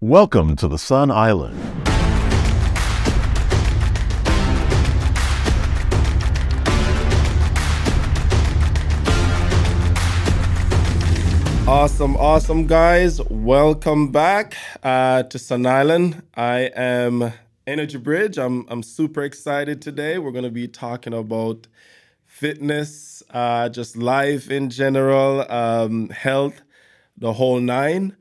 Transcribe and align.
Welcome 0.00 0.54
to 0.58 0.68
the 0.68 0.78
Sun 0.78 1.10
Island. 1.10 1.58
Awesome, 11.66 12.16
awesome, 12.16 12.68
guys. 12.68 13.20
Welcome 13.28 14.12
back 14.12 14.56
uh, 14.84 15.24
to 15.24 15.36
Sun 15.36 15.66
Island. 15.66 16.22
I 16.36 16.70
am 16.76 17.32
Energy 17.66 17.98
Bridge. 17.98 18.38
I'm, 18.38 18.66
I'm 18.68 18.84
super 18.84 19.24
excited 19.24 19.82
today. 19.82 20.18
We're 20.18 20.30
going 20.30 20.44
to 20.44 20.50
be 20.52 20.68
talking 20.68 21.12
about 21.12 21.66
fitness, 22.24 23.24
uh, 23.30 23.68
just 23.68 23.96
life 23.96 24.48
in 24.48 24.70
general, 24.70 25.44
um, 25.50 26.10
health, 26.10 26.62
the 27.16 27.32
whole 27.32 27.58
nine. 27.58 28.14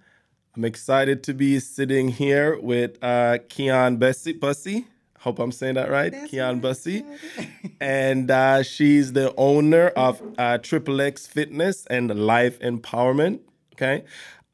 I'm 0.58 0.66
excited 0.66 1.22
to 1.26 1.36
be 1.36 1.60
sitting 1.60 2.08
here 2.08 2.60
with 2.60 2.98
uh, 3.04 3.38
Keon 3.48 3.98
Bussey. 3.98 4.88
Hope 5.20 5.38
I'm 5.38 5.52
saying 5.52 5.76
that 5.76 5.92
right. 5.92 6.12
That's 6.12 6.32
Keon 6.32 6.56
right, 6.56 6.62
Bussey. 6.64 7.06
And 7.80 8.32
uh, 8.32 8.64
she's 8.64 9.14
the 9.14 9.36
owner 9.38 9.90
of 9.90 10.20
uh, 10.40 10.58
Triple 10.58 11.00
X 11.00 11.28
Fitness 11.28 11.86
and 11.92 12.10
Life 12.26 12.58
Empowerment. 12.58 13.42
Okay. 13.74 14.04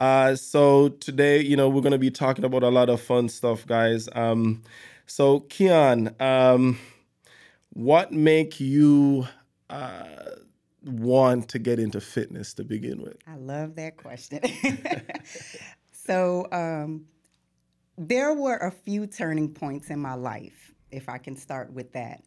Uh, 0.02 0.35
so 0.35 0.89
today, 0.89 1.39
you 1.39 1.55
know, 1.55 1.70
we're 1.70 1.79
going 1.79 1.93
to 1.93 1.98
be 1.98 2.12
talking 2.12 2.43
about 2.43 2.63
a 2.63 2.70
lot 2.70 2.90
of 2.90 2.99
fun 2.99 3.29
stuff, 3.29 3.65
guys. 3.65 4.09
Um, 4.13 4.62
so, 5.05 5.40
Keon, 5.40 6.13
um, 6.20 6.79
what 7.70 8.12
make 8.12 8.59
you 8.59 9.26
uh, 9.70 10.04
want 10.84 11.48
to 11.48 11.59
get 11.59 11.79
into 11.79 12.01
fitness 12.01 12.54
to 12.55 12.65
begin 12.65 13.01
with? 13.01 13.15
I 13.26 13.38
love 13.38 13.76
that 13.76 13.95
question. 13.95 14.41
so, 16.05 16.48
um, 16.52 17.05
there 17.98 18.34
were 18.34 18.57
a 18.57 18.71
few 18.71 19.07
turning 19.07 19.49
points 19.49 19.89
in 19.89 19.99
my 19.99 20.16
life, 20.16 20.73
if 20.91 21.09
I 21.09 21.18
can 21.18 21.35
start 21.35 21.71
with 21.71 21.91
that. 21.93 22.23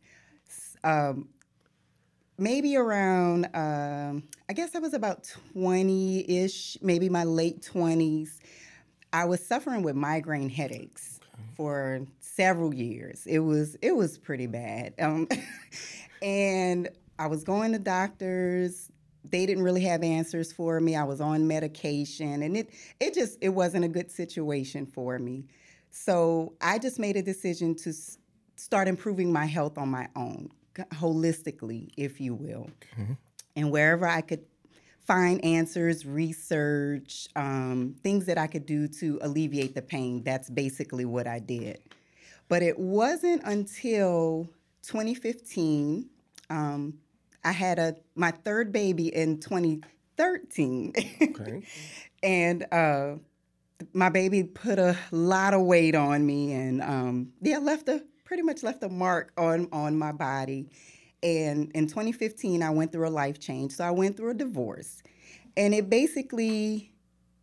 Um, 0.84 1.28
maybe 2.38 2.76
around, 2.76 3.46
um, 3.54 4.22
I 4.48 4.52
guess 4.52 4.74
I 4.74 4.78
was 4.78 4.94
about 4.94 5.32
20 5.52 6.30
ish, 6.30 6.78
maybe 6.82 7.08
my 7.08 7.24
late 7.24 7.62
20s. 7.62 8.38
I 9.12 9.24
was 9.24 9.44
suffering 9.44 9.82
with 9.82 9.96
migraine 9.96 10.50
headaches 10.50 11.20
for 11.56 12.02
several 12.20 12.74
years. 12.74 13.26
It 13.26 13.38
was 13.38 13.76
it 13.80 13.96
was 13.96 14.18
pretty 14.18 14.46
bad. 14.46 14.94
Um, 14.98 15.26
and 16.22 16.88
I 17.18 17.26
was 17.26 17.44
going 17.44 17.72
to 17.72 17.78
doctors. 17.78 18.90
They 19.30 19.46
didn't 19.46 19.62
really 19.64 19.82
have 19.82 20.02
answers 20.02 20.52
for 20.52 20.80
me. 20.80 20.96
I 20.96 21.04
was 21.04 21.20
on 21.20 21.46
medication 21.46 22.42
and 22.42 22.56
it 22.56 22.70
it 23.00 23.14
just 23.14 23.38
it 23.40 23.50
wasn't 23.50 23.84
a 23.84 23.88
good 23.88 24.10
situation 24.10 24.86
for 24.86 25.18
me. 25.18 25.44
So 25.90 26.52
I 26.60 26.78
just 26.78 26.98
made 26.98 27.16
a 27.16 27.22
decision 27.22 27.74
to 27.76 27.90
s- 27.90 28.18
start 28.56 28.88
improving 28.88 29.32
my 29.32 29.46
health 29.46 29.78
on 29.78 29.88
my 29.88 30.08
own, 30.14 30.50
holistically, 30.94 31.88
if 31.96 32.20
you 32.20 32.34
will. 32.34 32.70
And 33.56 33.70
wherever 33.70 34.06
I 34.06 34.20
could 34.20 34.44
find 35.06 35.42
answers, 35.44 36.04
research, 36.04 37.28
um, 37.36 37.94
things 38.02 38.26
that 38.26 38.36
I 38.38 38.46
could 38.46 38.66
do 38.66 38.88
to 38.88 39.18
alleviate 39.22 39.74
the 39.74 39.82
pain, 39.82 40.22
that's 40.22 40.50
basically 40.50 41.04
what 41.04 41.26
I 41.26 41.38
did. 41.38 41.78
But 42.48 42.62
it 42.62 42.78
wasn't 42.78 43.42
until 43.44 44.48
2015, 44.82 46.08
um, 46.50 46.94
I 47.46 47.52
had 47.52 47.78
a 47.78 47.94
my 48.16 48.32
third 48.32 48.72
baby 48.72 49.06
in 49.14 49.38
2013. 49.38 50.92
Okay. 51.22 51.62
and 52.22 52.66
uh, 52.72 53.14
my 53.92 54.08
baby 54.08 54.42
put 54.42 54.80
a 54.80 54.96
lot 55.12 55.54
of 55.54 55.62
weight 55.62 55.94
on 55.94 56.26
me 56.26 56.52
and 56.52 56.82
um, 56.82 57.32
yeah 57.40 57.58
left 57.58 57.88
a 57.88 58.02
pretty 58.24 58.42
much 58.42 58.64
left 58.64 58.82
a 58.82 58.88
mark 58.88 59.32
on 59.38 59.68
on 59.70 59.96
my 59.96 60.10
body. 60.10 60.68
And 61.22 61.70
in 61.72 61.86
2015 61.86 62.64
i 62.64 62.70
went 62.70 62.90
through 62.90 63.06
a 63.06 63.10
life 63.10 63.38
change. 63.38 63.72
So 63.72 63.84
i 63.84 63.92
went 63.92 64.16
through 64.16 64.30
a 64.30 64.34
divorce. 64.34 65.04
And 65.56 65.72
it 65.72 65.88
basically 65.88 66.92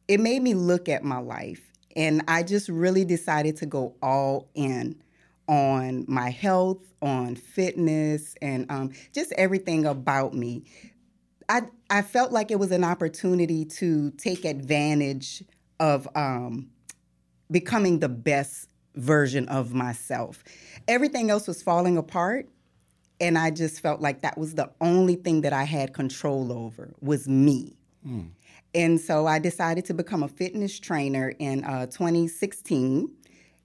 it 0.10 0.20
made 0.20 0.42
me 0.42 0.54
look 0.54 0.90
at 0.90 1.06
my 1.06 1.20
life. 1.20 1.62
And 1.96 2.24
i 2.28 2.44
just 2.44 2.68
really 2.68 3.06
decided 3.06 3.56
to 3.58 3.66
go 3.66 3.96
all 4.02 4.50
in 4.54 5.02
on 5.48 6.06
my 6.08 6.30
health 6.30 6.94
on 7.02 7.36
fitness 7.36 8.36
and 8.42 8.66
um, 8.70 8.92
just 9.12 9.34
everything 9.34 9.86
about 9.86 10.34
me 10.34 10.64
I 11.50 11.64
I 11.90 12.02
felt 12.02 12.32
like 12.32 12.52
it 12.52 12.60
was 12.60 12.72
an 12.72 12.84
opportunity 12.84 13.66
to 13.66 14.12
take 14.12 14.46
advantage 14.46 15.44
of 15.80 16.08
um, 16.16 16.70
becoming 17.52 18.00
the 18.00 18.10
best 18.10 18.70
version 18.96 19.48
of 19.50 19.74
myself. 19.74 20.44
Everything 20.88 21.30
else 21.30 21.48
was 21.48 21.62
falling 21.62 21.98
apart, 21.98 22.50
and 23.20 23.38
I 23.38 23.52
just 23.52 23.82
felt 23.82 24.02
like 24.02 24.22
that 24.22 24.38
was 24.38 24.56
the 24.56 24.72
only 24.82 25.16
thing 25.16 25.42
that 25.42 25.54
I 25.54 25.64
had 25.64 25.94
control 25.94 26.52
over 26.52 26.94
was 27.02 27.28
me. 27.28 27.78
And 28.76 29.00
so 29.00 29.28
I 29.28 29.40
decided 29.40 29.86
to 29.86 29.94
become 29.94 30.24
a 30.24 30.28
fitness 30.28 30.80
trainer 30.80 31.34
in 31.38 31.64
uh, 31.64 31.86
2016, 31.88 33.10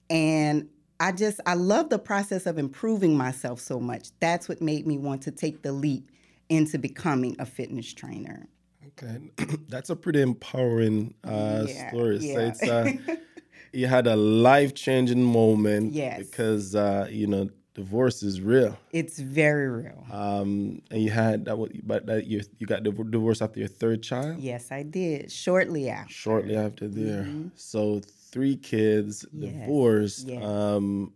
and 0.09 0.69
I 0.99 1.11
just 1.11 1.39
I 1.45 1.53
love 1.53 1.89
the 1.89 1.99
process 1.99 2.45
of 2.45 2.57
improving 2.57 3.17
myself 3.17 3.59
so 3.59 3.79
much. 3.79 4.09
That's 4.19 4.49
what 4.49 4.61
made 4.61 4.85
me 4.85 4.97
want 4.97 5.21
to 5.23 5.31
take 5.31 5.61
the 5.61 5.71
leap 5.71 6.11
into 6.49 6.77
becoming 6.77 7.35
a 7.39 7.45
fitness 7.45 7.93
trainer. 7.93 8.47
Okay, 8.87 9.31
that's 9.69 9.89
a 9.89 9.95
pretty 9.95 10.21
empowering 10.21 11.13
uh, 11.23 11.65
Yeah, 11.67 11.89
story. 11.89 12.19
So 12.19 12.25
yeah. 12.25 12.47
it's 12.47 12.63
uh, 12.63 12.91
you 13.73 13.87
had 13.87 14.07
a 14.07 14.15
life 14.15 14.73
changing 14.73 15.23
moment. 15.23 15.93
Yes. 15.93 16.19
Because 16.19 16.75
uh, 16.75 17.07
you 17.09 17.27
know 17.27 17.49
divorce 17.75 18.23
is 18.23 18.41
real. 18.41 18.77
It's 18.91 19.19
very 19.19 19.69
real. 19.69 20.05
Um, 20.11 20.81
and 20.91 21.01
you 21.01 21.11
had 21.11 21.45
that, 21.45 21.55
but 21.85 22.05
that 22.07 22.25
you 22.27 22.41
you 22.57 22.67
got 22.67 22.83
divorced 22.83 23.41
after 23.41 23.59
your 23.59 23.69
third 23.69 24.03
child. 24.03 24.39
Yes, 24.39 24.71
I 24.71 24.83
did. 24.83 25.31
Shortly 25.31 25.89
after. 25.89 26.11
Shortly 26.11 26.57
after 26.57 26.89
there, 26.89 27.25
so 27.55 28.01
three 28.31 28.55
kids. 28.57 29.25
Yes, 29.33 29.51
divorced. 29.53 30.27
yes. 30.27 30.43
Um, 30.43 31.13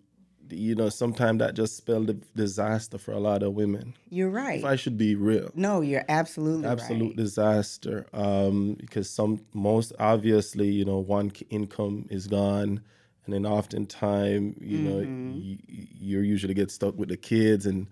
you 0.50 0.76
know, 0.76 0.90
sometimes 0.90 1.40
that 1.40 1.56
just 1.56 1.78
spelled 1.78 2.10
a 2.10 2.14
disaster 2.14 2.98
for 3.00 3.12
a 3.14 3.20
lot 3.20 3.42
of 3.42 3.54
women. 3.54 3.96
You're 4.10 4.30
right. 4.30 4.60
If. 4.60 4.66
I 4.66 4.76
should 4.76 4.98
be 4.98 5.16
real. 5.16 5.50
No, 5.56 5.82
you're 5.82 6.06
absolutely 6.10 6.66
right. 6.66 6.74
absolute 6.74 7.08
right. 7.08 7.16
disaster 7.16 8.06
um, 8.14 8.76
because 8.80 9.10
some 9.10 9.42
most 9.54 9.94
obviously 10.00 10.68
you 10.70 10.86
know 10.86 11.00
one 11.00 11.32
income 11.50 12.06
is 12.12 12.28
gone 12.28 12.82
and 13.26 13.34
then 13.34 13.46
oftentimes 13.46 14.56
you 14.62 14.78
know 14.80 14.96
Mm-hmm. 14.98 15.32
you, 15.40 15.58
you 15.68 16.20
usually 16.20 16.54
get 16.54 16.70
stuck 16.70 16.96
with 16.98 17.10
the 17.10 17.18
kids 17.18 17.66
and 17.66 17.88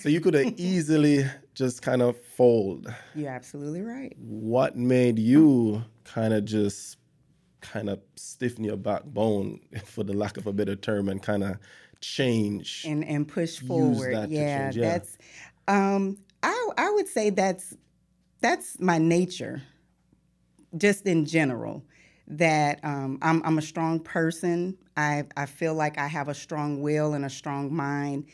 so 0.00 0.08
you 0.08 0.20
could 0.20 0.32
have 0.34 0.54
easily 0.56 1.24
just 1.54 1.82
kind 1.82 2.00
of 2.00 2.16
fold 2.24 2.86
You're 3.14 3.30
absolutely 3.30 3.82
right. 3.82 4.14
what 4.18 4.76
made 4.76 5.18
you 5.18 5.82
kind 6.04 6.32
of 6.32 6.44
just 6.46 6.96
kind 7.72 7.88
of 7.88 8.00
stiffen 8.16 8.64
your 8.64 8.76
backbone 8.76 9.60
for 9.84 10.04
the 10.04 10.14
lack 10.14 10.36
of 10.36 10.46
a 10.46 10.52
better 10.52 10.76
term 10.76 11.08
and 11.08 11.22
kind 11.22 11.42
of 11.44 11.56
change 12.00 12.84
And 12.86 13.04
and 13.04 13.26
push 13.26 13.58
forward. 13.58 14.14
that 14.14 14.30
yeah, 14.30 14.70
yeah. 14.74 14.82
that's 14.92 15.18
um 15.68 16.18
I 16.42 16.68
I 16.76 16.90
would 16.90 17.08
say 17.08 17.30
that's 17.30 17.74
that's 18.40 18.78
my 18.80 18.98
nature. 18.98 19.62
Just 20.76 21.06
in 21.06 21.24
general. 21.24 21.84
That 22.26 22.80
um, 22.84 23.18
I'm 23.22 23.42
I'm 23.44 23.58
a 23.58 23.62
strong 23.62 24.00
person. 24.00 24.76
I 24.96 25.24
I 25.36 25.46
feel 25.46 25.74
like 25.74 25.98
I 25.98 26.06
have 26.06 26.28
a 26.28 26.34
strong 26.34 26.80
will 26.80 27.14
and 27.14 27.24
a 27.24 27.30
strong 27.30 27.74
mind. 27.74 28.26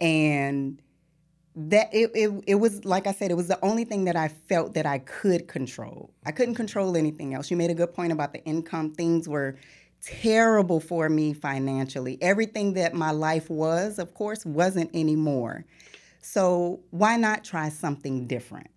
And 0.00 0.80
that 1.60 1.92
it, 1.92 2.12
it 2.14 2.30
it 2.46 2.54
was 2.54 2.84
like 2.84 3.08
I 3.08 3.12
said, 3.12 3.32
it 3.32 3.36
was 3.36 3.48
the 3.48 3.58
only 3.64 3.84
thing 3.84 4.04
that 4.04 4.14
I 4.14 4.28
felt 4.28 4.74
that 4.74 4.86
I 4.86 4.98
could 5.00 5.48
control. 5.48 6.10
I 6.24 6.30
couldn't 6.30 6.54
control 6.54 6.96
anything 6.96 7.34
else. 7.34 7.50
You 7.50 7.56
made 7.56 7.70
a 7.70 7.74
good 7.74 7.92
point 7.92 8.12
about 8.12 8.32
the 8.32 8.42
income. 8.44 8.92
Things 8.92 9.28
were 9.28 9.56
terrible 10.00 10.78
for 10.78 11.08
me 11.08 11.32
financially. 11.32 12.16
Everything 12.20 12.74
that 12.74 12.94
my 12.94 13.10
life 13.10 13.50
was, 13.50 13.98
of 13.98 14.14
course, 14.14 14.46
wasn't 14.46 14.94
anymore. 14.94 15.64
So 16.20 16.78
why 16.90 17.16
not 17.16 17.42
try 17.42 17.70
something 17.70 18.28
different? 18.28 18.68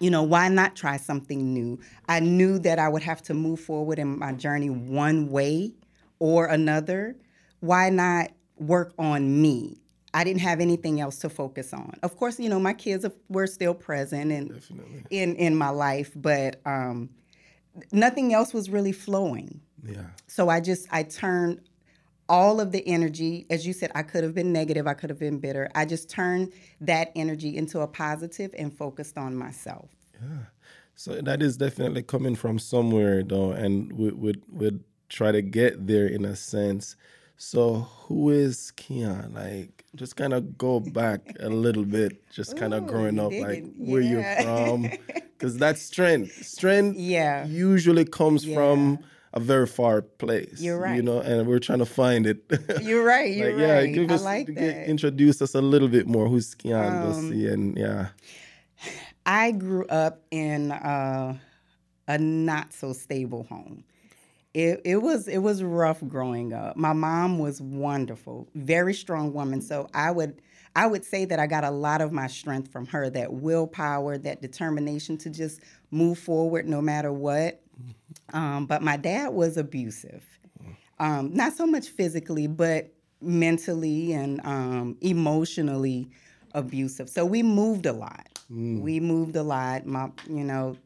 You 0.00 0.10
know, 0.10 0.22
why 0.22 0.48
not 0.48 0.76
try 0.76 0.96
something 0.96 1.52
new? 1.52 1.78
I 2.08 2.20
knew 2.20 2.58
that 2.60 2.78
I 2.78 2.88
would 2.88 3.02
have 3.02 3.20
to 3.24 3.34
move 3.34 3.60
forward 3.60 3.98
in 3.98 4.18
my 4.18 4.32
journey 4.32 4.70
one 4.70 5.28
way 5.30 5.74
or 6.18 6.46
another. 6.46 7.16
Why 7.60 7.90
not 7.90 8.30
work 8.56 8.94
on 8.98 9.42
me? 9.42 9.83
I 10.14 10.24
didn't 10.24 10.40
have 10.40 10.60
anything 10.60 11.00
else 11.00 11.18
to 11.18 11.28
focus 11.28 11.74
on. 11.74 11.92
Of 12.02 12.16
course, 12.16 12.38
you 12.38 12.48
know, 12.48 12.60
my 12.60 12.72
kids 12.72 13.04
were 13.28 13.46
still 13.46 13.74
present 13.74 14.32
and 14.32 14.54
definitely 14.54 15.02
in 15.10 15.34
in 15.36 15.56
my 15.56 15.70
life, 15.70 16.12
but 16.14 16.60
um, 16.64 17.10
nothing 17.92 18.32
else 18.32 18.54
was 18.54 18.70
really 18.70 18.92
flowing. 18.92 19.60
yeah 19.86 20.06
So 20.28 20.48
I 20.48 20.60
just 20.60 20.86
I 20.90 21.02
turned 21.02 21.60
all 22.28 22.60
of 22.60 22.72
the 22.72 22.86
energy, 22.86 23.44
as 23.50 23.66
you 23.66 23.72
said, 23.72 23.90
I 23.94 24.02
could 24.02 24.24
have 24.24 24.34
been 24.34 24.52
negative, 24.52 24.86
I 24.86 24.94
could 24.94 25.10
have 25.10 25.18
been 25.18 25.40
bitter. 25.40 25.68
I 25.74 25.84
just 25.84 26.08
turned 26.08 26.52
that 26.80 27.12
energy 27.14 27.54
into 27.56 27.80
a 27.80 27.86
positive 27.86 28.54
and 28.56 28.72
focused 28.72 29.18
on 29.18 29.36
myself. 29.36 29.90
Yeah. 30.22 30.46
So 30.94 31.20
that 31.20 31.42
is 31.42 31.56
definitely 31.56 32.02
coming 32.02 32.36
from 32.36 32.58
somewhere, 32.58 33.22
though, 33.22 33.50
and 33.50 33.92
with 33.92 34.14
with, 34.14 34.42
with 34.48 34.82
try 35.08 35.32
to 35.32 35.42
get 35.42 35.86
there 35.86 36.06
in 36.06 36.24
a 36.24 36.36
sense. 36.36 36.96
So 37.36 37.74
who 38.06 38.30
is 38.30 38.70
Keon? 38.76 39.32
Like 39.34 39.84
just 39.96 40.16
kind 40.16 40.32
of 40.32 40.56
go 40.56 40.80
back 40.80 41.36
a 41.40 41.48
little 41.48 41.84
bit, 41.84 42.28
just 42.30 42.56
kind 42.56 42.74
of 42.74 42.86
growing 42.86 43.18
up, 43.18 43.32
like 43.32 43.64
digging. 43.64 43.74
where 43.90 44.00
you're 44.00 44.22
from, 44.42 44.82
because 45.16 45.56
that's 45.56 45.82
strength. 45.82 46.44
Strength 46.46 46.98
Yeah. 46.98 47.44
usually 47.46 48.04
comes 48.04 48.44
Yeah. 48.46 48.54
from 48.56 48.98
a 49.32 49.40
very 49.40 49.66
far 49.66 50.00
place. 50.02 50.60
You're 50.60 50.78
right. 50.78 50.94
You 50.96 51.02
know, 51.02 51.20
and 51.20 51.46
we're 51.48 51.58
trying 51.58 51.80
to 51.80 51.86
find 51.86 52.24
it. 52.26 52.44
You're 52.82 53.04
right. 53.04 53.32
You're 53.36 53.50
like, 53.52 53.60
yeah, 53.60 53.74
right. 53.78 53.92
give 53.94 54.10
I 54.10 54.16
like 54.16 54.54
that. 54.54 54.76
Um, 54.84 54.84
introduce 54.84 55.42
us 55.42 55.54
a 55.56 55.60
little 55.60 55.88
bit 55.88 56.06
more. 56.06 56.28
Who's 56.28 56.54
Keon 56.54 57.02
Bussey? 57.02 57.48
And 57.48 57.76
yeah, 57.76 58.08
I 59.26 59.50
grew 59.50 59.86
up 59.86 60.22
in 60.30 60.70
uh, 60.70 61.36
a 62.06 62.18
not 62.18 62.72
so 62.72 62.92
stable 62.92 63.42
home. 63.44 63.82
It, 64.54 64.80
it 64.84 64.96
was 64.98 65.26
it 65.26 65.38
was 65.38 65.62
rough 65.64 66.00
growing 66.06 66.52
up. 66.52 66.76
My 66.76 66.92
mom 66.92 67.38
was 67.40 67.60
wonderful, 67.60 68.48
very 68.54 68.94
strong 68.94 69.32
woman. 69.32 69.60
So 69.60 69.88
I 69.92 70.12
would 70.12 70.40
I 70.76 70.86
would 70.86 71.04
say 71.04 71.24
that 71.24 71.40
I 71.40 71.46
got 71.46 71.64
a 71.64 71.70
lot 71.70 72.00
of 72.00 72.12
my 72.12 72.28
strength 72.28 72.70
from 72.70 72.86
her. 72.86 73.10
That 73.10 73.32
willpower, 73.32 74.16
that 74.18 74.40
determination 74.40 75.18
to 75.18 75.30
just 75.30 75.60
move 75.90 76.18
forward 76.18 76.68
no 76.68 76.80
matter 76.80 77.12
what. 77.12 77.60
Um, 78.32 78.66
but 78.66 78.80
my 78.82 78.96
dad 78.96 79.32
was 79.32 79.56
abusive, 79.56 80.24
um, 81.00 81.34
not 81.34 81.54
so 81.54 81.66
much 81.66 81.88
physically, 81.88 82.46
but 82.46 82.92
mentally 83.20 84.12
and 84.12 84.40
um, 84.44 84.96
emotionally 85.00 86.08
abusive. 86.52 87.08
So 87.08 87.24
we 87.24 87.42
moved 87.42 87.86
a 87.86 87.92
lot. 87.92 88.28
We 88.82 89.00
moved 89.00 89.34
a 89.34 89.42
lot. 89.42 89.86
My, 89.86 90.10
you 90.28 90.44
know, 90.44 90.76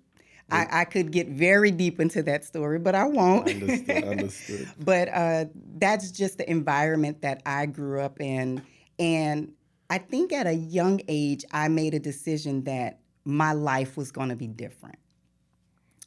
I, 0.50 0.66
I 0.80 0.84
could 0.84 1.10
get 1.10 1.28
very 1.28 1.70
deep 1.70 2.00
into 2.00 2.22
that 2.22 2.44
story, 2.44 2.78
but 2.78 2.94
I 2.94 3.04
won't. 3.04 3.48
understood, 3.48 4.04
understood. 4.04 4.68
but 4.78 5.08
uh, 5.08 5.44
that's 5.76 6.10
just 6.10 6.38
the 6.38 6.50
environment 6.50 7.22
that 7.22 7.42
I 7.44 7.66
grew 7.66 8.00
up 8.00 8.20
in. 8.20 8.62
And 8.98 9.52
I 9.90 9.98
think 9.98 10.32
at 10.32 10.46
a 10.46 10.54
young 10.54 11.00
age, 11.08 11.44
I 11.52 11.68
made 11.68 11.94
a 11.94 11.98
decision 11.98 12.64
that 12.64 13.00
my 13.24 13.52
life 13.52 13.96
was 13.96 14.10
going 14.10 14.30
to 14.30 14.36
be 14.36 14.46
different. 14.46 14.98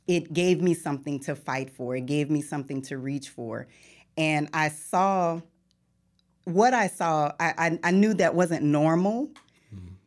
It 0.08 0.34
gave 0.34 0.62
me 0.62 0.74
something 0.74 1.20
to 1.22 1.36
fight 1.36 1.70
for, 1.70 1.96
it 1.96 2.06
gave 2.06 2.30
me 2.30 2.42
something 2.42 2.82
to 2.84 2.98
reach 2.98 3.30
for. 3.30 3.68
And 4.18 4.50
I 4.54 4.70
saw 4.70 5.42
what 6.46 6.74
I 6.74 6.88
saw, 6.88 7.32
I, 7.40 7.54
I, 7.58 7.80
I 7.84 7.92
knew 7.92 8.14
that 8.16 8.34
wasn't 8.34 8.64
normal. 8.64 9.30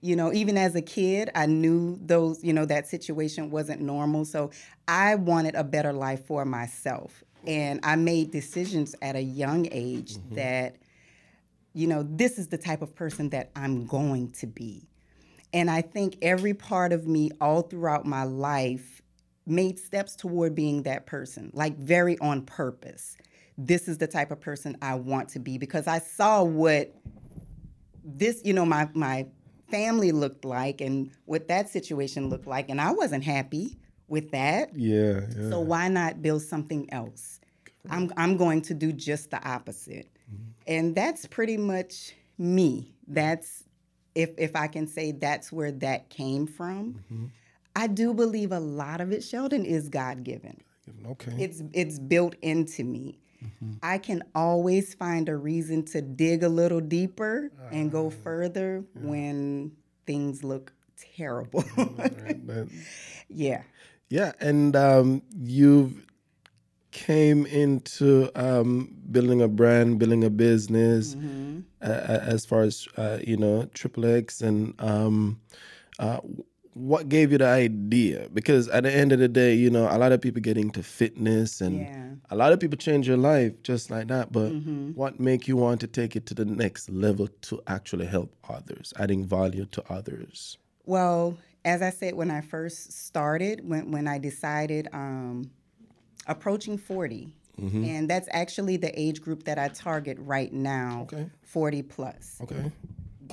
You 0.05 0.17
know, 0.17 0.35
even 0.35 0.59
as 0.59 0.75
a 0.75 0.83
kid, 0.83 1.31
I 1.35 1.47
knew 1.47 1.99
those, 2.03 2.45
you 2.45 2.53
know, 2.53 2.67
that 2.67 2.87
situation 2.87 3.51
wasn't 3.51 3.81
normal. 3.81 4.27
So 4.27 4.51
I 4.87 5.15
wanted 5.15 5.55
a 5.55 5.65
better 5.65 5.95
life 5.95 6.27
for 6.27 6.45
myself. 6.45 7.25
And 7.47 7.81
I 7.83 7.97
made 7.97 8.31
decisions 8.31 8.95
at 9.01 9.17
a 9.17 9.23
young 9.23 9.67
age 9.73 10.17
mm-hmm. 10.17 10.35
that, 10.35 10.77
you 11.73 11.87
know, 11.87 12.03
this 12.03 12.39
is 12.39 12.49
the 12.49 12.59
type 12.59 12.83
of 12.83 12.95
person 12.95 13.31
that 13.31 13.51
I'm 13.57 13.87
going 13.87 14.33
to 14.33 14.47
be. 14.47 14.87
And 15.55 15.71
I 15.71 15.81
think 15.81 16.19
every 16.21 16.53
part 16.53 16.93
of 16.93 17.07
me 17.07 17.31
all 17.41 17.63
throughout 17.63 18.05
my 18.05 18.25
life 18.25 19.01
made 19.47 19.79
steps 19.79 20.17
toward 20.17 20.55
being 20.55 20.83
that 20.83 21.07
person, 21.07 21.51
like 21.55 21.79
very 21.79 22.19
on 22.19 22.43
purpose. 22.43 23.17
This 23.57 23.89
is 23.89 23.97
the 23.97 24.07
type 24.07 24.31
of 24.31 24.41
person 24.43 24.77
I 24.83 24.97
want 24.97 25.31
to 25.31 25.39
be 25.39 25.57
because 25.57 25.87
I 25.87 25.99
saw 25.99 26.43
what 26.43 26.95
this, 28.05 28.43
you 28.45 28.53
know, 28.53 28.67
my 28.67 28.91
my 28.93 29.29
family 29.75 30.13
looked 30.13 30.45
like 30.45 30.81
and 30.81 31.11
what 31.25 31.49
that 31.49 31.69
situation 31.69 32.29
looked 32.29 32.47
like 32.47 32.69
and 32.69 32.81
I 32.81 32.93
wasn't 32.93 33.25
happy 33.25 33.77
with 34.09 34.31
that. 34.31 34.71
Yeah, 34.77 35.23
yeah. 35.37 35.51
So 35.51 35.61
why 35.61 35.89
not 35.89 36.23
build 36.23 36.43
something 36.43 36.93
else? 36.93 37.41
I'm 37.91 38.11
I'm 38.17 38.37
going 38.37 38.63
to 38.63 38.75
do 38.75 38.93
just 38.93 39.31
the 39.31 39.47
opposite. 39.47 40.09
Mm-hmm. 40.33 40.51
And 40.67 40.95
that's 40.95 41.27
pretty 41.27 41.57
much 41.57 42.15
me. 42.39 42.95
That's 43.07 43.65
if 44.15 44.31
if 44.39 44.57
I 44.57 44.69
can 44.69 44.87
say 44.87 45.13
that's 45.13 45.53
where 45.53 45.73
that 45.73 46.09
came 46.11 46.47
from. 46.47 46.95
Mm-hmm. 47.13 47.27
I 47.77 47.89
do 47.89 48.15
believe 48.15 48.53
a 48.53 48.61
lot 48.61 49.01
of 49.01 49.11
it, 49.11 49.25
Sheldon, 49.25 49.65
is 49.65 49.89
God 49.89 50.23
given. 50.23 50.61
okay. 51.09 51.33
It's 51.39 51.63
it's 51.73 51.99
built 51.99 52.37
into 52.43 52.85
me. 52.85 53.19
I 53.83 53.99
can 53.99 54.23
always 54.35 54.95
find 54.95 55.29
a 55.29 55.37
reason 55.37 55.85
to 55.87 56.01
dig 56.01 56.43
a 56.43 56.49
little 56.49 56.81
deeper 56.81 57.51
and 57.71 57.91
go 57.93 58.11
further 58.11 58.85
when 58.95 59.73
things 60.07 60.43
look 60.45 60.73
terrible. 61.17 61.65
Yeah. 63.29 63.63
Yeah, 64.11 64.33
and 64.41 64.77
um, 64.77 65.23
you've 65.37 66.07
came 66.93 67.47
into 67.47 68.31
um, 68.35 68.95
building 69.11 69.43
a 69.43 69.49
brand, 69.49 69.99
building 69.99 70.25
a 70.25 70.31
business, 70.31 71.15
Mm-hmm. 71.15 71.61
uh, 71.83 71.87
as 71.87 72.47
far 72.47 72.63
as 72.63 72.87
uh, 72.97 73.19
you 73.27 73.37
know, 73.37 73.67
Triple 73.75 74.07
X, 74.07 74.41
and 74.41 74.75
um, 74.79 75.41
uh, 75.99 76.21
what 76.75 77.09
gave 77.09 77.33
you 77.33 77.39
the 77.39 77.47
idea? 77.47 78.29
Because 78.33 78.69
at 78.69 78.83
the 78.83 78.93
end 78.93 79.13
of 79.13 79.19
the 79.19 79.29
day, 79.29 79.55
you 79.55 79.71
know, 79.71 79.89
a 79.91 79.97
lot 79.99 80.13
of 80.13 80.21
people 80.21 80.41
get 80.41 80.57
into 80.59 80.83
fitness, 80.83 81.61
and 81.61 81.81
Yeah. 81.81 81.87
Mm-hmm. 82.05 82.35
a 82.35 82.37
lot 82.37 82.53
of 82.53 82.61
people 82.61 82.77
change 82.77 83.07
your 83.09 83.17
life 83.17 83.53
just 83.63 83.91
like 83.91 84.09
that. 84.09 84.33
But 84.33 84.51
what 84.95 85.19
make 85.21 85.47
you 85.49 85.57
want 85.57 85.81
to 85.81 85.87
take 85.87 86.17
it 86.17 86.27
to 86.27 86.35
the 86.35 86.45
next 86.45 86.91
level 86.91 87.29
to 87.43 87.61
actually 87.67 88.07
help 88.07 88.35
others, 88.49 88.93
adding 88.99 89.25
value 89.25 89.67
to 89.67 89.83
others? 89.93 90.59
Well, 90.87 91.37
as 91.65 91.81
I 91.81 91.91
said 91.91 92.15
when 92.15 92.31
I 92.31 92.41
first 92.43 92.93
started, 92.93 93.67
when 93.69 93.91
when 93.91 94.07
I 94.09 94.19
decided 94.19 94.89
um, 94.93 95.51
approaching 96.27 96.77
40, 96.79 97.35
and 97.59 98.11
that's 98.11 98.29
actually 98.33 98.77
the 98.79 98.91
age 99.01 99.21
group 99.21 99.45
that 99.45 99.59
I 99.61 99.69
target 99.69 100.19
right 100.21 100.53
now, 100.53 101.03
Okay. 101.03 101.31
40 101.43 101.83
plus, 101.83 102.39
Okay. 102.43 102.71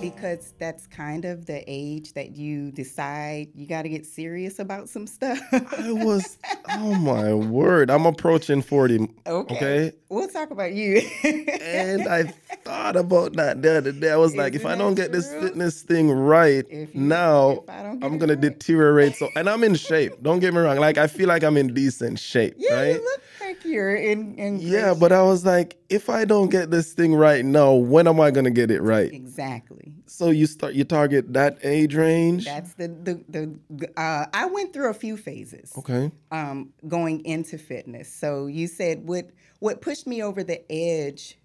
Because 0.02 0.54
that's 0.60 0.88
kind 0.88 1.26
of 1.26 1.46
the 1.46 1.64
age 1.68 2.14
that 2.14 2.36
you 2.36 2.72
decide 2.72 3.50
you 3.54 3.68
got 3.68 3.84
to 3.84 3.90
get 3.90 4.06
serious 4.06 4.60
about 4.60 4.90
some 4.90 5.06
stuff. 5.08 5.40
I 5.54 5.92
was, 5.92 6.38
oh 6.70 6.96
my 6.96 7.34
word, 7.34 7.90
I'm 7.90 8.06
approaching 8.06 8.62
40. 8.62 9.08
Okay. 9.28 9.56
okay? 9.56 9.92
We'll 10.10 10.28
talk 10.28 10.52
about 10.52 10.74
you. 10.74 11.02
And 11.24 12.08
I 12.08 12.24
thought 12.66 12.96
about 12.96 13.34
that 13.34 13.62
the 13.62 13.78
other 13.78 13.92
day. 13.92 14.12
I 14.12 14.18
was 14.18 14.36
like, 14.36 14.56
if 14.56 14.66
I 14.66 14.76
don't 14.76 14.96
that 14.96 15.04
get 15.04 15.12
this 15.12 15.32
fitness 15.34 15.82
thing 15.84 16.12
right 16.12 16.66
you- 16.70 16.90
now, 16.94 17.64
I 17.70 17.84
don't 17.84 18.00
get 18.00 18.06
I'm 18.06 18.16
it 18.16 18.20
gonna 18.20 18.36
deteriorate. 18.36 19.16
So, 19.16 19.30
and 19.36 19.50
I'm 19.50 19.64
in 19.64 19.76
shape. 19.76 20.22
Don't 20.22 20.40
get 20.40 20.54
me 20.54 20.60
wrong. 20.60 20.78
Like 20.78 20.98
I 20.98 21.08
feel 21.08 21.28
like 21.28 21.44
I'm 21.44 21.58
in 21.58 21.74
decent 21.74 22.20
shape, 22.20 22.56
yeah, 22.58 22.74
right? 22.74 22.96
you 22.96 23.04
look 23.04 23.22
you're 23.66 23.96
in. 23.96 24.36
in 24.36 24.60
Yeah, 24.60 24.94
but 24.94 25.12
I 25.12 25.22
was 25.24 25.46
like, 25.46 25.78
if 25.90 26.10
I 26.10 26.26
don't 26.26 26.50
get 26.50 26.72
this 26.72 26.94
thing 26.94 27.14
right 27.14 27.44
now, 27.44 27.74
when 27.74 28.08
am 28.08 28.20
I 28.20 28.32
gonna 28.32 28.52
get 28.52 28.72
it 28.72 28.82
right? 28.82 29.12
Exactly. 29.12 29.94
So 30.06 30.30
you 30.30 30.46
start, 30.46 30.74
you 30.74 30.84
target 30.84 31.34
that 31.34 31.58
age 31.64 31.96
range. 31.96 32.46
That's 32.46 32.74
the 32.74 32.88
the 32.88 33.60
the. 33.70 33.90
Uh, 34.00 34.26
I 34.34 34.46
went 34.46 34.74
through 34.74 34.90
a 34.90 34.94
few 34.94 35.18
phases. 35.18 35.74
Okay. 35.78 36.12
um, 36.32 36.74
going 36.88 37.24
into 37.26 37.58
fitness. 37.58 38.14
So 38.14 38.48
you 38.48 38.68
said 38.68 39.08
what 39.08 39.30
what 39.60 39.82
pushed 39.82 40.08
me 40.08 40.24
over 40.24 40.44
the 40.44 40.62
edge 40.72 41.38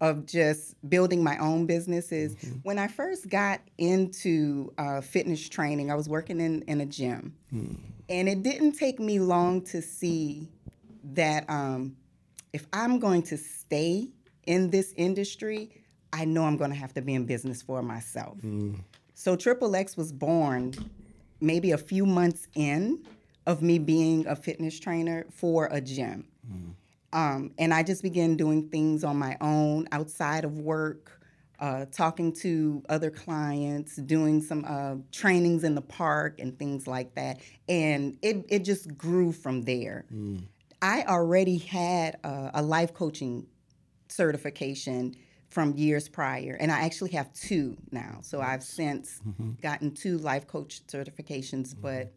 of 0.00 0.24
just 0.24 0.74
building 0.88 1.22
my 1.22 1.36
own 1.38 1.66
business 1.66 2.10
is 2.10 2.34
when 2.62 2.78
I 2.78 2.88
first 2.88 3.28
got 3.28 3.60
into 3.76 4.72
uh, 4.78 5.02
fitness 5.02 5.46
training. 5.46 5.90
I 5.90 5.94
was 5.94 6.08
working 6.08 6.40
in 6.40 6.62
in 6.62 6.80
a 6.80 6.86
gym, 6.86 7.34
and 8.08 8.28
it 8.28 8.42
didn't 8.42 8.72
take 8.72 8.98
me 8.98 9.20
long 9.20 9.60
to 9.66 9.82
see 9.82 10.48
that 11.04 11.48
um, 11.48 11.96
if 12.52 12.66
I'm 12.72 12.98
going 12.98 13.22
to 13.24 13.36
stay 13.36 14.08
in 14.46 14.70
this 14.70 14.92
industry, 14.96 15.70
I 16.12 16.24
know 16.24 16.44
I'm 16.44 16.56
going 16.56 16.70
to 16.70 16.76
have 16.76 16.92
to 16.94 17.02
be 17.02 17.14
in 17.14 17.24
business 17.26 17.62
for 17.62 17.82
myself. 17.82 18.38
So 19.14 19.36
Triple 19.36 19.76
X 19.76 19.96
was 19.96 20.12
born 20.12 20.74
maybe 21.40 21.72
a 21.72 21.78
few 21.78 22.04
months 22.06 22.48
in 22.54 23.04
of 23.46 23.62
me 23.62 23.78
being 23.78 24.26
a 24.26 24.36
fitness 24.36 24.78
trainer 24.78 25.26
for 25.30 25.68
a 25.70 25.80
gym. 25.80 26.26
Um, 27.12 27.52
and 27.58 27.72
I 27.74 27.82
just 27.82 28.02
began 28.02 28.36
doing 28.36 28.68
things 28.68 29.02
on 29.04 29.16
my 29.18 29.36
own 29.40 29.88
outside 29.92 30.44
of 30.44 30.58
work, 30.58 31.20
uh, 31.58 31.86
talking 31.92 32.32
to 32.34 32.82
other 32.88 33.10
clients, 33.10 33.96
doing 33.96 34.40
some 34.40 34.64
uh, 34.66 34.96
trainings 35.12 35.64
in 35.64 35.74
the 35.74 35.82
park 35.82 36.38
and 36.38 36.58
things 36.58 36.86
like 36.86 37.14
that. 37.16 37.40
And 37.68 38.16
it, 38.22 38.44
it 38.48 38.64
just 38.64 38.96
grew 38.96 39.32
from 39.32 39.62
there. 39.62 40.04
I 40.82 41.04
already 41.04 41.58
had 41.58 42.18
a, 42.24 42.50
a 42.54 42.62
life 42.62 42.94
coaching 42.94 43.46
certification 44.08 45.14
from 45.48 45.76
years 45.76 46.08
prior, 46.08 46.56
and 46.60 46.70
I 46.70 46.82
actually 46.82 47.10
have 47.10 47.32
two 47.32 47.76
now. 47.90 48.18
So 48.22 48.40
I've 48.40 48.62
since 48.62 49.20
mm-hmm. 49.26 49.52
gotten 49.60 49.92
two 49.92 50.18
life 50.18 50.46
coach 50.46 50.86
certifications, 50.86 51.74
mm-hmm. 51.74 51.82
but 51.82 52.12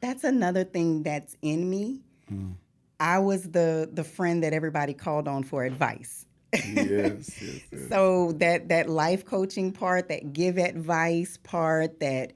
that's 0.00 0.24
another 0.24 0.64
thing 0.64 1.02
that's 1.02 1.36
in 1.42 1.68
me. 1.68 2.00
Mm. 2.32 2.54
I 3.00 3.18
was 3.18 3.50
the 3.50 3.88
the 3.92 4.04
friend 4.04 4.42
that 4.42 4.52
everybody 4.52 4.94
called 4.94 5.28
on 5.28 5.42
for 5.42 5.64
advice. 5.64 6.26
yes, 6.52 6.64
yes, 6.74 7.40
yes. 7.40 7.88
So 7.88 8.32
that 8.32 8.68
that 8.68 8.88
life 8.88 9.24
coaching 9.24 9.72
part, 9.72 10.08
that 10.08 10.32
give 10.32 10.58
advice 10.58 11.36
part, 11.42 12.00
that 12.00 12.32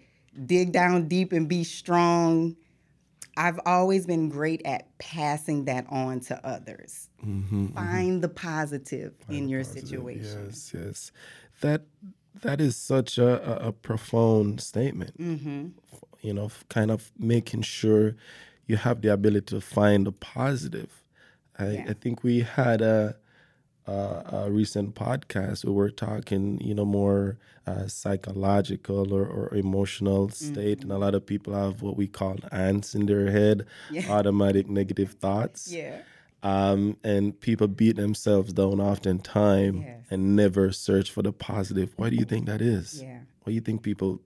dig 0.47 0.73
down 0.73 1.09
deep 1.09 1.33
and 1.33 1.49
be 1.49 1.65
strong. 1.65 2.57
I've 3.37 3.61
always 3.65 4.07
been 4.07 4.29
great 4.29 4.63
at 4.65 4.97
passing 4.99 5.65
that 5.65 5.87
on 5.89 6.21
to 6.21 6.47
others. 6.47 7.09
Find 7.75 8.23
the 8.23 8.29
positive 8.29 9.15
in 9.29 9.49
your 9.49 9.65
situation. 9.65 10.47
Yes, 10.49 10.73
yes. 10.75 11.13
That 11.61 11.83
that 12.43 12.61
is 12.61 12.77
such 12.77 13.19
a, 13.19 13.65
a, 13.65 13.69
a 13.69 13.73
profound 13.73 14.61
statement. 14.61 15.17
Mm-hmm. 15.19 15.69
You 16.21 16.35
know, 16.35 16.51
kind 16.69 16.91
of 16.91 17.13
making 17.19 17.63
sure 17.63 18.17
you 18.67 18.77
have 18.77 19.03
the 19.03 19.13
ability 19.13 19.47
to 19.55 19.61
find 19.61 20.07
the 20.07 20.13
positive. 20.13 21.03
I, 21.59 21.71
Yeah. 21.71 21.85
I 21.89 21.93
think 21.95 22.23
we 22.23 22.41
had 22.41 22.81
a, 22.81 23.17
a 23.87 24.45
a 24.47 24.51
recent 24.51 24.95
podcast 24.95 25.65
where 25.65 25.73
we're 25.75 25.91
talking, 25.91 26.61
you 26.61 26.75
know, 26.75 26.85
more 26.85 27.39
uh, 27.67 27.87
psychological 27.89 29.13
or, 29.13 29.25
or 29.27 29.55
emotional 29.55 30.29
state, 30.31 30.83
and 30.83 30.93
a 30.93 30.99
lot 30.99 31.15
of 31.15 31.25
people 31.27 31.53
have 31.55 31.83
what 31.83 31.97
we 31.97 32.07
call 32.07 32.37
ants 32.51 32.95
in 32.95 33.07
their 33.07 33.31
head, 33.31 33.67
Yeah. 33.91 34.09
automatic 34.17 34.69
negative 34.69 35.13
thoughts 35.13 35.71
Yeah. 35.73 36.03
um, 36.43 36.97
and 37.05 37.39
people 37.41 37.69
beat 37.69 37.97
themselves 37.97 38.53
down 38.53 38.81
oftentimes 38.81 39.81
Yes. 39.85 40.07
and 40.11 40.37
never 40.37 40.73
search 40.73 41.11
for 41.11 41.23
the 41.23 41.33
positive. 41.33 41.93
Why 41.97 42.11
do 42.11 42.17
you 42.17 42.25
think 42.25 42.47
that 42.47 42.61
is? 42.61 43.01
Yeah. 43.03 43.19
Why 43.43 43.51
do 43.51 43.53
you 43.53 43.61
think 43.61 43.83
people? 43.83 44.21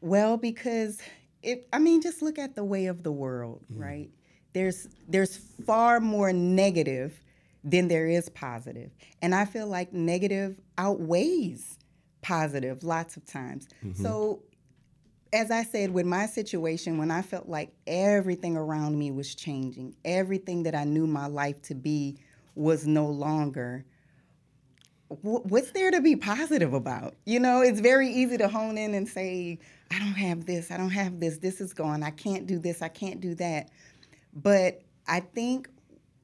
Well, 0.00 0.36
because 0.36 0.98
if 1.42 1.58
I 1.72 1.78
mean, 1.78 2.00
just 2.02 2.22
look 2.22 2.38
at 2.38 2.54
the 2.54 2.64
way 2.64 2.86
of 2.86 3.02
the 3.02 3.12
world, 3.12 3.64
right? 3.70 4.10
There's 4.52 4.88
there's 5.08 5.36
far 5.66 6.00
more 6.00 6.32
negative 6.32 7.22
than 7.70 7.88
there 7.88 8.06
is 8.06 8.28
positive, 8.28 8.90
and 9.22 9.34
I 9.34 9.44
feel 9.44 9.66
like 9.66 9.92
negative 9.92 10.60
outweighs 10.76 11.78
positive 12.22 12.82
lots 12.82 13.16
of 13.16 13.24
times. 13.24 13.68
Mm-hmm. 13.84 14.02
So, 14.02 14.42
as 15.32 15.50
I 15.50 15.62
said, 15.62 15.90
with 15.90 16.06
my 16.06 16.26
situation, 16.26 16.98
when 16.98 17.10
I 17.10 17.22
felt 17.22 17.48
like 17.48 17.72
everything 17.86 18.56
around 18.56 18.98
me 18.98 19.10
was 19.10 19.34
changing, 19.34 19.94
everything 20.04 20.62
that 20.64 20.74
I 20.74 20.84
knew 20.84 21.06
my 21.06 21.26
life 21.26 21.60
to 21.62 21.74
be 21.74 22.18
was 22.54 22.86
no 22.86 23.06
longer 23.06 23.84
wh- 25.08 25.44
what's 25.46 25.72
there 25.72 25.90
to 25.90 26.00
be 26.00 26.16
positive 26.16 26.74
about? 26.74 27.14
You 27.24 27.40
know, 27.40 27.60
it's 27.60 27.80
very 27.80 28.08
easy 28.08 28.38
to 28.38 28.48
hone 28.48 28.78
in 28.78 28.94
and 28.94 29.08
say, 29.08 29.58
I 29.90 29.98
don't 29.98 30.14
have 30.14 30.46
this, 30.46 30.70
I 30.70 30.76
don't 30.76 30.90
have 30.90 31.20
this, 31.20 31.38
this 31.38 31.60
is 31.60 31.72
gone, 31.72 32.02
I 32.02 32.10
can't 32.10 32.46
do 32.46 32.58
this, 32.58 32.82
I 32.82 32.88
can't 32.88 33.20
do 33.20 33.34
that. 33.36 33.70
But 34.34 34.82
I 35.06 35.20
think 35.20 35.68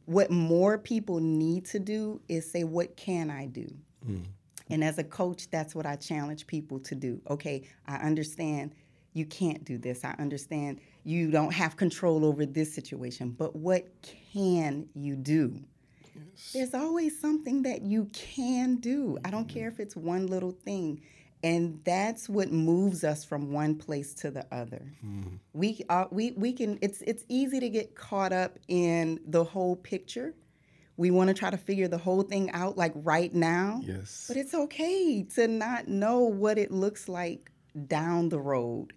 what 0.07 0.31
more 0.31 0.79
people 0.79 1.21
need 1.21 1.65
to 1.67 1.79
do 1.79 2.21
is 2.29 2.51
say, 2.51 2.65
What 2.65 2.97
can 2.97 3.31
I 3.31 3.47
do? 3.47 3.67
Hmm. 4.05 4.23
And 4.71 4.83
as 4.83 4.99
a 4.99 5.05
coach, 5.05 5.51
that's 5.51 5.75
what 5.75 5.87
I 5.87 5.97
challenge 5.97 6.47
people 6.47 6.79
to 6.81 6.95
do. 6.95 7.21
Okay, 7.29 7.69
I 7.87 7.97
understand 7.97 8.75
you 9.13 9.27
can't 9.27 9.65
do 9.65 9.79
this. 9.79 10.05
I 10.05 10.15
understand 10.19 10.81
you 11.05 11.31
don't 11.31 11.53
have 11.53 11.77
control 11.77 12.25
over 12.25 12.47
this 12.47 12.75
situation, 12.75 13.31
but 13.31 13.55
what 13.55 13.87
can 14.33 14.89
you 14.95 15.17
do? 15.17 15.61
There's 16.53 16.75
always 16.75 17.21
something 17.21 17.63
that 17.63 17.83
you 17.83 18.07
can 18.13 18.77
do. 18.77 19.19
I 19.25 19.31
don't 19.31 19.47
mm-hmm. 19.47 19.59
care 19.59 19.69
if 19.69 19.81
it's 19.81 19.97
one 19.97 20.27
little 20.27 20.53
thing. 20.53 21.01
And 21.45 21.79
that's 21.85 22.27
what 22.27 22.51
moves 22.51 23.05
us 23.05 23.23
from 23.23 23.53
one 23.53 23.75
place 23.77 24.15
to 24.15 24.31
the 24.31 24.47
other. 24.51 24.91
Mm-hmm. 25.05 25.37
We 25.53 25.85
are 25.91 26.09
we 26.11 26.33
we 26.33 26.55
can 26.55 26.79
it's 26.81 27.03
it's 27.03 27.23
easy 27.29 27.61
to 27.61 27.69
get 27.69 27.95
caught 27.95 28.33
up 28.33 28.59
in 28.67 29.21
the 29.27 29.45
whole 29.45 29.77
picture. 29.77 30.35
We 30.97 31.11
want 31.11 31.29
to 31.29 31.35
try 31.35 31.51
to 31.51 31.59
figure 31.59 31.87
the 31.87 31.99
whole 31.99 32.23
thing 32.23 32.51
out 32.53 32.79
like 32.79 32.93
right 32.95 33.33
now. 33.35 33.83
Yes. 33.85 34.25
But 34.27 34.39
it's 34.39 34.55
okay 34.55 35.23
to 35.35 35.47
not 35.47 35.87
know 35.87 36.21
what 36.21 36.57
it 36.57 36.71
looks 36.71 37.11
like 37.11 37.51
down 37.89 38.31
the 38.31 38.41
road. 38.41 38.95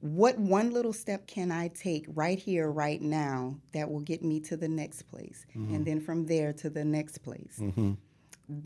What 0.00 0.38
one 0.38 0.70
little 0.70 0.94
step 0.94 1.26
can 1.26 1.52
I 1.52 1.68
take 1.68 2.06
right 2.14 2.38
here, 2.38 2.70
right 2.70 3.02
now, 3.02 3.56
that 3.74 3.90
will 3.90 4.00
get 4.00 4.22
me 4.22 4.40
to 4.40 4.56
the 4.56 4.68
next 4.68 5.02
place? 5.02 5.44
And 5.54 5.68
mm-hmm. 5.68 5.84
then 5.84 6.00
from 6.00 6.24
there 6.24 6.54
to 6.54 6.70
the 6.70 6.84
next 6.84 7.18
place. 7.18 7.58
Mm-hmm. 7.60 7.92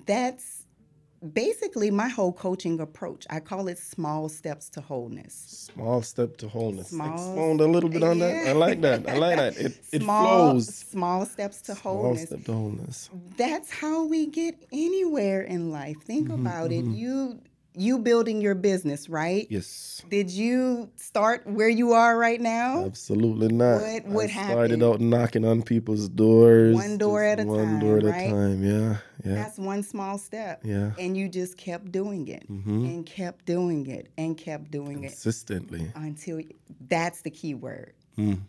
That's 0.06 0.65
basically 1.32 1.90
my 1.90 2.08
whole 2.08 2.32
coaching 2.32 2.80
approach. 2.80 3.26
I 3.30 3.40
call 3.40 3.68
it 3.68 3.78
small 3.78 4.28
steps 4.28 4.68
to 4.70 4.80
wholeness. 4.80 5.70
Small 5.74 6.02
step 6.02 6.36
to 6.38 6.48
wholeness. 6.48 6.88
Small- 6.88 7.12
Expound 7.12 7.60
a 7.60 7.66
little 7.66 7.90
bit 7.90 8.02
on 8.02 8.18
that. 8.20 8.46
I 8.48 8.52
like 8.52 8.80
that. 8.82 9.08
I 9.08 9.16
like 9.16 9.36
that. 9.36 9.56
It 9.56 9.72
it 9.92 10.02
small, 10.02 10.50
flows. 10.52 10.68
Small 10.74 11.26
steps 11.26 11.62
to 11.62 11.74
Small 11.74 12.02
wholeness. 12.02 12.28
Small 12.28 12.38
step 12.38 12.44
to 12.46 12.52
wholeness. 12.52 13.10
that's 13.36 13.70
how 13.70 14.04
we 14.06 14.26
get 14.26 14.64
anywhere 14.72 15.42
in 15.42 15.70
life. 15.70 15.96
Think 16.02 16.28
Mm-hmm, 16.28 16.46
about 16.46 16.72
it. 16.72 16.84
You 16.86 17.40
you 17.76 17.98
building 17.98 18.40
your 18.40 18.54
business, 18.54 19.08
right? 19.08 19.46
Yes. 19.50 20.02
Did 20.08 20.30
you 20.30 20.90
start 20.96 21.46
where 21.46 21.68
you 21.68 21.92
are 21.92 22.16
right 22.16 22.40
now? 22.40 22.84
Absolutely 22.84 23.48
not. 23.48 23.82
What- 23.82 24.06
what 24.06 24.24
I 24.30 24.48
started 24.50 24.82
out 24.82 25.00
knocking 25.00 25.44
on 25.44 25.62
people's 25.62 26.08
doors. 26.08 26.74
One 26.74 26.96
door 26.98 27.22
at 27.22 27.38
a 27.40 27.44
one 27.44 27.64
time, 27.66 27.80
door 27.80 27.98
at 27.98 28.04
right? 28.04 28.28
a 28.28 28.30
time. 28.30 28.64
Yeah. 28.64 28.96
Yeah. 29.24 29.34
That's 29.34 29.58
one 29.58 29.82
small 29.82 30.18
step. 30.18 30.60
Yeah. 30.64 30.92
And 30.98 31.16
you 31.16 31.28
just 31.28 31.56
kept 31.56 31.90
doing 31.92 32.28
it 32.28 32.48
Mm-hmm. 32.50 32.84
and 32.86 33.06
kept 33.06 33.44
doing 33.46 33.86
it 33.86 34.08
and 34.16 34.36
kept 34.36 34.70
doing 34.70 35.04
it 35.04 35.08
Consistently. 35.08 35.90
until 35.94 36.40
that's 36.88 37.22
the 37.22 37.30
key 37.30 37.54
word. 37.54 37.92
Mm. 38.18 38.40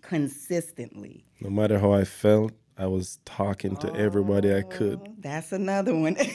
Consistently. 0.00 1.24
No 1.40 1.50
matter 1.50 1.78
how 1.78 1.92
I 1.92 2.04
felt, 2.04 2.52
I 2.78 2.86
was 2.86 3.18
talking 3.24 3.76
to 3.76 3.94
everybody 3.94 4.54
I 4.54 4.62
could. 4.62 4.98
Oh, 5.06 5.14
That's 5.20 5.52
another 5.52 5.94
one. 5.94 6.16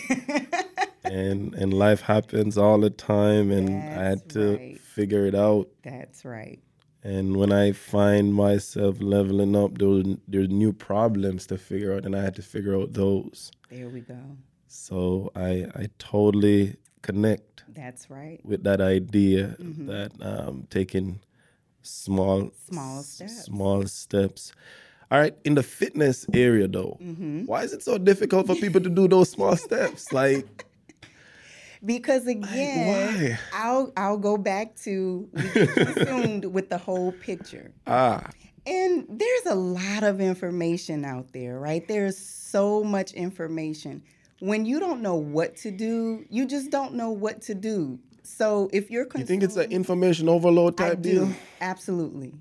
and 1.11 1.53
and 1.55 1.73
life 1.73 2.01
happens 2.01 2.57
all 2.57 2.79
the 2.79 2.89
time 2.89 3.51
and 3.51 3.69
i 3.69 4.03
had 4.03 4.27
to 4.29 4.57
right. 4.57 4.79
figure 4.79 5.25
it 5.25 5.35
out 5.35 5.67
that's 5.83 6.25
right. 6.25 6.59
and 7.03 7.35
when 7.37 7.51
i 7.51 7.71
find 7.71 8.33
myself 8.33 8.97
leveling 8.99 9.55
up 9.55 9.77
there 9.77 10.03
there's 10.27 10.49
new 10.49 10.73
problems 10.73 11.47
to 11.47 11.57
figure 11.57 11.93
out 11.95 12.05
and 12.05 12.15
i 12.15 12.21
had 12.21 12.35
to 12.35 12.41
figure 12.41 12.75
out 12.79 12.93
those 12.93 13.51
There 13.69 13.89
we 13.89 14.01
go. 14.01 14.19
so 14.67 15.31
i 15.35 15.65
i 15.75 15.87
totally 15.99 16.75
connect 17.01 17.63
That's 17.73 18.09
right. 18.09 18.39
with 18.43 18.63
that 18.63 18.81
idea 18.81 19.55
Mm-hmm. 19.59 19.85
that 19.87 20.11
um 20.21 20.67
taking 20.69 21.19
small 21.81 22.51
Small 22.69 23.01
steps. 23.03 23.45
small 23.45 23.85
steps 23.87 24.51
all 25.09 25.19
right 25.19 25.35
in 25.45 25.55
the 25.55 25.63
fitness 25.63 26.25
area 26.33 26.67
though 26.67 26.97
Mm-hmm. 27.01 27.45
why 27.45 27.63
is 27.63 27.71
it 27.73 27.81
so 27.83 27.97
difficult 27.97 28.47
for 28.47 28.55
people 28.55 28.81
to 28.81 28.89
do 28.89 29.07
those 29.07 29.29
small 29.29 29.55
steps 29.55 30.11
like 30.11 30.65
Because 31.85 32.27
again, 32.27 32.87
why? 32.87 33.39
I'll 33.53 33.91
I'll 33.97 34.17
go 34.17 34.37
back 34.37 34.75
to 34.83 35.29
we 35.33 35.43
get 35.49 35.73
consumed 35.73 36.45
with 36.45 36.69
the 36.69 36.77
whole 36.77 37.11
picture. 37.11 37.71
ah 37.85 38.29
And 38.65 39.05
there's 39.09 39.45
a 39.45 39.55
lot 39.55 40.03
of 40.03 40.19
information 40.19 41.05
out 41.05 41.31
there, 41.33 41.59
right? 41.59 41.87
There's 41.87 42.17
so 42.17 42.83
much 42.83 43.13
information. 43.13 44.03
When 44.39 44.65
you 44.65 44.79
don't 44.79 45.01
know 45.01 45.15
what 45.15 45.55
to 45.57 45.71
do, 45.71 46.25
you 46.29 46.45
just 46.45 46.69
don't 46.69 46.93
know 46.93 47.11
what 47.11 47.41
to 47.43 47.55
do. 47.55 47.99
So 48.23 48.69
if 48.73 48.91
you're 48.91 49.07
You 49.15 49.25
think 49.25 49.41
it's 49.41 49.55
an 49.55 49.71
information 49.71 50.27
overload 50.27 50.77
type 50.77 51.01
do 51.01 51.09
deal? 51.27 51.29
absolutely. 51.61 52.33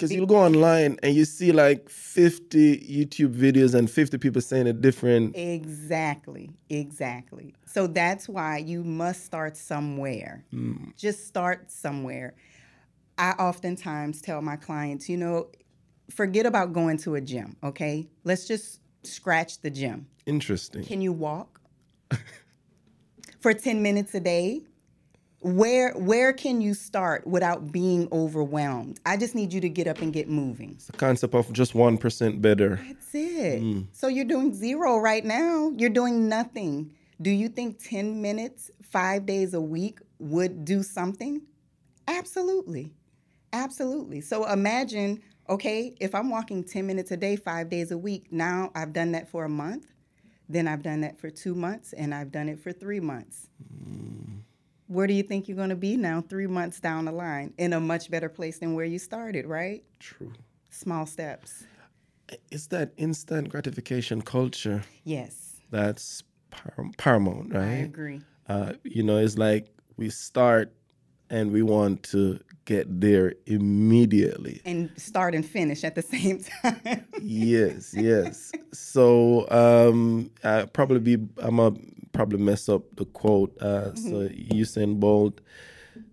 Because 0.00 0.12
you 0.12 0.26
go 0.26 0.36
online 0.36 0.98
and 1.02 1.14
you 1.14 1.26
see 1.26 1.52
like 1.52 1.90
50 1.90 2.78
YouTube 2.78 3.34
videos 3.34 3.74
and 3.74 3.90
50 3.90 4.16
people 4.16 4.40
saying 4.40 4.66
a 4.66 4.72
different. 4.72 5.36
Exactly, 5.36 6.50
exactly. 6.70 7.54
So 7.66 7.86
that's 7.86 8.26
why 8.26 8.58
you 8.58 8.82
must 8.82 9.26
start 9.26 9.58
somewhere. 9.58 10.42
Mm. 10.54 10.96
Just 10.96 11.26
start 11.26 11.70
somewhere. 11.70 12.34
I 13.18 13.32
oftentimes 13.32 14.22
tell 14.22 14.40
my 14.40 14.56
clients, 14.56 15.06
you 15.06 15.18
know, 15.18 15.50
forget 16.10 16.46
about 16.46 16.72
going 16.72 16.96
to 16.98 17.16
a 17.16 17.20
gym, 17.20 17.56
okay? 17.62 18.08
Let's 18.24 18.48
just 18.48 18.80
scratch 19.02 19.60
the 19.60 19.68
gym. 19.68 20.06
Interesting. 20.24 20.82
Can 20.82 21.02
you 21.02 21.12
walk 21.12 21.60
for 23.40 23.52
10 23.52 23.82
minutes 23.82 24.14
a 24.14 24.20
day? 24.20 24.62
Where 25.42 25.92
where 25.92 26.34
can 26.34 26.60
you 26.60 26.74
start 26.74 27.26
without 27.26 27.72
being 27.72 28.08
overwhelmed? 28.12 29.00
I 29.06 29.16
just 29.16 29.34
need 29.34 29.54
you 29.54 29.60
to 29.62 29.70
get 29.70 29.86
up 29.86 30.02
and 30.02 30.12
get 30.12 30.28
moving. 30.28 30.78
The 30.86 30.96
concept 30.98 31.34
of 31.34 31.50
just 31.52 31.72
1% 31.72 32.42
better. 32.42 32.78
That's 32.86 33.14
it. 33.14 33.62
Mm. 33.62 33.86
So 33.92 34.08
you're 34.08 34.26
doing 34.26 34.52
zero 34.52 34.98
right 34.98 35.24
now. 35.24 35.72
You're 35.74 35.88
doing 35.88 36.28
nothing. 36.28 36.92
Do 37.22 37.30
you 37.30 37.48
think 37.48 37.82
10 37.82 38.20
minutes, 38.20 38.70
five 38.82 39.24
days 39.24 39.54
a 39.54 39.60
week 39.60 40.00
would 40.18 40.64
do 40.64 40.82
something? 40.82 41.42
Absolutely. 42.06 42.90
Absolutely. 43.52 44.20
So 44.20 44.46
imagine, 44.46 45.22
okay, 45.48 45.94
if 46.00 46.14
I'm 46.14 46.30
walking 46.30 46.64
10 46.64 46.86
minutes 46.86 47.10
a 47.10 47.16
day, 47.16 47.36
five 47.36 47.68
days 47.68 47.90
a 47.90 47.98
week, 47.98 48.26
now 48.30 48.70
I've 48.74 48.92
done 48.92 49.12
that 49.12 49.28
for 49.28 49.44
a 49.44 49.48
month, 49.48 49.86
then 50.48 50.68
I've 50.68 50.82
done 50.82 51.00
that 51.00 51.18
for 51.18 51.30
two 51.30 51.54
months, 51.54 51.92
and 51.92 52.14
I've 52.14 52.32
done 52.32 52.48
it 52.48 52.58
for 52.58 52.72
three 52.72 53.00
months. 53.00 53.48
Mm. 53.86 54.39
Where 54.90 55.06
do 55.06 55.14
you 55.14 55.22
think 55.22 55.46
you're 55.46 55.56
going 55.56 55.68
to 55.68 55.76
be 55.76 55.96
now, 55.96 56.20
three 56.20 56.48
months 56.48 56.80
down 56.80 57.04
the 57.04 57.12
line? 57.12 57.54
In 57.58 57.72
a 57.74 57.78
much 57.78 58.10
better 58.10 58.28
place 58.28 58.58
than 58.58 58.74
where 58.74 58.84
you 58.84 58.98
started, 58.98 59.46
right? 59.46 59.84
True. 60.00 60.32
Small 60.70 61.06
steps. 61.06 61.62
It's 62.50 62.66
that 62.68 62.90
instant 62.96 63.50
gratification 63.50 64.20
culture 64.20 64.82
Yes. 65.04 65.60
that's 65.70 66.24
par- 66.50 66.90
paramount, 66.98 67.54
right? 67.54 67.62
I 67.62 67.74
agree. 67.86 68.20
Uh, 68.48 68.72
you 68.82 69.04
know, 69.04 69.18
it's 69.18 69.38
like 69.38 69.68
we 69.96 70.10
start 70.10 70.72
and 71.30 71.52
we 71.52 71.62
want 71.62 72.02
to 72.10 72.40
get 72.64 73.00
there 73.00 73.34
immediately. 73.46 74.60
And 74.64 74.90
start 74.96 75.34
and 75.34 75.44
finish 75.44 75.84
at 75.84 75.94
the 75.94 76.02
same 76.14 76.44
time. 76.62 77.04
yes, 77.22 77.94
yes. 77.94 78.52
So 78.72 79.48
um, 79.50 80.30
I 80.44 80.64
probably 80.66 81.00
be 81.00 81.14
I'm 81.38 81.56
gonna 81.56 81.76
probably 82.12 82.38
mess 82.38 82.68
up 82.68 82.82
the 82.96 83.04
quote. 83.06 83.56
Uh, 83.60 83.94
So 83.94 84.28
Usain 84.28 84.98
Bolt 85.00 85.40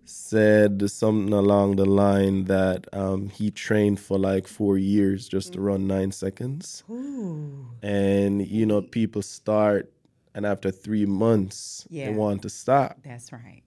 said 0.04 0.90
something 0.90 1.32
along 1.34 1.76
the 1.76 1.84
line 1.84 2.44
that 2.44 2.86
um, 2.94 3.28
he 3.28 3.50
trained 3.50 4.00
for 4.00 4.18
like 4.18 4.46
four 4.46 4.78
years 4.78 5.28
just 5.28 5.52
to 5.52 5.60
run 5.60 5.86
nine 5.86 6.10
seconds, 6.12 6.82
Ooh. 6.90 7.66
and 7.82 8.46
you 8.46 8.64
know 8.64 8.80
people 8.82 9.20
start, 9.22 9.92
and 10.34 10.46
after 10.46 10.70
three 10.70 11.04
months 11.06 11.86
Yeah. 11.90 12.06
they 12.10 12.14
want 12.16 12.42
to 12.42 12.48
stop. 12.48 12.98
That's 13.04 13.32
right. 13.32 13.62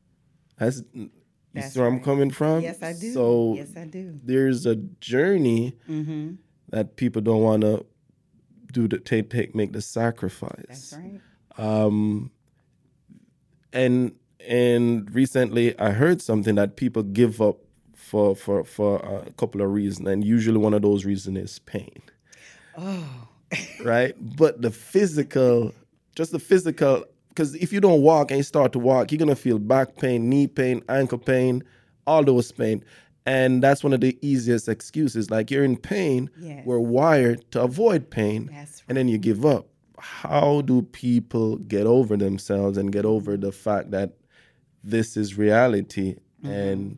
That's 0.58 0.82
you 1.54 1.62
That's 1.62 1.74
see 1.74 1.80
where 1.80 1.90
I'm 1.90 2.00
coming 2.02 2.32
from. 2.32 2.62
Yes, 2.62 2.82
I 2.82 2.94
do. 2.94 3.14
So 3.14 3.54
yes, 3.56 3.76
I 3.76 3.86
do. 3.86 4.20
there's 4.24 4.66
a 4.66 4.76
journey 4.76 5.76
Mm-hmm. 5.90 6.36
that 6.70 6.96
people 6.96 7.22
don't 7.22 7.42
want 7.42 7.62
to 7.64 7.86
do 8.72 8.88
the 8.88 9.00
take 9.00 9.30
take 9.30 9.54
make 9.54 9.74
the 9.74 9.82
sacrifice. 9.82 10.66
That's 10.68 10.94
right. 10.94 11.20
Um, 11.58 12.32
and 13.74 14.14
and 14.48 15.14
recently 15.14 15.78
I 15.80 15.92
heard 15.92 16.22
something 16.22 16.56
that 16.56 16.76
people 16.76 17.04
give 17.04 17.42
up 17.42 17.58
for 17.96 18.36
for 18.36 18.64
for 18.64 18.98
a 19.28 19.32
couple 19.34 19.62
of 19.62 19.72
reasons, 19.72 20.08
and 20.08 20.24
usually 20.24 20.58
one 20.58 20.74
of 20.74 20.82
those 20.82 21.06
reasons 21.06 21.38
is 21.38 21.60
pain, 21.60 22.02
Oh. 22.78 23.28
right? 23.84 24.16
but 24.38 24.62
the 24.62 24.72
physical, 24.72 25.74
just 26.16 26.32
the 26.32 26.40
physical, 26.40 27.04
because 27.32 27.56
if 27.56 27.72
you 27.72 27.80
don't 27.80 28.02
walk 28.02 28.30
and 28.32 28.38
you 28.38 28.44
start 28.44 28.74
to 28.74 28.80
walk, 28.80 29.12
you're 29.12 29.20
gonna 29.20 29.36
feel 29.36 29.58
back 29.58 29.98
pain, 29.98 30.30
knee 30.30 30.48
pain, 30.48 30.84
ankle 30.90 31.18
pain, 31.18 31.64
all 32.06 32.24
those 32.24 32.52
pain. 32.52 32.84
And 33.26 33.64
that's 33.64 33.84
one 33.84 33.94
of 33.94 34.02
the 34.02 34.18
easiest 34.22 34.68
excuses. 34.68 35.30
Like 35.30 35.52
you're 35.52 35.64
in 35.64 35.78
pain, 35.78 36.30
Yes. 36.40 36.66
we're 36.66 36.80
wired 36.80 37.50
to 37.52 37.62
avoid 37.62 38.10
pain 38.10 38.50
That's 38.52 38.84
and 38.88 38.98
then 38.98 39.08
you 39.08 39.18
give 39.18 39.46
up. 39.46 39.68
How 39.98 40.62
do 40.62 40.82
people 40.82 41.58
get 41.58 41.86
over 41.86 42.18
themselves 42.18 42.78
and 42.78 42.92
get 42.92 43.06
over 43.06 43.38
the 43.38 43.52
fact 43.52 43.92
that 43.92 44.14
this 44.84 45.16
is 45.16 45.38
reality 45.38 46.16
mm-hmm. 46.44 46.52
and 46.52 46.98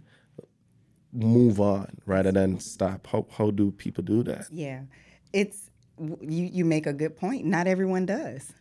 move 1.12 1.60
on 1.60 1.98
rather 2.06 2.32
than 2.32 2.60
stop? 2.60 3.06
How 3.08 3.28
how 3.30 3.52
do 3.52 3.72
people 3.72 4.04
do 4.04 4.24
that? 4.24 4.48
Yeah, 4.52 4.84
it's 5.34 5.70
you. 6.00 6.46
You 6.46 6.66
make 6.66 6.88
a 6.88 6.94
good 6.94 7.16
point. 7.18 7.46
Not 7.46 7.68
everyone 7.68 8.06
does. 8.06 8.54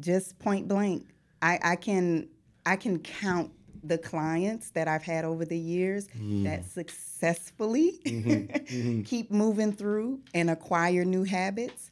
Just 0.00 0.38
point 0.38 0.68
blank, 0.68 1.06
I, 1.40 1.58
I 1.62 1.76
can 1.76 2.28
I 2.64 2.76
can 2.76 2.98
count 2.98 3.50
the 3.84 3.98
clients 3.98 4.70
that 4.70 4.86
I've 4.86 5.02
had 5.02 5.24
over 5.24 5.44
the 5.44 5.58
years 5.58 6.08
mm. 6.08 6.44
that 6.44 6.64
successfully 6.64 8.00
mm-hmm. 8.04 8.30
Mm-hmm. 8.30 9.02
keep 9.02 9.30
moving 9.30 9.72
through 9.72 10.20
and 10.34 10.50
acquire 10.50 11.04
new 11.04 11.24
habits. 11.24 11.90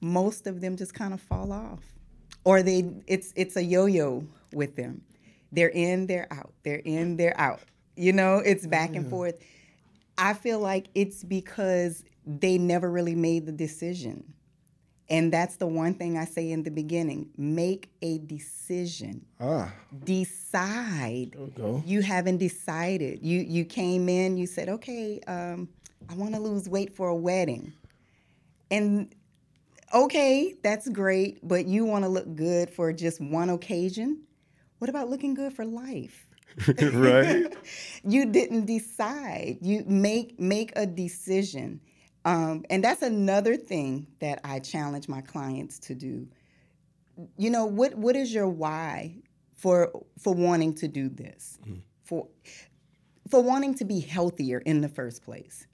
Most 0.00 0.46
of 0.46 0.60
them 0.60 0.76
just 0.76 0.92
kind 0.92 1.14
of 1.14 1.20
fall 1.20 1.52
off, 1.52 1.80
or 2.44 2.62
they 2.62 2.90
it's 3.06 3.32
it's 3.34 3.56
a 3.56 3.64
yo-yo 3.64 4.26
with 4.52 4.76
them. 4.76 5.00
They're 5.52 5.70
in, 5.70 6.06
they're 6.06 6.30
out. 6.30 6.52
They're 6.64 6.82
in, 6.84 7.16
they're 7.16 7.38
out. 7.40 7.60
You 7.96 8.12
know, 8.12 8.38
it's 8.38 8.66
back 8.66 8.90
and 8.90 9.00
mm-hmm. 9.00 9.10
forth. 9.10 9.38
I 10.18 10.34
feel 10.34 10.60
like 10.60 10.88
it's 10.94 11.24
because 11.24 12.04
they 12.26 12.58
never 12.58 12.90
really 12.90 13.14
made 13.14 13.46
the 13.46 13.52
decision. 13.52 14.34
And 15.08 15.32
that's 15.32 15.56
the 15.56 15.66
one 15.66 15.94
thing 15.94 16.18
I 16.18 16.24
say 16.24 16.50
in 16.50 16.64
the 16.64 16.70
beginning 16.70 17.30
make 17.36 17.90
a 18.02 18.18
decision. 18.18 19.24
Ah, 19.40 19.72
Decide. 20.04 21.32
there 21.32 21.44
we 21.44 21.50
go. 21.50 21.82
You 21.86 22.02
haven't 22.02 22.38
decided. 22.38 23.20
You 23.22 23.40
you 23.40 23.64
came 23.64 24.08
in, 24.08 24.36
you 24.36 24.46
said, 24.46 24.68
okay, 24.68 25.20
um, 25.28 25.68
I 26.08 26.14
want 26.14 26.34
to 26.34 26.40
lose 26.40 26.68
weight 26.68 26.94
for 26.96 27.08
a 27.08 27.14
wedding. 27.14 27.72
And 28.70 29.14
okay, 29.94 30.54
that's 30.62 30.88
great, 30.88 31.38
but 31.46 31.66
you 31.66 31.84
want 31.84 32.04
to 32.04 32.08
look 32.08 32.34
good 32.34 32.68
for 32.70 32.92
just 32.92 33.20
one 33.20 33.50
occasion. 33.50 34.22
What 34.78 34.90
about 34.90 35.08
looking 35.08 35.34
good 35.34 35.52
for 35.52 35.64
life? 35.64 36.26
right? 36.92 37.54
you 38.04 38.26
didn't 38.26 38.66
decide. 38.66 39.58
You 39.60 39.84
make 39.86 40.40
make 40.40 40.72
a 40.74 40.86
decision. 40.86 41.80
Um, 42.26 42.64
and 42.70 42.84
that's 42.84 43.02
another 43.02 43.56
thing 43.56 44.08
that 44.20 44.40
I 44.44 44.60
challenge 44.60 45.08
my 45.08 45.22
clients 45.22 45.80
to 45.80 45.96
do. 45.96 46.28
You 47.38 47.50
know, 47.50 47.66
what 47.66 47.94
what 47.96 48.16
is 48.16 48.34
your 48.34 48.48
why 48.48 49.16
for 49.54 49.92
for 50.18 50.34
wanting 50.34 50.74
to 50.76 50.88
do 50.88 51.08
this? 51.08 51.58
For 52.04 52.28
for 53.30 53.42
wanting 53.42 53.74
to 53.76 53.86
be 53.86 54.00
healthier 54.00 54.58
in 54.58 54.82
the 54.82 54.90
first 54.90 55.24
place. 55.24 55.68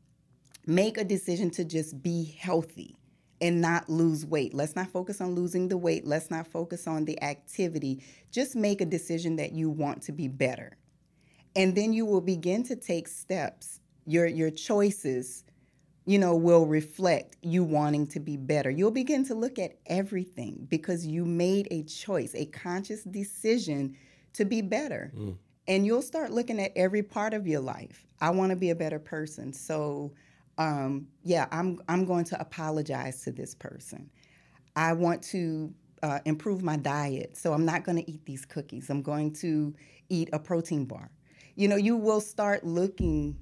Make 0.67 0.99
a 0.99 1.05
decision 1.05 1.51
to 1.53 1.65
just 1.65 2.03
be 2.03 2.37
healthy 2.39 2.97
and 3.41 3.61
not 3.61 3.89
lose 3.91 4.27
weight. 4.27 4.55
Let's 4.55 4.77
not 4.77 4.89
focus 4.89 5.21
on 5.21 5.35
losing 5.35 5.69
the 5.69 5.79
weight. 5.79 6.07
Let's 6.07 6.31
not 6.31 6.47
focus 6.47 6.87
on 6.87 7.07
the 7.07 7.21
activity. 7.23 8.05
Just 8.31 8.57
make 8.57 8.81
a 8.81 8.87
decision 8.87 9.37
that 9.37 9.53
you 9.53 9.71
want 9.71 10.03
to 10.05 10.13
be 10.13 10.29
better. 10.29 10.77
And 11.57 11.75
then 11.75 11.93
you 11.93 12.07
will 12.07 12.21
begin 12.21 12.63
to 12.65 12.77
take 12.77 13.09
steps. 13.09 13.81
Your 14.07 14.27
your 14.27 14.51
choices, 14.51 15.45
you 16.05 16.19
know, 16.19 16.35
will 16.35 16.67
reflect 16.67 17.37
you 17.43 17.63
wanting 17.65 18.07
to 18.09 18.21
be 18.21 18.37
better. 18.37 18.71
You'll 18.71 18.91
begin 18.91 19.25
to 19.27 19.35
look 19.35 19.59
at 19.59 19.77
everything 19.87 20.67
because 20.69 21.07
you 21.07 21.25
made 21.25 21.69
a 21.71 21.83
choice, 21.85 22.35
a 22.35 22.47
conscious 22.47 23.05
decision 23.05 23.97
to 24.35 24.45
be 24.45 24.63
better. 24.63 25.13
And 25.69 25.87
you'll 25.87 26.03
start 26.03 26.33
looking 26.33 26.61
at 26.61 26.73
every 26.75 27.03
part 27.03 27.35
of 27.35 27.47
your 27.47 27.61
life. 27.61 28.07
I 28.21 28.31
want 28.31 28.51
to 28.51 28.57
be 28.57 28.71
a 28.71 28.75
better 28.75 28.99
person. 28.99 29.53
So 29.53 30.13
um, 30.59 31.07
yeah, 31.25 31.47
I'm 31.51 31.81
I'm 31.89 32.05
going 32.05 32.25
to 32.27 32.41
apologize 32.41 33.23
to 33.25 33.33
this 33.33 33.55
person. 33.55 34.11
I 34.77 34.93
want 34.93 35.23
to 35.25 35.73
uh, 36.03 36.19
improve 36.25 36.63
my 36.63 36.77
diet, 36.77 37.37
so 37.37 37.53
I'm 37.53 37.65
not 37.65 37.85
going 37.85 37.97
to 37.97 38.11
eat 38.11 38.25
these 38.27 38.45
cookies. 38.45 38.91
I'm 38.91 39.03
going 39.03 39.33
to 39.35 39.75
eat 40.09 40.29
a 40.33 40.39
protein 40.39 40.85
bar. 40.85 41.11
You 41.55 41.69
know, 41.69 41.77
you 41.77 41.97
will 41.97 42.21
start 42.21 42.65
looking 42.65 43.37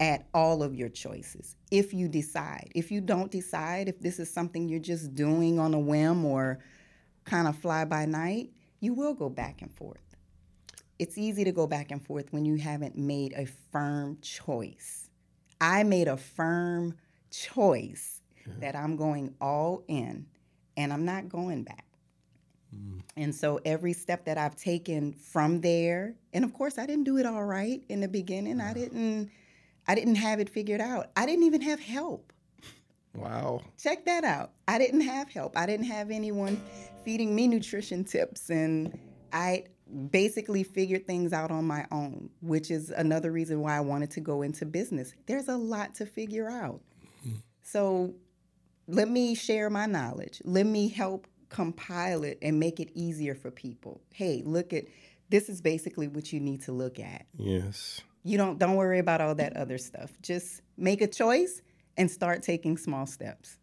at 0.00 0.26
all 0.34 0.62
of 0.62 0.74
your 0.74 0.88
choices 0.88 1.56
if 1.70 1.94
you 1.94 2.08
decide. 2.08 2.70
If 2.74 2.90
you 2.90 3.00
don't 3.00 3.30
decide, 3.30 3.88
if 3.88 4.00
this 4.00 4.18
is 4.18 4.30
something 4.30 4.68
you're 4.68 4.78
just 4.78 5.14
doing 5.14 5.58
on 5.58 5.74
a 5.74 5.78
whim 5.78 6.24
or 6.24 6.58
kind 7.24 7.48
of 7.48 7.56
fly 7.56 7.84
by 7.84 8.04
night, 8.04 8.50
you 8.80 8.94
will 8.94 9.14
go 9.14 9.28
back 9.28 9.62
and 9.62 9.72
forth. 9.74 10.00
It's 10.98 11.18
easy 11.18 11.44
to 11.44 11.52
go 11.52 11.66
back 11.66 11.90
and 11.90 12.04
forth 12.04 12.32
when 12.32 12.44
you 12.44 12.56
haven't 12.56 12.96
made 12.96 13.34
a 13.34 13.46
firm 13.46 14.18
choice. 14.22 15.10
I 15.60 15.82
made 15.82 16.08
a 16.08 16.16
firm 16.16 16.96
choice 17.30 18.20
that 18.60 18.76
I'm 18.76 18.96
going 18.96 19.34
all 19.40 19.82
in 19.88 20.26
and 20.76 20.92
I'm 20.92 21.04
not 21.04 21.28
going 21.28 21.64
back. 21.64 21.84
Mm. 22.74 23.00
And 23.16 23.34
so 23.34 23.60
every 23.64 23.92
step 23.92 24.24
that 24.26 24.38
I've 24.38 24.56
taken 24.56 25.12
from 25.12 25.60
there, 25.60 26.14
and 26.32 26.44
of 26.44 26.52
course 26.52 26.78
I 26.78 26.86
didn't 26.86 27.04
do 27.04 27.16
it 27.18 27.26
all 27.26 27.44
right 27.44 27.82
in 27.88 28.00
the 28.00 28.08
beginning. 28.08 28.60
I 28.60 28.72
didn't 28.74 29.30
I 29.88 29.94
didn't 29.94 30.16
have 30.16 30.40
it 30.40 30.48
figured 30.48 30.80
out. 30.80 31.10
I 31.16 31.26
didn't 31.26 31.44
even 31.44 31.60
have 31.62 31.80
help. 31.80 32.32
Wow. 33.14 33.62
Check 33.82 34.04
that 34.06 34.24
out. 34.24 34.52
I 34.68 34.78
didn't 34.78 35.00
have 35.02 35.30
help. 35.30 35.56
I 35.56 35.66
didn't 35.66 35.86
have 35.86 36.10
anyone 36.10 36.60
feeding 37.04 37.34
me 37.34 37.46
nutrition 37.48 38.04
tips 38.04 38.50
and 38.50 38.98
I 39.32 39.64
basically 40.10 40.64
figured 40.64 41.06
things 41.06 41.32
out 41.32 41.50
on 41.50 41.64
my 41.64 41.86
own, 41.92 42.28
which 42.40 42.70
is 42.70 42.90
another 42.90 43.30
reason 43.32 43.60
why 43.60 43.76
I 43.76 43.80
wanted 43.80 44.10
to 44.12 44.20
go 44.20 44.42
into 44.42 44.66
business. 44.66 45.14
There's 45.26 45.48
a 45.48 45.56
lot 45.56 45.94
to 45.96 46.06
figure 46.06 46.50
out. 46.50 46.80
So 47.62 48.14
let 48.86 49.08
me 49.08 49.34
share 49.34 49.68
my 49.70 49.86
knowledge. 49.86 50.40
Let 50.44 50.66
me 50.66 50.88
help 50.88 51.26
compile 51.48 52.22
it 52.22 52.38
and 52.42 52.60
make 52.60 52.78
it 52.78 52.90
easier 52.94 53.34
for 53.34 53.50
people. 53.50 54.00
Hey, 54.12 54.42
look 54.44 54.72
at 54.72 54.84
this 55.28 55.48
is 55.48 55.60
basically 55.60 56.06
what 56.06 56.32
you 56.32 56.38
need 56.38 56.62
to 56.62 56.72
look 56.72 57.00
at. 57.00 57.26
Yes. 57.36 58.00
You 58.26 58.36
don't 58.38 58.58
don't 58.58 58.74
worry 58.76 58.98
about 58.98 59.20
all 59.20 59.34
that 59.36 59.56
other 59.56 59.78
stuff. 59.78 60.10
Just 60.22 60.62
make 60.76 61.00
a 61.00 61.06
choice 61.06 61.62
and 61.96 62.10
start 62.10 62.42
taking 62.42 62.76
small 62.76 63.06
steps. 63.06 63.58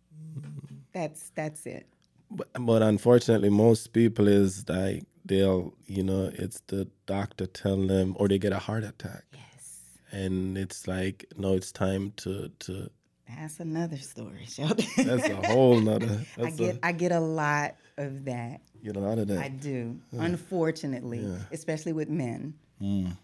That's 0.94 1.32
that's 1.36 1.66
it. 1.66 1.86
But, 2.32 2.48
but 2.60 2.82
unfortunately, 2.82 3.50
most 3.50 3.94
people 3.94 4.28
is 4.28 4.68
like 4.70 5.04
they'll, 5.26 5.74
you 5.86 6.04
know, 6.04 6.32
it's 6.34 6.62
the 6.68 6.88
doctor 7.06 7.46
tell 7.46 7.78
them, 7.88 8.16
or 8.18 8.28
they 8.28 8.40
get 8.40 8.54
a 8.54 8.60
heart 8.60 8.84
attack, 8.84 9.24
Yes. 9.34 9.82
and 10.12 10.58
it's 10.58 10.88
like, 10.88 11.26
no, 11.38 11.54
it's 11.54 11.72
time 11.72 12.14
to 12.18 12.50
to. 12.60 12.90
That's 13.38 13.60
another 13.60 13.98
story, 13.98 14.46
Sheldon. 14.48 14.86
That's 14.98 15.28
a 15.30 15.48
whole 15.48 15.80
nother. 15.80 16.22
I 16.42 16.50
get 16.52 16.76
a, 16.76 16.86
I 16.86 16.92
get 16.92 17.12
a 17.12 17.20
lot 17.20 17.76
of 17.98 18.26
that. 18.26 18.62
get 18.84 18.96
a 18.96 19.00
lot 19.00 19.18
of 19.18 19.28
that. 19.28 19.40
I 19.40 19.48
do. 19.50 20.00
Unfortunately, 20.12 21.26
especially 21.52 21.94
with 21.94 22.10
men. 22.10 22.54
Mm. 22.82 23.18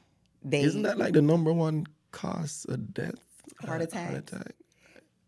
They 0.43 0.61
Isn't 0.61 0.83
that 0.83 0.97
like 0.97 1.13
the 1.13 1.21
number 1.21 1.51
one 1.53 1.85
cause 2.11 2.65
of 2.69 2.93
death? 2.93 3.15
Heart 3.61 3.93
Uh. 3.93 3.97
Heart 3.99 4.17
attack. 4.17 4.55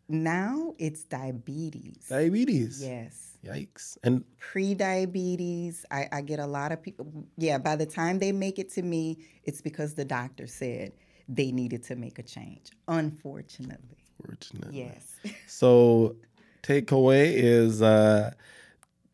now 0.07 0.73
it's 0.77 1.03
diabetes. 1.03 2.07
Diabetes. 2.09 2.81
Yes. 2.83 3.27
Yikes! 3.45 3.97
And 4.03 4.23
Pre-diabetes. 4.37 5.83
I, 5.89 6.07
I 6.11 6.21
get 6.21 6.39
a 6.39 6.45
lot 6.45 6.71
of 6.71 6.81
people. 6.81 7.25
Yeah, 7.37 7.57
by 7.57 7.75
the 7.75 7.85
time 7.87 8.19
they 8.19 8.31
make 8.31 8.59
it 8.59 8.69
to 8.73 8.83
me, 8.83 9.17
it's 9.43 9.61
because 9.61 9.95
the 9.95 10.05
doctor 10.05 10.45
said 10.47 10.91
they 11.27 11.51
needed 11.51 11.81
to 11.85 11.95
make 11.95 12.19
a 12.19 12.23
change. 12.23 12.69
Unfortunately, 12.87 13.97
fortunately, 14.23 14.77
yes. 14.77 15.15
So, 15.47 16.15
takeaway 16.61 17.33
is 17.33 17.81
uh, 17.81 18.31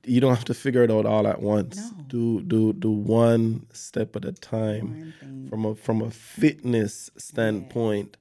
you 0.08 0.20
don't 0.22 0.34
have 0.36 0.46
to 0.46 0.54
figure 0.54 0.84
it 0.84 0.92
out 0.92 1.06
all 1.06 1.28
at 1.28 1.42
once. 1.42 1.78
No. 1.78 2.04
Do 2.08 2.42
do 2.42 2.74
do 2.74 2.92
one 2.92 3.66
step 3.74 4.16
at 4.16 4.26
a 4.26 4.32
time. 4.32 5.14
From 5.50 5.66
a 5.66 5.76
from 5.76 6.02
a 6.02 6.12
fitness 6.12 7.10
standpoint, 7.18 8.18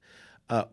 uh, 0.49 0.65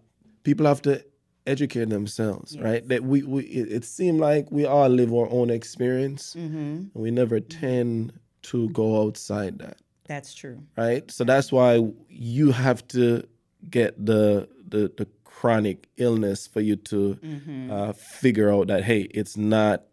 people 0.44 0.66
have 0.66 0.82
to 0.82 1.04
educate 1.46 1.88
themselves, 1.90 2.58
right? 2.58 2.86
That 2.88 3.02
we 3.04 3.22
we 3.22 3.42
it, 3.44 3.72
it 3.72 3.84
seemed 3.84 4.20
like 4.20 4.50
we 4.50 4.64
all 4.64 4.88
live 4.88 5.12
our 5.12 5.28
own 5.30 5.50
experience, 5.50 6.34
Mm-hmm. 6.34 6.56
and 6.56 6.90
we 6.94 7.10
never 7.10 7.40
tend 7.40 8.12
to 8.42 8.68
go 8.70 9.02
outside 9.02 9.58
that 9.60 9.78
That's 10.06 10.34
true. 10.34 10.58
right? 10.76 11.10
So 11.10 11.24
that's 11.24 11.50
why 11.50 11.80
you 12.08 12.52
have 12.52 12.86
to 12.88 13.24
get 13.70 14.04
the 14.04 14.48
the, 14.68 14.92
the 14.96 15.06
chronic 15.24 15.88
illness 15.96 16.46
for 16.46 16.60
you 16.60 16.76
to 16.76 17.18
Mm-hmm. 17.22 17.70
uh, 17.70 17.92
figure 17.94 18.50
out 18.52 18.66
that 18.68 18.84
hey, 18.84 19.02
it's 19.12 19.36
not 19.36 19.84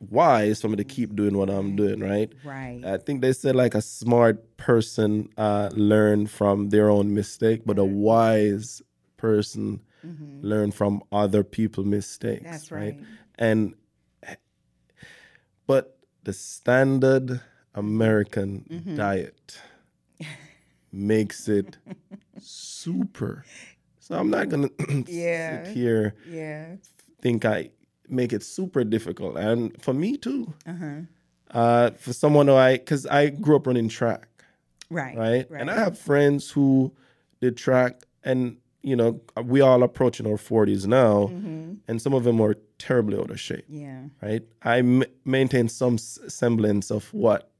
wise 0.00 0.60
for 0.60 0.68
me 0.68 0.76
to 0.76 0.84
keep 0.84 1.14
doing 1.16 1.36
what 1.36 1.50
I'm 1.50 1.74
doing, 1.76 2.00
right? 2.00 2.32
Right. 2.44 2.82
I 2.84 2.98
think 2.98 3.20
they 3.20 3.32
said 3.32 3.56
like 3.56 3.74
a 3.74 3.82
smart 3.82 4.56
person 4.56 5.28
uh, 5.36 5.70
learn 5.72 6.26
from 6.26 6.68
their 6.70 6.88
own 6.90 7.14
mistake, 7.14 7.62
but 7.66 7.78
a 7.78 7.84
wise 7.84 8.80
person 9.16 9.80
learn 10.40 10.70
from 10.70 11.02
other 11.10 11.42
people's 11.42 11.86
mistakes. 11.86 12.42
Mm-hmm. 12.42 12.50
That's 12.50 12.70
right. 12.72 12.96
And 13.38 13.74
but 15.66 15.98
the 16.24 16.32
standard 16.32 17.40
American 17.74 18.64
Mm-hmm. 18.70 18.96
diet 18.96 19.60
makes 20.92 21.48
it 21.48 21.76
super. 22.40 23.44
So 24.00 24.16
I'm 24.16 24.30
not 24.30 24.48
gonna 24.48 24.70
Yeah. 25.06 25.64
sit 25.64 25.74
here 25.74 26.14
yeah. 26.26 26.76
think 27.20 27.44
I 27.44 27.70
make 28.10 28.32
it 28.32 28.42
super 28.42 28.84
difficult, 28.84 29.36
and 29.36 29.80
for 29.82 29.92
me 29.94 30.16
too. 30.16 30.52
Uh-huh. 30.66 31.00
Uh, 31.50 31.90
for 31.92 32.12
someone 32.12 32.46
who 32.48 32.54
I, 32.54 32.76
because 32.76 33.06
I 33.06 33.30
grew 33.30 33.56
up 33.56 33.66
running 33.66 33.88
track, 33.88 34.28
Right. 34.90 35.16
right? 35.16 35.46
And 35.50 35.70
I 35.70 35.76
have 35.78 35.98
friends 35.98 36.50
who 36.50 36.92
did 37.40 37.56
track, 37.56 38.02
and 38.24 38.58
you 38.82 38.94
know, 38.96 39.20
we 39.44 39.60
all 39.60 39.82
approaching 39.82 40.26
our 40.26 40.38
forties 40.38 40.86
now, 40.86 41.26
and 41.88 42.00
some 42.02 42.14
of 42.14 42.24
them 42.24 42.40
are 42.40 42.54
terribly 42.78 43.18
out 43.18 43.30
of 43.30 43.40
shape, 43.40 43.64
Yeah. 43.68 44.04
right? 44.22 44.42
I 44.62 44.78
m- 44.78 45.02
maintain 45.24 45.68
some 45.68 45.94
s- 45.94 46.18
semblance 46.28 46.90
of 46.90 47.12
what, 47.12 47.50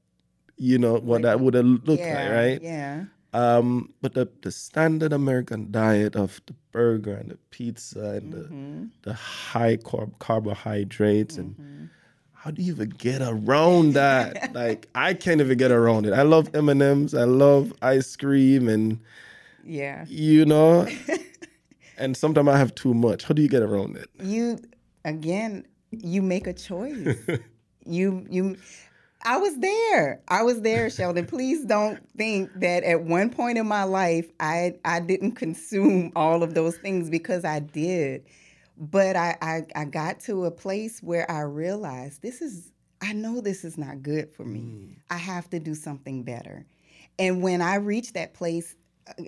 you 0.55 0.77
know, 0.77 0.95
what 0.95 1.23
that 1.23 1.39
would 1.41 1.53
have 1.55 1.65
looked 1.65 1.99
yeah. 2.01 2.23
like, 2.23 2.31
right? 2.31 2.61
Yeah. 2.61 3.05
Um, 3.33 3.93
but 4.01 4.13
the 4.15 4.27
the 4.41 4.51
standard 4.51 5.13
American 5.13 5.71
diet 5.71 6.15
of 6.15 6.41
the 6.47 6.53
burger 6.71 7.13
and 7.15 7.29
the 7.31 7.37
pizza 7.51 7.99
and 8.17 8.33
Mm-hmm. 8.33 8.81
the 9.03 9.09
the 9.09 9.13
high 9.13 9.77
carb 9.77 10.17
carbohydrates 10.19 11.37
and 11.37 11.89
how 12.33 12.51
do 12.51 12.61
you 12.61 12.73
even 12.73 12.89
get 12.89 13.21
around 13.21 13.93
that? 13.93 14.53
like 14.61 14.87
I 14.95 15.13
can't 15.13 15.41
even 15.41 15.57
get 15.57 15.71
around 15.71 16.05
it. 16.07 16.13
I 16.13 16.23
love 16.23 16.49
M 16.55 16.69
and 16.69 16.81
M's. 16.81 17.13
I 17.13 17.25
love 17.25 17.71
ice 17.81 18.15
cream, 18.15 18.67
and 18.67 18.99
Yeah. 19.63 20.05
you 20.07 20.45
know, 20.45 20.87
and 21.97 22.15
sometimes 22.17 22.47
I 22.49 22.57
have 22.57 22.73
too 22.75 22.93
much. 22.93 23.25
How 23.25 23.33
do 23.33 23.41
you 23.41 23.49
get 23.49 23.61
around 23.61 23.97
it? 23.97 24.09
You 24.23 24.57
again, 25.05 25.67
you 25.91 26.21
make 26.21 26.47
a 26.47 26.53
choice. 26.53 27.15
you 27.85 28.25
you 28.29 28.57
I 29.23 29.37
was 29.37 29.57
there. 29.57 30.21
I 30.27 30.43
was 30.43 30.61
there, 30.61 30.89
Sheldon. 30.89 31.25
Please 31.25 31.65
don't 31.65 31.99
think 32.17 32.51
that 32.61 32.83
at 32.83 33.01
one 33.01 33.29
point 33.29 33.57
in 33.57 33.67
my 33.67 33.83
life 33.83 34.29
I 34.39 34.75
I 34.85 35.01
didn't 35.01 35.33
consume 35.33 36.11
all 36.15 36.41
of 36.41 36.53
those 36.53 36.77
things 36.77 37.09
because 37.09 37.43
I 37.43 37.59
did. 37.59 38.25
But 38.77 39.17
I, 39.17 39.35
I, 39.41 39.65
I 39.75 39.85
got 39.85 40.21
to 40.21 40.45
a 40.45 40.51
place 40.51 41.03
where 41.03 41.29
I 41.29 41.41
realized 41.41 42.21
this 42.21 42.41
is 42.41 42.71
I 43.01 43.13
know 43.13 43.41
this 43.41 43.65
is 43.65 43.77
not 43.77 44.01
good 44.01 44.31
for 44.33 44.45
me. 44.45 44.59
Mm. 44.59 44.95
I 45.09 45.17
have 45.17 45.49
to 45.49 45.59
do 45.59 45.75
something 45.75 46.23
better. 46.23 46.65
And 47.17 47.41
when 47.41 47.61
I 47.61 47.75
reached 47.75 48.13
that 48.13 48.33
place, 48.33 48.75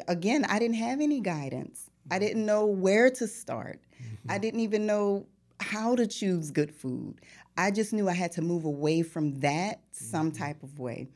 again, 0.08 0.45
I 0.45 0.60
didn't 0.60 0.75
have 0.75 1.01
any 1.01 1.19
guidance. 1.19 1.89
I 2.10 2.17
mm. 2.17 2.21
didn't 2.21 2.45
know 2.45 2.65
where 2.65 3.10
to 3.12 3.27
start. 3.27 3.82
I 4.30 4.38
didn't 4.38 4.62
even 4.62 4.86
know 4.86 5.25
how 5.60 5.95
to 5.95 6.08
choose 6.08 6.51
good 6.51 6.73
food. 6.73 7.21
I 7.58 7.72
just 7.72 7.94
knew 7.94 8.10
I 8.10 8.14
had 8.14 8.32
to 8.34 8.42
move 8.42 8.66
away 8.66 9.02
from 9.04 9.40
that 9.42 9.82
some 9.92 10.32
mm-hmm. 10.32 10.44
type 10.44 10.64
of 10.64 10.80
way. 10.80 11.08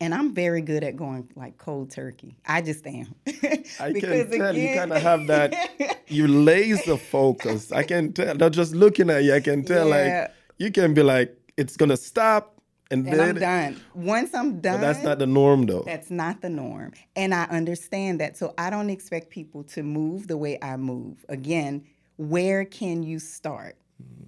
And 0.00 0.12
I'm 0.12 0.34
very 0.34 0.62
good 0.62 0.82
at 0.82 0.96
going 0.96 1.30
like 1.36 1.58
cold 1.58 1.90
turkey. 1.90 2.36
I 2.44 2.60
just 2.60 2.84
am. 2.86 3.14
I 3.26 3.92
can 4.00 4.30
tell 4.30 4.56
you 4.56 4.74
kind 4.74 4.92
of 4.92 5.02
have 5.02 5.26
that. 5.28 5.54
You 6.08 6.28
laser 6.28 6.98
focus. 6.98 7.72
I 7.72 7.84
can 7.84 8.12
tell. 8.12 8.34
Not 8.34 8.52
just 8.52 8.74
looking 8.74 9.08
at 9.08 9.24
you, 9.24 9.32
I 9.32 9.40
can 9.40 9.64
tell. 9.64 9.88
Yeah. 9.88 10.20
Like 10.20 10.34
you 10.58 10.70
can 10.70 10.92
be 10.92 11.02
like, 11.02 11.34
it's 11.56 11.74
gonna 11.78 11.96
stop, 11.96 12.52
and, 12.92 13.08
and 13.08 13.18
then 13.18 13.28
I'm 13.28 13.34
done. 13.36 13.80
Once 13.94 14.34
I'm 14.34 14.60
done, 14.60 14.74
But 14.74 14.80
that's 14.82 15.02
not 15.02 15.18
the 15.18 15.26
norm, 15.26 15.64
though. 15.64 15.82
That's 15.86 16.10
not 16.10 16.42
the 16.42 16.50
norm. 16.50 16.92
And 17.16 17.34
I 17.34 17.44
understand 17.44 18.20
that. 18.20 18.36
So 18.36 18.52
I 18.58 18.68
don't 18.68 18.90
expect 18.90 19.30
people 19.30 19.64
to 19.64 19.82
move 19.82 20.26
the 20.28 20.36
way 20.36 20.58
I 20.60 20.76
move. 20.76 21.24
Again, 21.30 21.86
where 22.18 22.66
can 22.66 23.02
you 23.02 23.18
start? 23.18 23.78
Mm-hmm. 24.02 24.24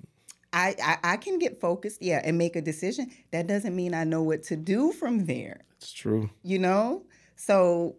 I, 0.54 0.74
I, 0.82 0.98
I 1.14 1.16
can 1.18 1.38
get 1.38 1.60
focused, 1.60 2.00
yeah, 2.00 2.22
and 2.24 2.38
make 2.38 2.54
a 2.56 2.62
decision. 2.62 3.10
That 3.32 3.46
doesn't 3.48 3.74
mean 3.76 3.92
I 3.92 4.04
know 4.04 4.22
what 4.22 4.44
to 4.44 4.56
do 4.56 4.92
from 4.92 5.26
there, 5.26 5.62
It's 5.76 5.92
true. 5.92 6.30
you 6.42 6.58
know? 6.60 7.02
So 7.36 7.96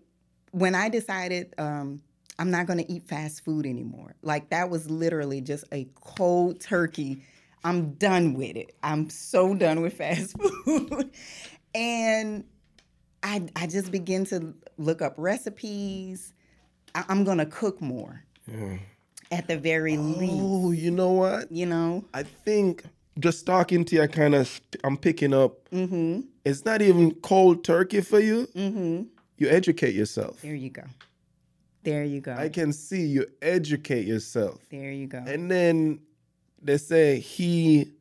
when 0.51 0.73
I 0.73 0.87
decided 0.89 1.53
um, 1.57 2.01
I'm 2.39 2.49
not 2.49 2.65
going 2.65 2.79
to 2.79 2.89
eat 2.91 3.07
fast 3.07 3.43
food 3.43 3.65
anymore, 3.65 4.15
like 4.21 4.49
that 4.51 4.69
was 4.69 4.89
literally 4.89 5.41
just 5.41 5.65
a 5.73 5.87
cold 5.95 6.61
turkey. 6.61 7.21
I'm 7.65 7.91
done 7.95 8.35
with 8.35 8.55
it. 8.55 8.73
I'm 8.81 9.09
so 9.09 9.53
done 9.53 9.81
with 9.81 9.93
fast 9.97 10.35
food. 10.39 11.11
and 11.73 12.45
I, 13.21 13.43
I 13.55 13.67
just 13.67 13.91
begin 13.91 14.25
to 14.27 14.53
look 14.77 15.01
up 15.01 15.15
recipes. 15.17 16.31
I, 16.93 17.03
I'm 17.09 17.23
going 17.25 17.39
to 17.39 17.45
cook 17.45 17.81
more 17.81 18.23
at 19.31 19.47
the 19.47 19.57
very 19.57 19.97
least, 19.97 20.33
Oh, 20.37 20.71
you 20.71 20.91
know 20.91 21.11
what? 21.11 21.51
you 21.51 21.65
know? 21.65 22.05
I 22.13 22.23
think 22.23 22.83
just 23.19 23.45
talking 23.45 23.85
to 23.85 23.95
you, 23.95 24.01
I 24.03 24.07
kind 24.07 24.35
of 24.35 24.61
I'm 24.83 24.97
picking 24.97 25.33
up. 25.33 25.69
Mm-hmm. 25.71 26.21
It's 26.43 26.65
not 26.65 26.81
even 26.81 27.13
cold 27.15 27.63
turkey 27.63 28.01
for 28.01 28.19
you. 28.19 28.47
Mm-hmm. 28.55 29.03
You 29.37 29.49
educate 29.49 29.95
yourself. 29.95 30.41
There 30.41 30.55
you 30.55 30.69
go. 30.69 30.83
There 31.83 32.03
you 32.03 32.19
go. 32.21 32.33
I 32.33 32.49
can 32.49 32.73
see 32.73 33.05
you 33.05 33.25
educate 33.41 34.07
yourself, 34.07 34.59
there 34.71 34.91
you 34.91 35.05
go. 35.07 35.19
and 35.19 35.51
then 35.51 35.99
they 36.61 36.77
say 36.77 37.19
he 37.19 37.91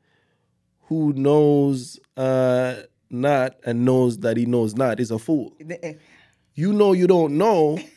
who 0.89 1.13
knows 1.13 1.99
uh, 2.17 2.77
not 3.11 3.57
and 3.67 3.85
knows 3.85 4.19
that 4.19 4.37
he 4.39 4.47
knows 4.47 4.75
not 4.75 5.01
is 5.01 5.11
a 5.11 5.19
fool. 5.19 5.55
The- 5.61 5.85
eh, 5.85 5.95
You 6.55 6.73
know 6.73 6.93
you 6.93 7.07
don't 7.07 7.37
know, 7.37 7.79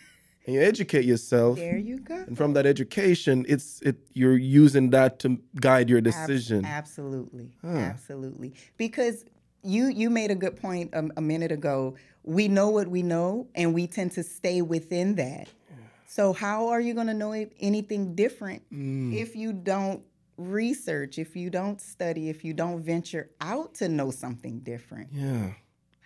and 0.47 0.55
you 0.55 0.61
educate 0.61 1.05
yourself. 1.05 1.57
there 1.57 1.77
you 1.77 1.99
go. 1.99 2.15
And 2.25 2.35
from 2.35 2.53
that 2.53 2.65
education, 2.65 3.45
it's 3.47 3.81
it 3.81 3.97
you're 4.13 4.37
using 4.37 4.89
that 4.91 5.19
to 5.19 5.37
guide 5.59 5.89
your 5.89 5.99
Ab- 5.99 6.05
decision. 6.05 6.65
absolutely, 6.65 7.51
absolutely. 7.63 8.53
Because 8.77 9.25
you 9.63 9.87
you 9.87 10.09
made 10.09 10.31
a 10.31 10.35
good 10.35 10.55
point 10.55 10.89
a, 10.93 11.07
a 11.17 11.21
minute 11.21 11.51
ago. 11.51 11.95
We 12.23 12.47
know 12.47 12.69
what 12.69 12.87
we 12.87 13.03
know, 13.03 13.47
and 13.55 13.73
we 13.73 13.87
tend 13.87 14.11
to 14.13 14.23
stay 14.23 14.61
within 14.61 15.15
that. 15.15 15.47
So 16.09 16.33
how 16.33 16.69
are 16.69 16.79
you 16.81 16.93
going 16.93 17.07
to 17.07 17.13
know 17.13 17.33
anything 17.59 18.15
different 18.15 18.63
Mm. 18.71 19.13
if 19.13 19.35
you 19.35 19.51
don't 19.53 20.01
research, 20.37 21.19
if 21.19 21.35
you 21.35 21.49
don't 21.49 21.79
study, 21.81 22.29
if 22.29 22.43
you 22.45 22.53
don't 22.53 22.81
venture 22.81 23.29
out 23.41 23.75
to 23.75 23.89
know 23.89 24.09
something 24.11 24.59
different? 24.59 25.09
Yeah. 25.11 25.51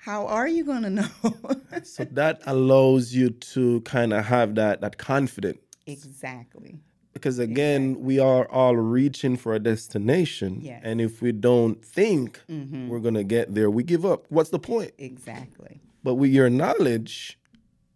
How 0.04 0.26
are 0.28 0.48
you 0.48 0.64
going 0.66 0.84
to 0.84 0.90
know? 0.90 1.08
So 1.84 2.04
that 2.12 2.42
allows 2.46 3.14
you 3.14 3.30
to 3.54 3.82
kind 3.82 4.14
of 4.14 4.26
have 4.26 4.56
that 4.56 4.82
that 4.82 4.98
confidence. 4.98 5.60
exactly. 5.88 6.80
Because 7.14 7.40
again, 7.40 8.00
we 8.02 8.20
are 8.20 8.46
all 8.50 8.76
reaching 8.78 9.36
for 9.36 9.54
a 9.54 9.60
destination. 9.60 10.60
Yes. 10.62 10.82
And 10.84 11.02
if 11.02 11.22
we 11.22 11.32
don't 11.32 11.84
think 11.84 12.40
Mm-hmm. 12.50 12.88
we're 12.90 13.00
gonna 13.08 13.24
get 13.24 13.54
there, 13.56 13.70
we 13.70 13.84
give 13.84 14.06
up. 14.06 14.26
What's 14.30 14.50
the 14.52 14.60
point? 14.60 14.92
Exactly. 14.98 15.82
But 16.04 16.16
with 16.16 16.32
your 16.32 16.50
knowledge, 16.50 17.38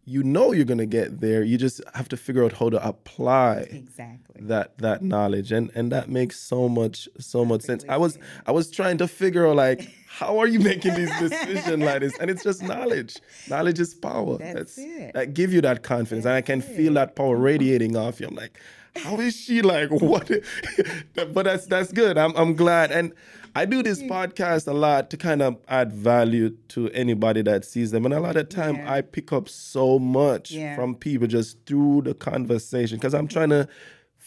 you 0.06 0.22
know 0.24 0.52
you're 0.52 0.66
gonna 0.74 0.86
get 1.00 1.22
there. 1.22 1.42
You 1.44 1.58
just 1.58 1.82
have 1.94 2.10
to 2.10 2.18
figure 2.18 2.44
out 2.46 2.54
how 2.54 2.70
to 2.70 2.80
apply 2.88 3.68
Exactly. 3.72 4.42
that 4.52 4.78
that 4.80 5.02
knowledge 5.02 5.52
and 5.52 5.72
and 5.76 5.92
that 5.92 6.10
makes 6.10 6.38
so 6.40 6.68
much 6.70 7.08
so 7.20 7.44
much 7.46 7.62
sense 7.62 7.84
i 7.90 7.98
was 7.98 8.20
i 8.46 8.52
was 8.52 8.70
trying 8.70 8.98
to 9.04 9.08
figure 9.08 9.48
out 9.48 9.56
like 9.56 9.82
how 10.20 10.40
are 10.40 10.48
you 10.48 10.60
making 10.60 10.94
these 10.96 11.12
decisions 11.20 11.84
like 11.84 12.00
this 12.02 12.18
and 12.20 12.30
it's 12.32 12.44
just 12.44 12.62
knowledge 12.64 13.18
knowledge 13.50 13.80
is 13.80 13.94
power 13.94 14.38
That's 14.38 14.78
it. 14.78 15.14
that 15.14 15.34
give 15.34 15.52
you 15.54 15.62
that 15.62 15.84
confidence 15.84 16.26
and 16.26 16.34
i 16.34 16.42
can 16.42 16.62
feel 16.62 16.94
that 16.94 17.16
power 17.16 17.36
radiating 17.36 17.96
off 17.98 18.20
you 18.20 18.28
i'm 18.28 18.36
like 18.36 18.60
how 19.04 19.18
is 19.20 19.36
she 19.36 19.62
like 19.62 19.90
what? 20.12 20.32
but 21.16 21.44
that's 21.44 21.66
that's 21.66 21.92
good. 21.92 22.18
I'm 22.18 22.34
I'm 22.38 22.56
glad, 22.56 22.92
and 22.94 23.12
I 23.54 23.66
do 23.66 23.84
this 23.84 24.02
podcast 24.02 24.70
a 24.70 24.74
lot 24.74 25.10
to 25.10 25.18
kind 25.18 25.42
of 25.42 25.58
add 25.68 25.92
value 25.92 26.52
to 26.70 26.90
anybody 26.92 27.42
that 27.42 27.66
sees 27.66 27.92
them, 27.92 28.06
and 28.06 28.14
a 28.14 28.22
lot 28.22 28.38
of 28.38 28.48
time 28.48 28.76
Yeah. 28.78 28.94
I 28.94 29.02
pick 29.02 29.34
up 29.34 29.50
so 29.50 30.00
much 30.00 30.52
Yeah. 30.52 30.78
from 30.78 30.96
people 30.96 31.28
just 31.28 31.58
through 31.66 32.04
the 32.04 32.14
conversation 32.14 32.98
because 32.98 33.14
I'm 33.14 33.28
trying 33.28 33.50
to 33.50 33.68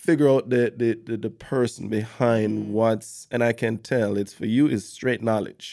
figure 0.09 0.29
out 0.35 0.45
the 0.55 0.63
the 0.83 0.91
the, 1.09 1.17
the 1.27 1.31
person 1.53 1.89
behind 2.01 2.51
Mm. 2.59 2.71
what's, 2.79 3.11
and 3.33 3.41
I 3.51 3.53
can 3.63 3.75
tell 3.93 4.11
it's 4.21 4.35
for 4.41 4.47
you 4.47 4.65
is 4.75 4.83
straight 4.99 5.23
knowledge. 5.31 5.67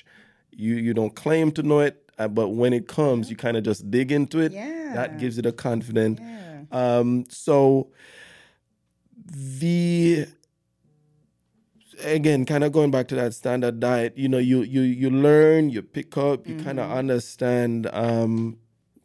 You 0.63 0.74
you 0.86 0.93
don't 1.00 1.15
claim 1.24 1.48
to 1.58 1.62
know 1.69 1.80
it, 1.88 1.95
uh, 2.21 2.28
but 2.39 2.48
when 2.62 2.71
it 2.80 2.86
comes, 3.00 3.24
you 3.32 3.36
kind 3.45 3.56
of 3.58 3.63
just 3.71 3.82
dig 3.98 4.10
into 4.12 4.38
it. 4.45 4.52
Yeah. 4.52 4.91
That 4.98 5.10
gives 5.21 5.34
you 5.38 5.43
the 5.50 5.52
confidence. 5.67 6.19
Yeah. 6.21 6.63
Um, 6.82 7.10
so 7.30 7.88
the 9.60 10.28
again, 12.04 12.45
kind 12.45 12.63
of 12.63 12.71
going 12.71 12.91
back 12.91 13.08
to 13.10 13.15
that 13.15 13.34
standard 13.34 13.80
diet, 13.80 14.17
you 14.17 14.28
know, 14.30 14.38
you 14.52 14.62
you 14.76 14.82
you 14.82 15.10
learn, 15.10 15.69
you 15.69 15.82
pick 15.82 16.17
up, 16.17 16.48
you 16.48 16.56
kind 16.67 16.80
of 16.80 16.91
understand 16.91 17.88
um, 17.93 18.58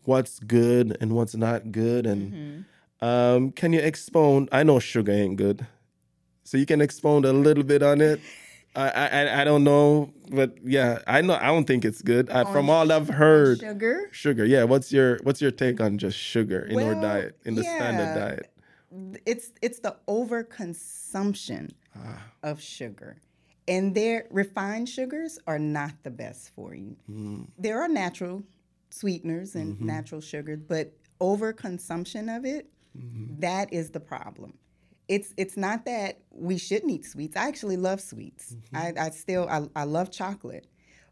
what's 0.05 0.39
good 0.41 0.97
and 1.01 1.13
what's 1.13 1.35
not 1.37 1.73
good, 1.73 2.07
and 2.07 2.65
um, 3.03 3.53
can 3.53 3.73
you 3.73 3.81
expound? 3.81 4.49
I 4.53 4.63
know 4.63 4.79
sugar 4.79 5.13
ain't 5.13 5.37
good, 5.37 5.67
so 6.45 6.57
you 6.59 6.67
can 6.67 6.81
expound 6.81 7.25
a 7.25 7.33
little 7.33 7.65
bit 7.65 7.83
on 7.83 8.01
it. 8.01 8.21
I 8.77 8.89
I 8.91 9.41
I- 9.41 9.45
don't 9.45 9.65
know, 9.65 10.13
but 10.31 10.57
yeah, 10.65 10.99
I 11.07 11.23
know 11.23 11.35
I 11.35 11.47
don't 11.47 11.67
think 11.67 11.85
it's 11.85 12.03
good. 12.03 12.31
I, 12.31 12.45
from 12.53 12.71
all 12.71 12.93
I've 12.93 13.09
heard, 13.09 13.59
Sugar. 13.61 14.09
sugar. 14.13 14.45
Yeah, 14.45 14.65
what's 14.65 14.93
your 14.93 15.19
what's 15.25 15.41
your 15.43 15.51
take 15.51 15.81
on 15.81 15.99
just 15.99 16.17
sugar 16.17 16.61
in 16.67 16.79
our 16.81 16.95
diet, 16.95 17.37
in 17.45 17.55
the 17.57 17.65
standard 17.65 18.15
diet? 18.15 18.47
it's 19.25 19.53
it's 19.63 19.79
the 19.81 19.95
overconsumption 20.09 21.71
Ah. 21.97 22.23
of 22.43 22.61
sugar 22.61 23.19
and 23.69 23.95
their 23.95 24.27
refined 24.31 24.89
sugars 24.89 25.39
are 25.47 25.59
not 25.61 25.93
the 26.03 26.11
best 26.11 26.51
for 26.57 26.75
you 26.75 26.97
Mm. 27.09 27.47
there 27.59 27.81
are 27.81 27.89
natural 27.89 28.43
sweeteners 28.91 29.55
and 29.55 29.75
Mm-hmm. 29.77 29.87
natural 29.87 30.21
sugars 30.21 30.59
but 30.67 30.93
overconsumption 31.21 32.35
of 32.37 32.45
it 32.45 32.69
Mm-hmm. 32.99 33.41
that 33.41 33.73
is 33.73 33.91
the 33.91 34.01
problem. 34.01 34.55
It's 35.09 35.35
it's 35.37 35.57
not 35.57 35.85
that 35.87 36.21
we 36.31 36.59
shouldn't 36.59 36.91
eat 36.93 37.05
sweets. 37.05 37.37
I 37.37 37.49
actually 37.49 37.77
love 37.77 38.01
sweets. 38.01 38.55
Mm-hmm. 38.55 38.99
I, 38.99 39.07
I 39.07 39.11
still 39.11 39.49
I, 39.49 39.69
I 39.75 39.85
love 39.85 40.11
chocolate 40.11 40.67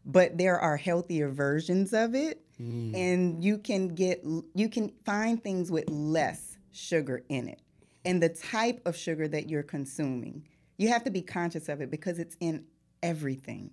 but 0.05 0.37
there 0.37 0.59
are 0.59 0.77
healthier 0.77 1.29
versions 1.29 1.93
of 1.93 2.15
it. 2.15 2.41
Mm. 2.61 2.93
and 2.93 3.43
you 3.43 3.57
can 3.57 3.87
get 3.87 4.21
you 4.53 4.67
can 4.67 4.91
find 5.05 5.41
things 5.41 5.71
with 5.71 5.89
less 5.89 6.57
sugar 6.73 7.23
in 7.29 7.47
it 7.47 7.61
and 8.03 8.21
the 8.21 8.27
type 8.27 8.81
of 8.85 8.97
sugar 8.97 9.29
that 9.29 9.49
you're 9.49 9.63
consuming. 9.63 10.45
You 10.77 10.89
have 10.89 11.05
to 11.05 11.09
be 11.09 11.21
conscious 11.21 11.69
of 11.69 11.79
it 11.79 11.89
because 11.89 12.19
it's 12.19 12.35
in 12.41 12.65
everything 13.01 13.71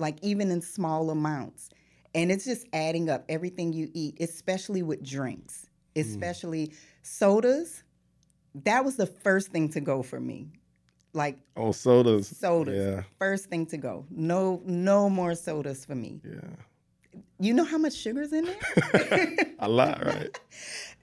like 0.00 0.18
even 0.22 0.50
in 0.50 0.60
small 0.62 1.10
amounts. 1.10 1.70
And 2.12 2.32
it's 2.32 2.44
just 2.44 2.66
adding 2.72 3.08
up 3.08 3.24
everything 3.28 3.72
you 3.72 3.88
eat 3.94 4.16
especially 4.20 4.82
with 4.82 5.04
drinks 5.04 5.68
Mm. 5.96 6.00
especially 6.00 6.72
sodas 7.02 7.82
that 8.64 8.84
was 8.84 8.96
the 8.96 9.06
first 9.06 9.48
thing 9.52 9.68
to 9.70 9.80
go 9.80 10.02
for 10.02 10.20
me 10.20 10.48
like 11.12 11.38
Oh, 11.56 11.70
sodas. 11.72 12.28
sodas 12.36 12.74
Yeah, 12.76 13.02
first 13.18 13.46
thing 13.46 13.66
to 13.66 13.76
go 13.76 14.04
no 14.10 14.60
no 14.64 15.08
more 15.08 15.34
sodas 15.34 15.84
for 15.84 15.94
me 15.94 16.20
yeah. 16.24 16.40
you 17.38 17.52
know 17.54 17.64
how 17.64 17.78
much 17.78 17.94
sugar's 17.94 18.32
in 18.32 18.44
there 18.44 19.54
A 19.60 19.68
lot, 19.68 20.04
right? 20.04 20.38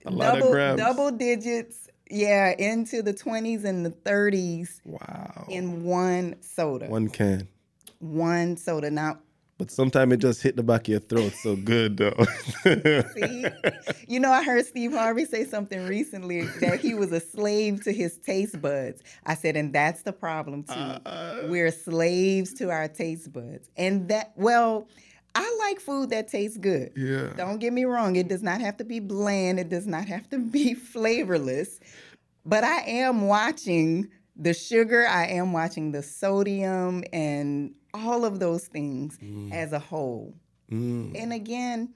A 0.05 0.11
lot 0.11 0.37
of 0.41 0.51
grams. 0.51 0.77
double 0.79 1.09
digits 1.11 1.87
yeah 2.09 2.53
into 2.59 3.01
the 3.01 3.13
20s 3.13 3.63
and 3.63 3.85
the 3.85 3.91
30s 3.91 4.81
Wow. 4.85 5.45
in 5.49 5.83
one 5.85 6.35
soda 6.41 6.87
One 6.87 7.07
can. 7.07 7.47
one 7.99 8.57
soda 8.57 8.91
now 8.91 9.19
But 9.61 9.69
sometimes 9.69 10.13
it 10.13 10.17
just 10.17 10.41
hit 10.41 10.55
the 10.55 10.63
back 10.63 10.81
of 10.81 10.87
your 10.87 10.99
throat 11.01 11.33
so 11.33 11.55
good 11.55 11.97
though. 11.97 12.25
see? 12.63 13.45
You 14.07 14.19
know 14.19 14.31
i 14.31 14.41
heard 14.43 14.65
steve 14.65 14.91
harvey 14.91 15.23
say 15.23 15.45
something 15.45 15.85
recently 15.85 16.47
that 16.61 16.79
he 16.79 16.95
was 16.95 17.11
a 17.11 17.19
slave 17.19 17.83
to 17.83 17.93
his 17.93 18.17
taste 18.17 18.59
buds. 18.59 19.03
I 19.27 19.35
said 19.35 19.55
and 19.55 19.71
that's 19.71 20.01
the 20.01 20.13
problem 20.13 20.63
too. 20.63 20.73
Uh, 20.73 21.43
we're 21.43 21.69
slaves 21.69 22.55
to 22.55 22.71
our 22.71 22.87
taste 22.87 23.31
buds. 23.31 23.69
And 23.77 24.09
that 24.09 24.31
well 24.35 24.87
i 25.35 25.57
like 25.59 25.79
food 25.79 26.09
that 26.09 26.27
tastes 26.27 26.57
good. 26.57 26.91
Yeah. 26.95 27.31
Don't 27.37 27.59
get 27.59 27.71
me 27.71 27.85
wrong, 27.85 28.15
it 28.15 28.29
does 28.29 28.41
not 28.41 28.61
have 28.61 28.77
to 28.77 28.83
be 28.83 28.99
bland, 28.99 29.59
it 29.59 29.69
does 29.69 29.85
not 29.85 30.07
have 30.07 30.27
to 30.31 30.39
be 30.57 30.73
flavorless. 30.73 31.79
But 32.47 32.63
I 32.63 32.79
am 32.79 33.27
watching 33.27 34.09
the 34.35 34.55
sugar, 34.55 35.05
I 35.05 35.27
am 35.27 35.53
watching 35.53 35.91
the 35.91 36.01
sodium 36.01 37.03
and 37.13 37.75
all 37.93 38.25
of 38.25 38.39
those 38.39 38.67
things 38.67 39.17
as 39.51 39.73
a 39.73 39.79
whole. 39.79 40.33
Mm. 40.71 41.21
And 41.21 41.33
again, 41.33 41.93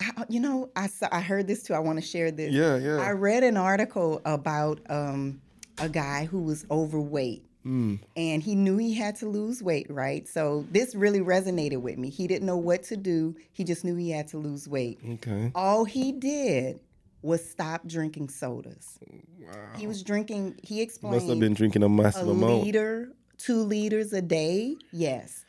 I, 0.00 0.24
you 0.28 0.40
know, 0.40 0.70
I 0.76 0.86
saw, 0.86 1.08
I 1.10 1.20
heard 1.20 1.46
this 1.46 1.62
too. 1.62 1.74
I 1.74 1.78
want 1.78 1.98
to 1.98 2.04
share 2.04 2.30
this. 2.30 2.52
Yeah, 2.52 2.76
yeah. 2.76 2.96
I 2.96 3.12
read 3.12 3.42
an 3.42 3.56
article 3.56 4.20
about 4.24 4.80
um, 4.88 5.40
a 5.78 5.88
guy 5.88 6.24
who 6.26 6.42
was 6.42 6.66
overweight 6.70 7.44
Mm. 7.66 7.98
and 8.16 8.42
he 8.42 8.54
knew 8.54 8.78
he 8.78 8.94
had 8.94 9.16
to 9.16 9.28
lose 9.28 9.62
weight, 9.62 9.86
right? 9.90 10.26
So 10.26 10.64
this 10.70 10.94
really 10.94 11.20
resonated 11.20 11.82
with 11.82 11.98
me. 11.98 12.08
He 12.08 12.26
didn't 12.26 12.46
know 12.46 12.56
what 12.56 12.82
to 12.84 12.96
do, 12.96 13.36
he 13.52 13.64
just 13.64 13.84
knew 13.84 13.96
he 13.96 14.10
had 14.10 14.28
to 14.28 14.38
lose 14.38 14.66
weight. 14.66 14.98
Okay. 15.06 15.52
All 15.54 15.84
he 15.84 16.10
did 16.10 16.80
was 17.20 17.44
stop 17.44 17.86
drinking 17.86 18.30
sodas. 18.30 18.98
Wow. 19.38 19.52
He 19.76 19.86
was 19.86 20.02
drinking, 20.02 20.58
he 20.62 20.80
explained, 20.80 21.16
Must 21.16 21.28
have 21.28 21.38
been 21.38 21.52
drinking 21.52 21.82
a 21.82 21.88
massive 21.90 22.28
a 22.28 22.30
amount. 22.30 22.64
liter, 22.64 23.12
two 23.40 23.62
liters 23.62 24.12
a 24.12 24.22
day. 24.22 24.76
Yes. 24.92 25.44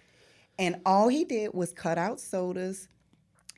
And 0.59 0.79
all 0.85 1.07
he 1.07 1.23
did 1.25 1.53
was 1.53 1.71
cut 1.73 1.97
out 1.97 2.19
sodas. 2.19 2.87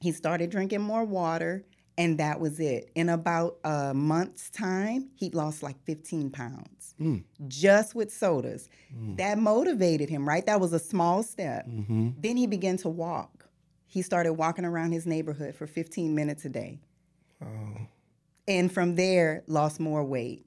He 0.02 0.12
started 0.12 0.50
drinking 0.50 0.82
more 0.82 1.04
water, 1.06 1.66
and 1.98 2.18
that 2.20 2.40
was 2.40 2.60
it. 2.60 2.90
In 2.96 3.10
about 3.10 3.58
a 3.64 3.94
month's 3.94 4.50
time, 4.50 5.10
he 5.16 5.30
lost 5.30 5.64
like 5.64 5.78
15 5.86 6.30
pounds 6.30 6.96
Mm. 7.02 7.24
just 7.48 7.96
with 7.96 8.14
sodas. 8.14 8.70
That 9.18 9.38
motivated 9.40 10.10
him, 10.10 10.28
right? 10.28 10.46
That 10.46 10.62
was 10.62 10.74
a 10.74 10.80
small 10.80 11.24
step. 11.24 11.68
Mm-hmm. 11.68 12.10
Then 12.20 12.38
he 12.38 12.46
began 12.48 12.78
to 12.78 12.90
walk. 12.90 13.50
He 13.88 14.02
started 14.02 14.34
walking 14.34 14.64
around 14.66 14.92
his 14.92 15.06
neighborhood 15.06 15.56
for 15.56 15.66
15 15.68 16.14
minutes 16.14 16.46
a 16.46 16.50
day. 16.50 16.80
Oh. 17.44 17.78
And 18.48 18.72
from 18.72 18.96
there, 18.96 19.44
lost 19.48 19.80
more 19.80 20.04
weight. 20.04 20.46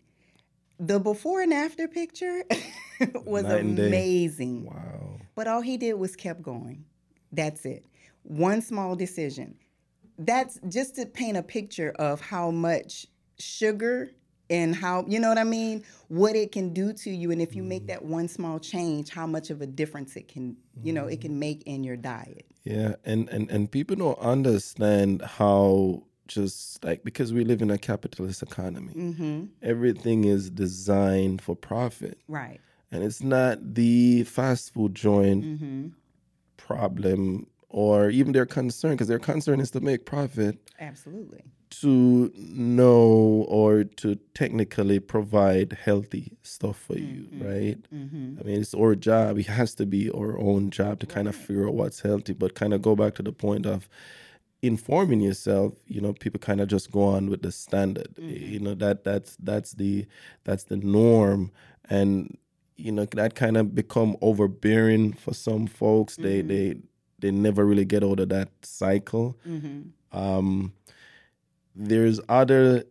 The 0.78 1.00
before 1.00 1.40
and 1.40 1.52
after 1.52 1.88
picture 1.88 2.44
was 3.24 3.44
Night 3.44 3.60
amazing. 3.60 4.66
Wow. 4.66 5.20
But 5.34 5.46
all 5.48 5.60
he 5.60 5.76
did 5.76 5.94
was 5.94 6.16
kept 6.16 6.42
going. 6.42 6.84
That's 7.32 7.64
it. 7.64 7.84
One 8.22 8.62
small 8.62 8.96
decision. 8.96 9.56
That's 10.18 10.58
just 10.68 10.96
to 10.96 11.06
paint 11.06 11.36
a 11.36 11.42
picture 11.42 11.94
of 11.98 12.20
how 12.20 12.50
much 12.50 13.06
sugar 13.38 14.10
and 14.48 14.74
how, 14.74 15.04
you 15.08 15.18
know 15.20 15.28
what 15.28 15.38
I 15.38 15.44
mean? 15.44 15.84
What 16.08 16.36
it 16.36 16.52
can 16.52 16.72
do 16.72 16.92
to 16.92 17.10
you. 17.10 17.30
And 17.30 17.42
if 17.42 17.54
you 17.54 17.62
make 17.62 17.84
mm. 17.84 17.88
that 17.88 18.04
one 18.04 18.28
small 18.28 18.58
change, 18.58 19.10
how 19.10 19.26
much 19.26 19.50
of 19.50 19.60
a 19.60 19.66
difference 19.66 20.16
it 20.16 20.28
can, 20.28 20.56
you 20.82 20.92
know, 20.92 21.06
it 21.06 21.18
mm. 21.18 21.22
can 21.22 21.38
make 21.38 21.62
in 21.64 21.84
your 21.84 21.96
diet. 21.96 22.46
Yeah, 22.64 22.96
and, 23.04 23.28
and 23.28 23.48
and 23.48 23.70
people 23.70 23.94
don't 23.94 24.18
understand 24.18 25.22
how 25.22 26.02
just 26.28 26.84
like 26.84 27.02
because 27.04 27.32
we 27.32 27.44
live 27.44 27.62
in 27.62 27.70
a 27.70 27.78
capitalist 27.78 28.42
economy, 28.42 28.92
Mm-hmm. 28.94 29.44
everything 29.62 30.24
is 30.24 30.50
designed 30.50 31.40
for 31.42 31.54
profit, 31.56 32.18
Right. 32.28 32.60
and 32.90 33.02
it's 33.04 33.22
not 33.22 33.74
the 33.74 34.24
fast 34.24 34.72
food 34.74 34.94
joint 34.94 35.44
Mm-hmm. 35.44 35.86
problem 36.56 37.46
or 37.68 38.08
even 38.10 38.32
their 38.32 38.46
concern 38.46 38.92
because 38.92 39.08
their 39.08 39.18
concern 39.18 39.60
is 39.60 39.70
to 39.72 39.80
make 39.80 40.06
profit 40.06 40.58
Absolutely. 40.80 41.42
to 41.68 42.32
know 42.36 43.44
or 43.48 43.84
to 43.84 44.14
technically 44.34 44.98
provide 45.00 45.72
healthy 45.84 46.32
stuff 46.42 46.78
for 46.78 46.96
you, 46.96 47.28
right? 47.32 47.76
Mm-hmm. 47.92 48.38
I 48.40 48.42
mean, 48.44 48.60
it's 48.60 48.72
our 48.74 48.94
job. 48.94 49.38
It 49.38 49.46
has 49.46 49.74
to 49.74 49.84
be 49.86 50.10
our 50.10 50.38
own 50.38 50.70
job 50.70 51.00
to 51.00 51.06
kind 51.06 51.28
of 51.28 51.34
figure 51.36 51.66
out 51.68 51.74
what's 51.74 52.00
healthy, 52.00 52.32
but 52.32 52.54
kind 52.54 52.72
of 52.72 52.80
go 52.82 52.94
back 52.96 53.14
to 53.16 53.22
the 53.22 53.32
point 53.32 53.66
of 53.66 53.88
informing 54.62 55.20
yourself. 55.20 55.74
You 55.86 56.00
know, 56.00 56.12
people 56.12 56.40
kind 56.40 56.60
of 56.60 56.68
just 56.68 56.90
go 56.90 57.02
on 57.02 57.30
with 57.30 57.42
the 57.42 57.52
standard. 57.52 58.14
You 58.18 58.60
know 58.60 58.74
that 58.74 59.04
that's 59.04 59.36
that's 59.36 59.72
the 59.72 60.06
that's 60.44 60.64
the 60.64 60.76
norm, 60.76 61.52
and 61.88 62.36
you 62.76 62.92
know 62.92 63.04
that 63.04 63.34
kind 63.34 63.56
of 63.56 63.74
become 63.74 64.16
overbearing 64.20 65.12
for 65.12 65.34
some 65.34 65.66
folks. 65.66 66.16
They 66.16 66.42
they 66.42 66.76
they 67.18 67.30
never 67.30 67.64
really 67.64 67.84
get 67.84 68.04
out 68.04 68.20
of 68.20 68.28
that 68.30 68.50
cycle. 68.62 69.38
Mm-hmm. 69.46 70.16
Um, 70.16 70.72
there's 71.74 72.20
other, 72.28 72.84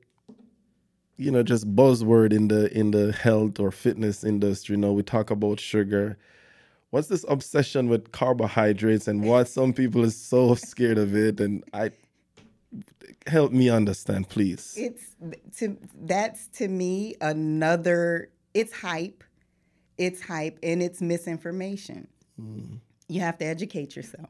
you 1.18 1.32
know, 1.32 1.44
just 1.44 1.76
buzzword 1.76 2.34
in 2.34 2.48
the 2.48 2.76
in 2.78 2.92
the 2.92 3.12
health 3.12 3.60
or 3.60 3.72
fitness 3.72 4.24
industry. 4.24 4.74
You 4.74 4.82
know, 4.82 4.94
we 4.94 5.04
talk 5.04 5.32
about 5.32 5.60
sugar. 5.60 6.18
What's 6.96 7.10
this 7.10 7.26
obsession 7.28 7.90
with 7.90 8.14
carbohydrates 8.14 9.10
and 9.10 9.22
why 9.22 9.44
some 9.44 9.74
people 9.74 10.06
are 10.06 10.12
so 10.12 10.56
scared 10.56 10.98
of 10.98 11.14
it? 11.14 11.42
And 11.42 11.62
I, 11.74 11.92
help 13.28 13.52
me 13.52 13.70
understand, 13.70 14.30
please. 14.30 14.74
It's 14.78 15.04
to 15.58 15.78
that's 16.04 16.48
to 16.60 16.70
me 16.70 17.16
another. 17.20 18.30
It's 18.54 18.72
hype. 18.72 19.26
It's 19.98 20.22
hype 20.22 20.58
and 20.64 20.82
it's 20.82 21.02
misinformation. 21.02 22.08
Mm. 22.42 22.80
You 23.10 23.20
have 23.20 23.38
to 23.40 23.46
educate 23.46 23.98
yourself. 23.98 24.30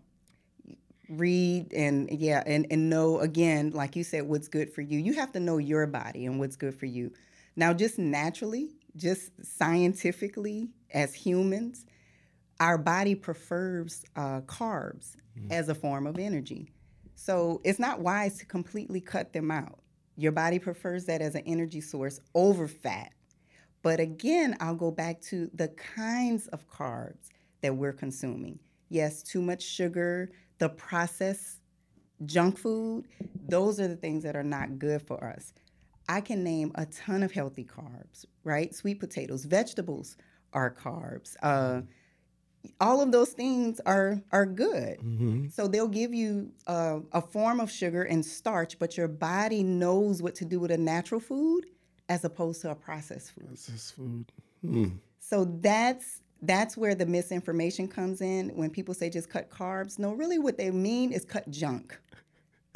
Read 1.07 1.71
and 1.71 2.09
yeah, 2.09 2.41
and, 2.47 2.65
and 2.71 2.89
know 2.89 3.19
again, 3.19 3.73
like 3.75 3.95
you 3.95 4.03
said, 4.03 4.23
what's 4.23 4.47
good 4.47 4.73
for 4.73 4.81
you. 4.81 4.97
You 4.97 5.13
have 5.13 5.31
to 5.33 5.39
know 5.39 5.59
your 5.59 5.85
body 5.85 6.25
and 6.25 6.39
what's 6.39 6.55
good 6.55 6.73
for 6.73 6.87
you. 6.87 7.11
Now, 7.55 7.73
just 7.73 7.99
naturally, 7.99 8.71
just 8.95 9.29
scientifically, 9.45 10.69
as 10.91 11.13
humans, 11.13 11.85
our 12.59 12.77
body 12.77 13.15
prefers 13.15 14.03
uh, 14.15 14.41
carbs 14.41 15.15
mm. 15.37 15.51
as 15.51 15.69
a 15.69 15.75
form 15.75 16.07
of 16.07 16.17
energy. 16.17 16.71
So 17.15 17.61
it's 17.63 17.79
not 17.79 18.01
wise 18.01 18.37
to 18.39 18.45
completely 18.45 19.01
cut 19.01 19.33
them 19.33 19.51
out. 19.51 19.79
Your 20.15 20.31
body 20.31 20.59
prefers 20.59 21.05
that 21.05 21.21
as 21.21 21.35
an 21.35 21.43
energy 21.45 21.81
source 21.81 22.19
over 22.33 22.67
fat. 22.67 23.11
But 23.81 23.99
again, 23.99 24.55
I'll 24.59 24.75
go 24.75 24.91
back 24.91 25.21
to 25.23 25.49
the 25.53 25.67
kinds 25.69 26.47
of 26.47 26.67
carbs 26.69 27.29
that 27.61 27.75
we're 27.75 27.93
consuming. 27.93 28.59
Yes, 28.89 29.21
too 29.21 29.41
much 29.41 29.61
sugar, 29.61 30.31
the 30.59 30.69
processed 30.69 31.59
junk 32.25 32.57
food, 32.57 33.05
those 33.47 33.79
are 33.79 33.87
the 33.87 33.95
things 33.95 34.23
that 34.23 34.35
are 34.35 34.43
not 34.43 34.79
good 34.79 35.01
for 35.01 35.23
us. 35.23 35.53
I 36.07 36.21
can 36.21 36.43
name 36.43 36.71
a 36.75 36.85
ton 36.85 37.23
of 37.23 37.31
healthy 37.31 37.63
carbs, 37.63 38.25
right? 38.43 38.73
Sweet 38.73 38.99
potatoes, 38.99 39.45
vegetables 39.45 40.17
are 40.53 40.73
carbs. 40.73 41.35
Uh, 41.41 41.81
all 42.79 43.01
of 43.01 43.11
those 43.11 43.29
things 43.29 43.79
are 43.85 44.21
are 44.31 44.45
good. 44.45 44.99
Mm-hmm. 44.99 45.47
So 45.49 45.67
they'll 45.67 45.87
give 45.87 46.13
you 46.13 46.51
uh, 46.67 46.99
a 47.11 47.21
form 47.21 47.59
of 47.59 47.71
sugar 47.71 48.03
and 48.03 48.25
starch, 48.25 48.79
but 48.79 48.97
your 48.97 49.07
body 49.07 49.63
knows 49.63 50.21
what 50.21 50.35
to 50.35 50.45
do 50.45 50.59
with 50.59 50.71
a 50.71 50.77
natural 50.77 51.19
food 51.19 51.65
as 52.09 52.23
opposed 52.23 52.61
to 52.61 52.71
a 52.71 52.75
processed 52.75 53.31
food. 53.31 53.47
Processed 53.47 53.95
food. 53.95 54.31
Mm. 54.63 54.97
So 55.19 55.45
that's 55.61 56.21
that's 56.41 56.77
where 56.77 56.95
the 56.95 57.05
misinformation 57.05 57.87
comes 57.87 58.21
in 58.21 58.49
when 58.49 58.69
people 58.69 58.93
say 58.93 59.09
just 59.09 59.29
cut 59.29 59.49
carbs. 59.49 59.97
No, 59.99 60.13
really, 60.13 60.39
what 60.39 60.57
they 60.57 60.71
mean 60.71 61.11
is 61.11 61.25
cut 61.25 61.49
junk. 61.49 61.97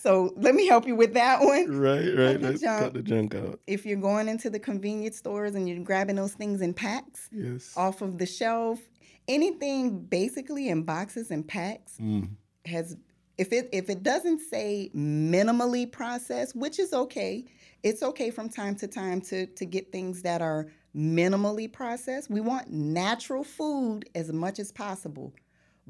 So 0.00 0.32
let 0.36 0.54
me 0.54 0.66
help 0.66 0.86
you 0.86 0.96
with 0.96 1.12
that 1.12 1.40
one. 1.40 1.78
Right, 1.78 2.16
right. 2.16 2.40
Let's 2.40 2.62
cut 2.62 2.94
the 2.94 3.02
junk 3.02 3.34
out. 3.34 3.60
If 3.66 3.84
you're 3.84 3.98
going 3.98 4.28
into 4.28 4.48
the 4.48 4.58
convenience 4.58 5.18
stores 5.18 5.54
and 5.54 5.68
you're 5.68 5.84
grabbing 5.84 6.16
those 6.16 6.32
things 6.32 6.62
in 6.62 6.72
packs 6.72 7.28
yes. 7.30 7.74
off 7.76 8.00
of 8.00 8.16
the 8.16 8.24
shelf, 8.24 8.80
anything 9.28 10.00
basically 10.00 10.70
in 10.70 10.84
boxes 10.84 11.30
and 11.30 11.46
packs 11.46 11.98
mm. 12.00 12.28
has 12.64 12.96
if 13.36 13.52
it 13.52 13.68
if 13.72 13.90
it 13.90 14.02
doesn't 14.02 14.40
say 14.40 14.90
minimally 14.94 15.90
processed, 15.90 16.56
which 16.56 16.78
is 16.78 16.94
okay, 16.94 17.44
it's 17.82 18.02
okay 18.02 18.30
from 18.30 18.48
time 18.48 18.74
to 18.76 18.88
time 18.88 19.20
to 19.22 19.46
to 19.46 19.66
get 19.66 19.92
things 19.92 20.22
that 20.22 20.40
are 20.40 20.68
minimally 20.96 21.70
processed. 21.70 22.30
We 22.30 22.40
want 22.40 22.70
natural 22.70 23.44
food 23.44 24.08
as 24.14 24.32
much 24.32 24.58
as 24.58 24.72
possible. 24.72 25.34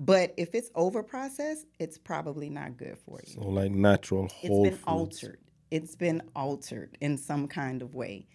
But 0.00 0.32
if 0.38 0.54
it's 0.54 0.70
over 0.74 1.02
processed, 1.02 1.66
it's 1.78 1.98
probably 1.98 2.48
not 2.48 2.78
good 2.78 2.96
for 2.98 3.20
you. 3.26 3.34
So 3.34 3.42
like 3.48 3.70
natural 3.70 4.28
whole 4.28 4.64
It's 4.64 4.70
been 4.70 4.72
foods. 4.72 5.22
altered. 5.22 5.38
It's 5.70 5.94
been 5.94 6.22
altered 6.34 6.96
in 7.02 7.18
some 7.18 7.46
kind 7.46 7.82
of 7.82 7.94
way. 7.94 8.26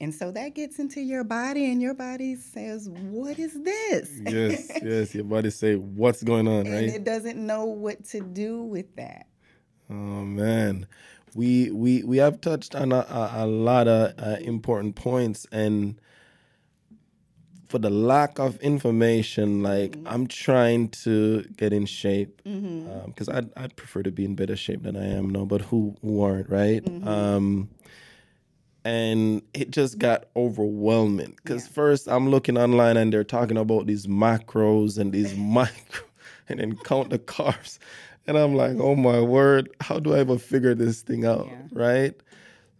And 0.00 0.14
so 0.14 0.30
that 0.32 0.54
gets 0.54 0.78
into 0.78 1.00
your 1.00 1.24
body 1.24 1.70
and 1.70 1.80
your 1.80 1.94
body 1.94 2.34
says, 2.34 2.90
"What 2.90 3.38
is 3.38 3.54
this?" 3.62 4.10
yes, 4.26 4.70
yes, 4.82 5.14
your 5.14 5.24
body 5.24 5.48
say, 5.50 5.76
"What's 5.76 6.22
going 6.22 6.46
on?" 6.46 6.66
and 6.66 6.74
right? 6.74 6.88
it 6.88 7.04
doesn't 7.04 7.38
know 7.38 7.64
what 7.64 8.04
to 8.06 8.20
do 8.20 8.62
with 8.62 8.94
that. 8.96 9.26
Oh 9.88 9.94
man. 9.94 10.86
We 11.34 11.70
we 11.70 12.02
we 12.02 12.18
have 12.18 12.42
touched 12.42 12.74
on 12.74 12.92
a, 12.92 12.98
a, 12.98 13.30
a 13.44 13.46
lot 13.46 13.88
of 13.88 14.12
uh, 14.18 14.36
important 14.42 14.96
points 14.96 15.46
and 15.50 15.98
for 17.72 17.78
the 17.78 17.88
lack 17.88 18.38
of 18.38 18.60
information, 18.60 19.62
like 19.62 19.92
mm-hmm. 19.92 20.06
I'm 20.06 20.26
trying 20.26 20.90
to 20.90 21.42
get 21.56 21.72
in 21.72 21.86
shape 21.86 22.36
because 22.44 22.54
mm-hmm. 22.54 23.30
um, 23.30 23.34
I'd, 23.34 23.50
I'd 23.56 23.76
prefer 23.76 24.02
to 24.02 24.12
be 24.12 24.26
in 24.26 24.34
better 24.34 24.56
shape 24.56 24.82
than 24.82 24.94
I 24.94 25.06
am 25.06 25.30
now, 25.30 25.46
but 25.46 25.62
who, 25.62 25.96
who 26.02 26.20
aren't, 26.20 26.50
right? 26.50 26.84
Mm-hmm. 26.84 27.08
Um, 27.08 27.70
and 28.84 29.40
it 29.54 29.70
just 29.70 29.98
got 29.98 30.26
overwhelming 30.36 31.32
because 31.36 31.64
yeah. 31.64 31.72
first 31.72 32.08
I'm 32.08 32.28
looking 32.28 32.58
online 32.58 32.98
and 32.98 33.10
they're 33.10 33.24
talking 33.24 33.56
about 33.56 33.86
these 33.86 34.06
macros 34.06 34.98
and 34.98 35.10
these 35.10 35.34
micro 35.36 36.04
and 36.50 36.60
then 36.60 36.76
count 36.76 37.08
the 37.08 37.18
carbs. 37.18 37.78
And 38.26 38.36
I'm 38.36 38.54
like, 38.54 38.76
oh 38.78 38.96
my 38.96 39.20
word, 39.20 39.70
how 39.80 39.98
do 39.98 40.12
I 40.14 40.18
ever 40.18 40.36
figure 40.36 40.74
this 40.74 41.00
thing 41.00 41.24
out? 41.24 41.48
Yeah. 41.48 41.62
Right. 41.72 42.14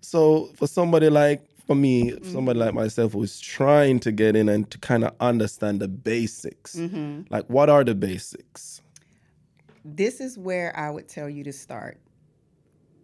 So 0.02 0.50
for 0.54 0.66
somebody 0.66 1.08
like 1.08 1.42
for 1.66 1.76
me, 1.76 2.10
mm-hmm. 2.10 2.32
somebody 2.32 2.58
like 2.58 2.74
myself 2.74 3.12
who's 3.12 3.40
trying 3.40 4.00
to 4.00 4.12
get 4.12 4.36
in 4.36 4.48
and 4.48 4.70
to 4.70 4.78
kind 4.78 5.04
of 5.04 5.14
understand 5.20 5.80
the 5.80 5.88
basics, 5.88 6.76
mm-hmm. 6.76 7.22
like 7.30 7.46
what 7.46 7.70
are 7.70 7.84
the 7.84 7.94
basics? 7.94 8.82
This 9.84 10.20
is 10.20 10.38
where 10.38 10.76
I 10.76 10.90
would 10.90 11.08
tell 11.08 11.28
you 11.28 11.44
to 11.44 11.52
start. 11.52 11.98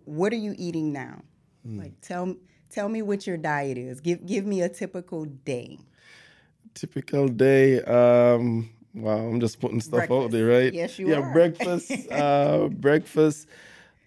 What 0.04 0.32
are 0.32 0.36
you 0.36 0.54
eating 0.56 0.92
now? 0.92 1.22
Mm. 1.66 1.78
Like 1.78 2.00
tell 2.00 2.36
tell 2.70 2.88
me 2.88 3.02
what 3.02 3.26
your 3.26 3.36
diet 3.36 3.78
is. 3.78 4.00
Give 4.00 4.24
give 4.24 4.46
me 4.46 4.62
a 4.62 4.68
typical 4.68 5.24
day. 5.24 5.78
Typical 6.74 7.28
day. 7.28 7.82
Um, 7.82 8.70
wow, 8.94 9.18
I'm 9.18 9.40
just 9.40 9.60
putting 9.60 9.80
stuff 9.80 10.08
breakfast. 10.08 10.24
out 10.24 10.30
there, 10.30 10.46
right? 10.46 10.72
Yes, 10.72 10.98
you 10.98 11.08
yeah, 11.08 11.16
are. 11.16 11.26
Yeah, 11.26 11.32
breakfast. 11.32 12.12
uh, 12.12 12.68
breakfast. 12.72 13.48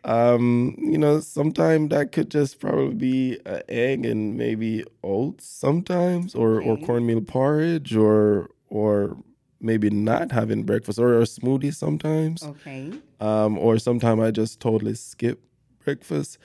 Um, 0.04 0.76
you 0.80 0.98
know, 0.98 1.20
sometimes 1.20 1.90
that 1.90 2.12
could 2.12 2.32
just 2.32 2.60
probably 2.60 2.96
be 2.96 3.40
an 3.46 3.62
egg 3.70 4.06
and 4.06 4.36
maybe 4.36 4.84
oats 5.04 5.46
sometimes, 5.46 6.34
or 6.34 6.62
or 6.62 6.78
cornmeal 6.78 7.22
porridge, 7.22 7.96
or 7.96 8.50
or 8.70 9.18
maybe 9.60 9.90
not 9.92 10.32
having 10.32 10.64
breakfast, 10.64 10.98
or 10.98 11.20
a 11.20 11.24
smoothie 11.26 11.74
sometimes. 11.74 12.44
Okay. 12.44 12.92
Um, 13.20 13.60
or 13.60 13.78
sometimes 13.78 14.22
I 14.22 14.32
just 14.32 14.60
totally 14.60 14.96
skip 14.96 15.40
breakfast, 15.84 16.40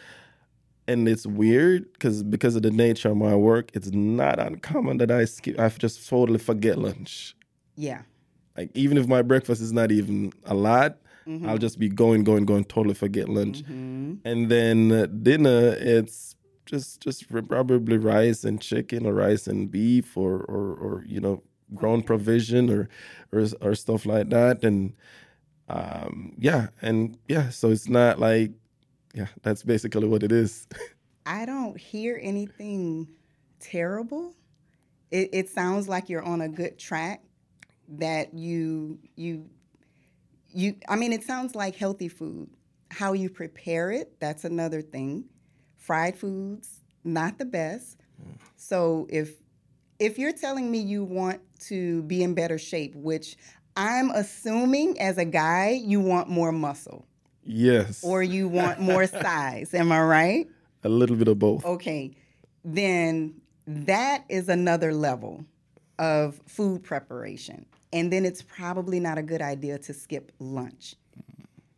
and 0.86 1.08
it's 1.08 1.26
weird 1.26 1.90
because 1.94 2.22
because 2.22 2.56
of 2.56 2.62
the 2.62 2.70
nature 2.70 3.10
of 3.10 3.16
my 3.16 3.34
work, 3.34 3.70
it's 3.72 3.90
not 3.90 4.38
uncommon 4.38 4.98
that 4.98 5.10
I 5.10 5.24
skip. 5.24 5.58
I 5.58 5.70
just 5.70 6.06
totally 6.06 6.38
forget 6.38 6.76
lunch. 6.78 7.34
Yeah. 7.74 8.02
Like 8.56 8.70
even 8.74 8.98
if 8.98 9.06
my 9.06 9.22
breakfast 9.22 9.62
is 9.62 9.72
not 9.72 9.90
even 9.92 10.32
a 10.44 10.54
lot, 10.54 10.98
Mm-hmm. 11.26 11.48
I'll 11.48 11.58
just 11.58 11.78
be 11.78 11.88
going, 11.88 12.24
going, 12.24 12.44
going, 12.44 12.64
totally 12.64 12.94
forget 12.94 13.28
lunch. 13.28 13.62
Mm-hmm. 13.62 14.14
And 14.24 14.50
then 14.50 14.92
uh, 14.92 15.06
dinner, 15.06 15.76
it's 15.78 16.36
just 16.66 17.00
just 17.00 17.28
probably 17.28 17.96
rice 17.96 18.44
and 18.44 18.60
chicken 18.60 19.06
or 19.06 19.14
rice 19.14 19.46
and 19.46 19.70
beef 19.70 20.16
or 20.16 20.40
or, 20.40 20.74
or 20.74 21.04
you 21.06 21.20
know 21.20 21.42
grown 21.74 22.02
provision 22.02 22.70
or, 22.70 22.88
or 23.32 23.46
or 23.60 23.74
stuff 23.74 24.06
like 24.06 24.30
that. 24.30 24.62
And 24.62 24.94
um, 25.68 26.34
yeah, 26.38 26.68
and 26.82 27.16
yeah, 27.28 27.48
so 27.50 27.70
it's 27.70 27.88
not 27.88 28.18
like 28.18 28.52
yeah, 29.14 29.28
that's 29.42 29.62
basically 29.62 30.06
what 30.06 30.22
it 30.22 30.32
is. 30.32 30.66
I 31.26 31.44
don't 31.46 31.78
hear 31.78 32.20
anything 32.22 33.08
terrible. 33.58 34.34
It, 35.10 35.30
it 35.32 35.48
sounds 35.48 35.88
like 35.88 36.08
you're 36.08 36.22
on 36.22 36.40
a 36.40 36.48
good 36.48 36.78
track. 36.78 37.22
That 37.88 38.34
you 38.34 38.98
you 39.14 39.48
you 40.56 40.74
I 40.88 40.96
mean 40.96 41.12
it 41.12 41.22
sounds 41.22 41.54
like 41.54 41.76
healthy 41.76 42.08
food. 42.08 42.48
How 42.90 43.12
you 43.12 43.28
prepare 43.28 43.90
it, 43.90 44.18
that's 44.20 44.44
another 44.44 44.80
thing. 44.80 45.24
Fried 45.76 46.16
foods, 46.16 46.80
not 47.04 47.38
the 47.38 47.44
best. 47.44 48.00
So 48.56 49.06
if 49.10 49.34
if 49.98 50.18
you're 50.18 50.32
telling 50.32 50.70
me 50.70 50.78
you 50.78 51.04
want 51.04 51.40
to 51.68 52.02
be 52.04 52.22
in 52.22 52.34
better 52.34 52.58
shape, 52.58 52.94
which 52.94 53.36
I'm 53.76 54.10
assuming 54.10 54.98
as 54.98 55.18
a 55.18 55.24
guy 55.24 55.80
you 55.82 56.00
want 56.00 56.28
more 56.28 56.52
muscle. 56.52 57.06
Yes. 57.44 58.02
Or 58.02 58.22
you 58.22 58.48
want 58.48 58.80
more 58.80 59.06
size, 59.06 59.74
am 59.74 59.92
I 59.92 60.02
right? 60.02 60.48
A 60.84 60.88
little 60.88 61.16
bit 61.16 61.28
of 61.28 61.38
both. 61.38 61.64
Okay. 61.64 62.16
Then 62.64 63.40
that 63.66 64.24
is 64.28 64.48
another 64.48 64.92
level 64.92 65.44
of 65.98 66.40
food 66.46 66.82
preparation 66.82 67.66
and 67.96 68.12
then 68.12 68.26
it's 68.26 68.42
probably 68.42 69.00
not 69.00 69.16
a 69.16 69.22
good 69.22 69.40
idea 69.40 69.78
to 69.78 69.94
skip 69.94 70.30
lunch. 70.38 70.96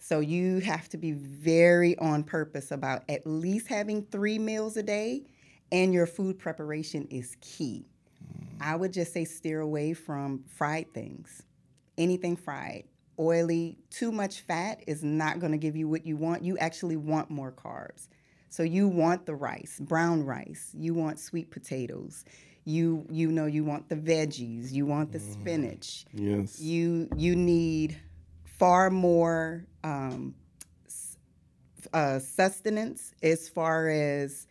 So 0.00 0.18
you 0.18 0.58
have 0.58 0.88
to 0.88 0.96
be 0.96 1.12
very 1.12 1.96
on 1.98 2.24
purpose 2.24 2.72
about 2.72 3.04
at 3.08 3.24
least 3.24 3.68
having 3.68 4.02
three 4.02 4.36
meals 4.36 4.76
a 4.76 4.82
day, 4.82 5.26
and 5.70 5.94
your 5.94 6.06
food 6.06 6.36
preparation 6.36 7.06
is 7.08 7.36
key. 7.40 7.86
I 8.60 8.74
would 8.74 8.92
just 8.92 9.12
say 9.12 9.24
steer 9.24 9.60
away 9.60 9.94
from 9.94 10.42
fried 10.48 10.92
things, 10.92 11.44
anything 11.96 12.34
fried. 12.34 12.82
Oily, 13.20 13.78
too 13.88 14.10
much 14.10 14.40
fat 14.40 14.82
is 14.88 15.04
not 15.04 15.38
going 15.38 15.52
to 15.52 15.58
give 15.58 15.76
you 15.76 15.88
what 15.88 16.04
you 16.04 16.16
want. 16.16 16.42
You 16.42 16.58
actually 16.58 16.96
want 16.96 17.30
more 17.30 17.52
carbs. 17.52 18.08
So 18.48 18.64
you 18.64 18.88
want 18.88 19.24
the 19.24 19.36
rice, 19.36 19.78
brown 19.78 20.24
rice, 20.24 20.72
you 20.76 20.94
want 20.94 21.20
sweet 21.20 21.52
potatoes, 21.52 22.24
you 22.68 23.06
you 23.10 23.32
know 23.32 23.46
you 23.46 23.64
want 23.64 23.88
the 23.88 23.96
veggies 23.96 24.72
you 24.72 24.84
want 24.84 25.10
the 25.10 25.18
spinach 25.18 26.04
yes 26.12 26.60
you 26.60 27.08
you 27.16 27.34
need 27.34 27.98
far 28.44 28.90
more 28.90 29.64
um, 29.84 30.34
uh, 31.92 32.18
sustenance 32.18 33.14
as 33.22 33.48
far 33.48 33.88
as 33.88 34.46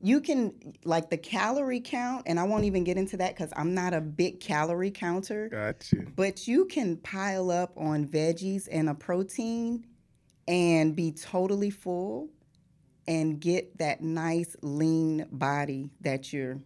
you 0.00 0.20
can 0.20 0.54
like 0.84 1.10
the 1.10 1.18
calorie 1.18 1.80
count, 1.80 2.22
and 2.26 2.40
I 2.40 2.44
won't 2.44 2.64
even 2.64 2.84
get 2.84 2.96
into 2.96 3.18
that 3.18 3.34
because 3.34 3.52
I'm 3.54 3.74
not 3.74 3.92
a 3.92 4.00
big 4.00 4.40
calorie 4.40 4.90
counter. 4.90 5.50
Got 5.50 5.92
you. 5.92 6.10
But 6.16 6.48
you 6.48 6.64
can 6.64 6.96
pile 6.96 7.50
up 7.50 7.72
on 7.76 8.06
veggies 8.06 8.66
and 8.70 8.88
a 8.88 8.94
protein 8.94 9.86
and 10.48 10.96
be 10.96 11.12
totally 11.12 11.68
full 11.68 12.30
and 13.06 13.40
get 13.40 13.76
that 13.78 14.00
nice 14.00 14.56
lean 14.62 15.26
body 15.30 15.90
that 16.00 16.32
you're 16.32 16.58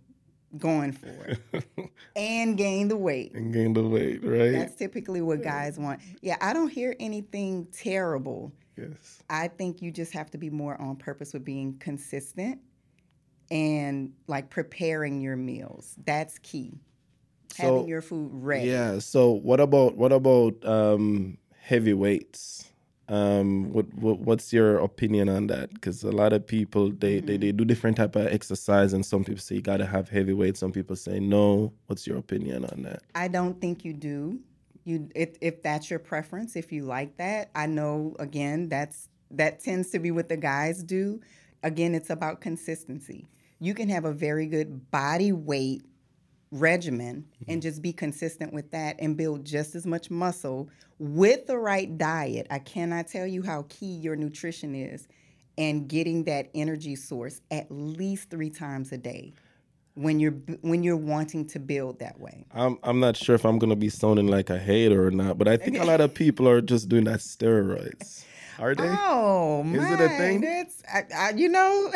going 0.58 0.92
for 0.92 1.36
and 2.16 2.56
gain 2.56 2.88
the 2.88 2.96
weight. 2.96 3.32
And 3.34 3.52
gain 3.52 3.72
the 3.72 3.82
weight, 3.82 4.24
right? 4.24 4.52
That's 4.52 4.74
typically 4.76 5.20
what 5.20 5.42
guys 5.42 5.78
want. 5.78 6.00
Yeah, 6.22 6.36
I 6.40 6.52
don't 6.52 6.70
hear 6.70 6.94
anything 7.00 7.66
terrible. 7.72 8.52
yes. 8.76 9.22
I 9.30 9.48
think 9.48 9.82
you 9.82 9.90
just 9.90 10.12
have 10.12 10.30
to 10.32 10.38
be 10.38 10.50
more 10.50 10.80
on 10.80 10.96
purpose 10.96 11.32
with 11.32 11.44
being 11.44 11.76
consistent 11.78 12.60
and 13.50 14.12
like 14.26 14.50
preparing 14.50 15.20
your 15.20 15.36
meals. 15.36 15.94
That's 16.04 16.38
key. 16.38 16.78
So- 17.56 17.62
Having 17.62 17.88
your 17.88 18.02
food 18.02 18.30
ready. 18.32 18.68
Yeah. 18.68 18.98
So 18.98 19.30
what 19.32 19.60
about 19.60 19.96
what 19.96 20.12
about 20.12 20.64
um, 20.64 21.38
heavy 21.60 21.94
weights? 21.94 22.70
Um, 23.08 23.70
what, 23.72 23.92
what 23.94 24.18
what's 24.20 24.52
your 24.52 24.78
opinion 24.78 25.28
on 25.28 25.48
that? 25.48 25.72
Because 25.74 26.02
a 26.04 26.10
lot 26.10 26.32
of 26.32 26.46
people 26.46 26.90
they, 26.90 27.20
they 27.20 27.36
they 27.36 27.52
do 27.52 27.64
different 27.64 27.96
type 27.96 28.16
of 28.16 28.26
exercise, 28.26 28.92
and 28.92 29.04
some 29.04 29.24
people 29.24 29.40
say 29.40 29.56
you 29.56 29.62
gotta 29.62 29.86
have 29.86 30.08
heavy 30.08 30.32
weights. 30.32 30.60
Some 30.60 30.72
people 30.72 30.96
say 30.96 31.20
no. 31.20 31.72
What's 31.86 32.06
your 32.06 32.16
opinion 32.16 32.64
on 32.64 32.82
that? 32.82 33.02
I 33.14 33.28
don't 33.28 33.60
think 33.60 33.84
you 33.84 33.92
do. 33.92 34.40
You 34.84 35.08
if 35.14 35.36
if 35.40 35.62
that's 35.62 35.90
your 35.90 35.98
preference, 35.98 36.56
if 36.56 36.72
you 36.72 36.84
like 36.84 37.16
that. 37.18 37.50
I 37.54 37.66
know 37.66 38.16
again 38.18 38.68
that's 38.68 39.08
that 39.32 39.60
tends 39.60 39.90
to 39.90 39.98
be 39.98 40.10
what 40.10 40.28
the 40.28 40.36
guys 40.36 40.82
do. 40.82 41.20
Again, 41.62 41.94
it's 41.94 42.10
about 42.10 42.40
consistency. 42.40 43.26
You 43.58 43.74
can 43.74 43.88
have 43.88 44.04
a 44.04 44.12
very 44.12 44.46
good 44.46 44.90
body 44.90 45.32
weight 45.32 45.82
regimen 46.54 47.26
and 47.48 47.60
just 47.60 47.82
be 47.82 47.92
consistent 47.92 48.52
with 48.52 48.70
that 48.70 48.96
and 49.00 49.16
build 49.16 49.44
just 49.44 49.74
as 49.74 49.86
much 49.86 50.08
muscle 50.10 50.68
with 50.98 51.46
the 51.46 51.58
right 51.58 51.98
diet. 51.98 52.46
I 52.48 52.60
cannot 52.60 53.08
tell 53.08 53.26
you 53.26 53.42
how 53.42 53.66
key 53.68 53.94
your 53.96 54.14
nutrition 54.14 54.74
is 54.74 55.08
and 55.58 55.88
getting 55.88 56.24
that 56.24 56.50
energy 56.54 56.96
source 56.96 57.40
at 57.50 57.66
least 57.70 58.30
3 58.30 58.50
times 58.50 58.92
a 58.92 58.98
day 58.98 59.34
when 59.94 60.18
you're 60.18 60.32
when 60.62 60.82
you're 60.82 60.96
wanting 60.96 61.46
to 61.46 61.58
build 61.58 61.98
that 62.00 62.18
way. 62.18 62.44
I'm 62.52 62.78
I'm 62.82 63.00
not 63.00 63.16
sure 63.16 63.34
if 63.34 63.44
I'm 63.44 63.58
gonna 63.58 63.76
be 63.76 63.88
sounding 63.88 64.28
like 64.28 64.50
a 64.50 64.58
hater 64.58 65.06
or 65.06 65.10
not, 65.10 65.38
but 65.38 65.48
I 65.48 65.56
think 65.56 65.78
a 65.78 65.84
lot 65.84 66.00
of 66.00 66.14
people 66.14 66.48
are 66.48 66.60
just 66.60 66.88
doing 66.88 67.04
that 67.04 67.20
steroids. 67.20 68.24
Are 68.58 68.74
they? 68.74 68.88
Oh, 68.88 69.64
Is 69.66 69.90
it 69.90 70.00
a 70.00 70.08
thing? 70.08 70.40
That's 70.40 70.82
I, 70.92 71.04
I, 71.14 71.30
you 71.30 71.48
know. 71.48 71.90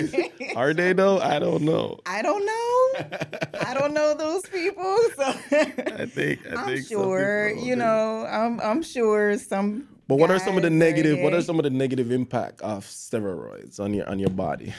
Are 0.56 0.74
they 0.74 0.92
though? 0.92 1.18
I 1.18 1.38
don't 1.38 1.62
know. 1.62 1.98
I 2.06 2.22
don't 2.22 2.44
know. 2.44 3.60
I 3.60 3.74
don't 3.74 3.94
know 3.94 4.14
those 4.14 4.42
people. 4.42 4.98
So 5.16 5.24
I 5.24 6.06
think 6.06 6.40
I 6.50 6.56
I'm 6.56 6.66
think 6.66 6.86
sure. 6.86 7.50
You 7.50 7.76
know, 7.76 8.26
I'm 8.26 8.60
I'm 8.60 8.82
sure 8.82 9.38
some. 9.38 9.88
But 10.08 10.16
what 10.16 10.30
are 10.30 10.38
some 10.38 10.56
of 10.56 10.62
the 10.62 10.70
negative? 10.70 11.20
What 11.20 11.32
are 11.32 11.42
some 11.42 11.58
of 11.58 11.62
the 11.62 11.70
negative 11.70 12.10
impact 12.10 12.60
of 12.60 12.84
steroids 12.84 13.80
on 13.80 13.94
your 13.94 14.08
on 14.08 14.18
your 14.18 14.30
body? 14.30 14.74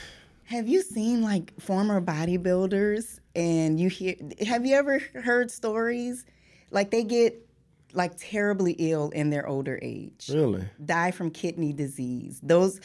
Have 0.45 0.67
you 0.67 0.81
seen 0.83 1.23
like 1.23 1.59
former 1.59 1.99
bodybuilders 2.01 3.19
and 3.35 3.79
you 3.79 3.89
hear? 3.89 4.15
Have 4.45 4.65
you 4.65 4.75
ever 4.75 4.99
heard 4.99 5.49
stories 5.49 6.25
like 6.69 6.91
they 6.91 7.03
get 7.03 7.39
like 7.93 8.13
terribly 8.17 8.73
ill 8.79 9.09
in 9.11 9.29
their 9.29 9.47
older 9.47 9.79
age? 9.81 10.29
Really? 10.31 10.65
die 10.83 11.11
from 11.11 11.31
kidney 11.31 11.73
disease. 11.73 12.39
Those 12.43 12.79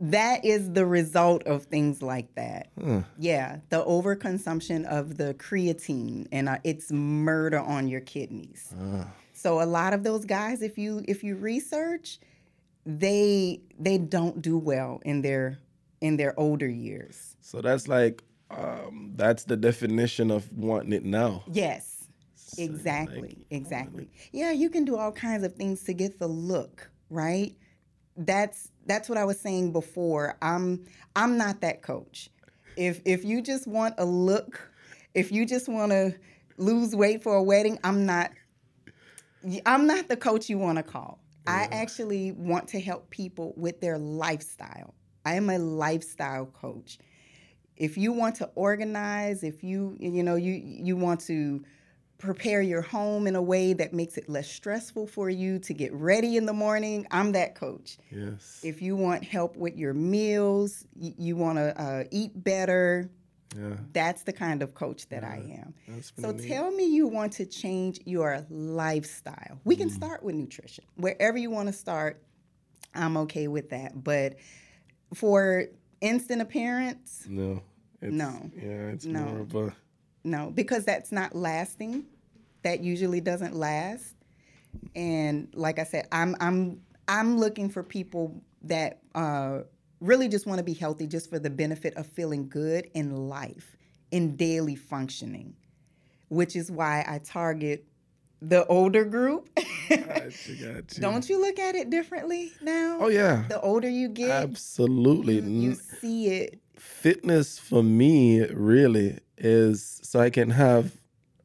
that 0.00 0.44
is 0.44 0.72
the 0.72 0.86
result 0.86 1.42
of 1.44 1.64
things 1.64 2.02
like 2.02 2.34
that. 2.34 2.70
Yeah, 3.18 3.58
the 3.68 3.84
overconsumption 3.84 4.84
of 4.86 5.16
the 5.16 5.34
creatine 5.34 6.26
and 6.32 6.48
uh, 6.48 6.58
it's 6.64 6.90
murder 6.90 7.60
on 7.60 7.88
your 7.88 8.00
kidneys. 8.00 8.74
So 9.32 9.62
a 9.62 9.66
lot 9.66 9.92
of 9.92 10.02
those 10.02 10.24
guys 10.24 10.62
if 10.62 10.78
you 10.78 11.04
if 11.06 11.22
you 11.22 11.36
research 11.36 12.18
they 12.86 13.60
they 13.78 13.98
don't 13.98 14.40
do 14.40 14.56
well 14.58 15.00
in 15.04 15.22
their 15.22 15.58
in 16.00 16.16
their 16.16 16.38
older 16.38 16.68
years. 16.68 17.36
So 17.40 17.60
that's 17.60 17.86
like 17.86 18.22
um, 18.50 19.12
that's 19.16 19.44
the 19.44 19.56
definition 19.56 20.30
of 20.30 20.50
wanting 20.56 20.92
it 20.92 21.04
now. 21.04 21.44
Yes. 21.52 21.97
Exactly. 22.58 23.46
Exactly. 23.50 24.10
Yeah, 24.32 24.52
you 24.52 24.70
can 24.70 24.84
do 24.84 24.96
all 24.96 25.12
kinds 25.12 25.44
of 25.44 25.54
things 25.54 25.82
to 25.84 25.92
get 25.92 26.18
the 26.18 26.26
look, 26.26 26.90
right? 27.10 27.54
That's 28.16 28.70
that's 28.86 29.08
what 29.08 29.18
I 29.18 29.24
was 29.24 29.40
saying 29.40 29.72
before. 29.72 30.36
I'm 30.42 30.84
I'm 31.14 31.38
not 31.38 31.60
that 31.60 31.82
coach. 31.82 32.30
If 32.76 33.00
if 33.04 33.24
you 33.24 33.42
just 33.42 33.66
want 33.66 33.94
a 33.98 34.04
look, 34.04 34.70
if 35.14 35.30
you 35.32 35.46
just 35.46 35.68
want 35.68 35.92
to 35.92 36.14
lose 36.56 36.94
weight 36.94 37.22
for 37.22 37.36
a 37.36 37.42
wedding, 37.42 37.78
I'm 37.84 38.06
not 38.06 38.30
I'm 39.64 39.86
not 39.86 40.08
the 40.08 40.16
coach 40.16 40.48
you 40.48 40.58
want 40.58 40.76
to 40.78 40.82
call. 40.82 41.20
I 41.46 41.68
actually 41.70 42.32
want 42.32 42.68
to 42.68 42.80
help 42.80 43.08
people 43.08 43.54
with 43.56 43.80
their 43.80 43.96
lifestyle. 43.96 44.94
I 45.24 45.34
am 45.34 45.48
a 45.48 45.58
lifestyle 45.58 46.46
coach 46.46 46.98
if 47.78 47.96
you 47.96 48.12
want 48.12 48.34
to 48.36 48.50
organize 48.54 49.42
if 49.44 49.62
you 49.62 49.96
you 50.00 50.22
know 50.22 50.34
you 50.34 50.52
you 50.52 50.96
want 50.96 51.20
to 51.20 51.64
prepare 52.18 52.60
your 52.60 52.82
home 52.82 53.26
in 53.28 53.36
a 53.36 53.42
way 53.42 53.72
that 53.72 53.92
makes 53.92 54.18
it 54.18 54.28
less 54.28 54.50
stressful 54.50 55.06
for 55.06 55.30
you 55.30 55.58
to 55.60 55.72
get 55.72 55.92
ready 55.92 56.36
in 56.36 56.46
the 56.46 56.52
morning 56.52 57.06
i'm 57.12 57.32
that 57.32 57.54
coach 57.54 57.96
Yes. 58.10 58.60
if 58.64 58.82
you 58.82 58.96
want 58.96 59.22
help 59.24 59.56
with 59.56 59.76
your 59.76 59.94
meals 59.94 60.84
you, 60.96 61.14
you 61.16 61.36
want 61.36 61.58
to 61.58 61.80
uh, 61.80 62.04
eat 62.10 62.32
better 62.42 63.08
Yeah. 63.56 63.76
that's 63.92 64.24
the 64.24 64.32
kind 64.32 64.62
of 64.62 64.74
coach 64.74 65.08
that 65.10 65.22
i 65.24 65.36
am 65.62 65.74
so 66.16 66.32
neat. 66.32 66.48
tell 66.48 66.70
me 66.72 66.86
you 66.92 67.06
want 67.06 67.32
to 67.34 67.46
change 67.46 68.00
your 68.04 68.44
lifestyle 68.50 69.60
we 69.64 69.76
can 69.76 69.88
start 69.88 70.22
with 70.24 70.34
nutrition 70.34 70.84
wherever 70.96 71.38
you 71.38 71.50
want 71.50 71.68
to 71.68 71.72
start 71.72 72.20
i'm 72.94 73.16
okay 73.16 73.46
with 73.46 73.70
that 73.70 74.02
but 74.02 74.36
for 75.14 75.66
instant 76.00 76.42
appearance 76.42 77.24
No. 77.28 77.62
No. 78.00 78.50
Yeah, 78.56 78.90
it's 78.94 79.04
No. 79.06 79.24
more 79.24 79.40
of 79.40 79.54
a 79.54 79.74
No, 80.24 80.50
because 80.54 80.84
that's 80.84 81.12
not 81.12 81.34
lasting. 81.34 82.04
That 82.62 82.80
usually 82.80 83.20
doesn't 83.20 83.54
last. 83.54 84.14
And 84.94 85.48
like 85.54 85.78
I 85.78 85.84
said, 85.84 86.08
I'm 86.12 86.36
I'm 86.40 86.80
I'm 87.06 87.38
looking 87.38 87.70
for 87.70 87.82
people 87.82 88.42
that 88.62 89.00
uh, 89.14 89.60
really 90.00 90.28
just 90.28 90.46
want 90.46 90.58
to 90.58 90.64
be 90.64 90.74
healthy, 90.74 91.06
just 91.06 91.30
for 91.30 91.38
the 91.38 91.50
benefit 91.50 91.94
of 91.96 92.06
feeling 92.06 92.48
good 92.48 92.90
in 92.94 93.28
life, 93.28 93.76
in 94.10 94.36
daily 94.36 94.74
functioning, 94.76 95.54
which 96.28 96.56
is 96.56 96.70
why 96.70 97.04
I 97.08 97.18
target 97.18 97.84
the 98.42 98.66
older 98.66 99.04
group. 99.04 99.48
gotcha, 99.88 100.54
gotcha. 100.60 101.00
Don't 101.00 101.28
you 101.28 101.40
look 101.40 101.58
at 101.58 101.74
it 101.74 101.90
differently 101.90 102.52
now? 102.60 102.98
Oh 103.00 103.08
yeah. 103.08 103.44
The 103.48 103.60
older 103.60 103.88
you 103.88 104.08
get, 104.08 104.30
Absolutely. 104.30 105.36
you 105.36 105.70
N- 105.70 105.76
see 106.00 106.28
it. 106.28 106.60
Fitness 106.76 107.58
for 107.58 107.82
me 107.82 108.44
really 108.46 109.18
is 109.38 110.00
so 110.02 110.20
I 110.20 110.30
can 110.30 110.50
have 110.50 110.92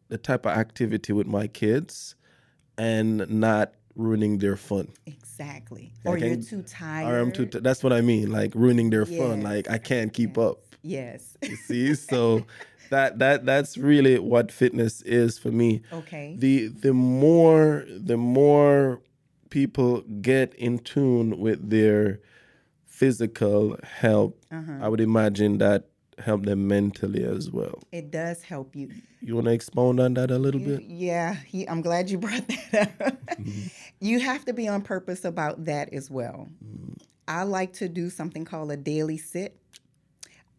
the 0.09 0.17
type 0.17 0.45
of 0.45 0.51
activity 0.57 1.13
with 1.13 1.27
my 1.27 1.47
kids 1.47 2.15
and 2.77 3.27
not 3.29 3.73
ruining 3.95 4.39
their 4.39 4.55
fun. 4.57 4.89
Exactly. 5.05 5.93
I 6.05 6.09
or 6.09 6.17
you're 6.17 6.35
too 6.37 6.63
tired. 6.63 7.11
Or 7.11 7.19
I'm 7.19 7.31
too. 7.31 7.45
T- 7.45 7.59
that's 7.59 7.83
what 7.83 7.93
I 7.93 8.01
mean. 8.01 8.31
Like 8.31 8.53
ruining 8.55 8.89
their 8.89 9.05
fun. 9.05 9.41
Like 9.41 9.69
I 9.69 9.77
can't 9.77 10.11
keep 10.13 10.37
up. 10.37 10.59
Yes. 10.81 11.37
You 11.41 11.55
see, 11.55 11.93
so 11.95 12.45
that 12.89 13.19
that 13.19 13.45
that's 13.45 13.77
really 13.77 14.19
what 14.19 14.51
fitness 14.51 15.01
is 15.03 15.37
for 15.39 15.51
me. 15.51 15.81
Okay. 15.91 16.35
The 16.37 16.67
the 16.67 16.93
more 16.93 17.85
the 17.87 18.17
more 18.17 19.01
people 19.49 20.01
get 20.21 20.53
in 20.55 20.79
tune 20.79 21.39
with 21.39 21.69
their 21.69 22.19
physical 22.85 23.77
health, 23.83 24.33
Uh-huh. 24.51 24.79
I 24.81 24.87
would 24.87 25.01
imagine 25.01 25.57
that 25.59 25.87
help 26.20 26.45
them 26.45 26.68
mentally 26.68 27.24
as 27.24 27.49
well. 27.51 27.80
It 27.91 28.11
does 28.11 28.43
help 28.43 28.76
you. 28.76 28.89
You 29.22 29.36
want 29.36 29.45
to 29.47 29.53
expound 29.53 29.99
on 29.99 30.14
that 30.16 30.32
a 30.32 30.38
little 30.38 30.61
You- 30.61 30.78
bit? 30.78 30.84
Yeah, 30.86 31.34
he, 31.36 31.68
I'm 31.68 31.82
glad 31.82 32.09
you 32.09 32.18
brought 32.18 32.47
that 32.72 32.91
up. 33.01 33.26
Mm-hmm. 33.38 33.68
You 33.99 34.20
have 34.20 34.45
to 34.45 34.53
be 34.53 34.68
on 34.68 34.82
purpose 34.82 35.26
about 35.26 35.66
that 35.66 35.93
as 35.93 36.09
well. 36.11 36.47
Mm-hmm. 36.64 36.93
I 37.28 37.43
like 37.43 37.74
to 37.74 37.88
do 37.89 38.09
something 38.09 38.45
called 38.45 38.72
a 38.72 38.78
daily 38.78 39.18
sit. 39.18 39.57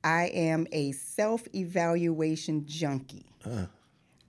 I 0.02 0.24
am 0.34 0.66
a 0.72 0.92
self 0.92 1.44
evaluation 1.54 2.66
junkie. 2.66 3.26
Ah. 3.46 3.68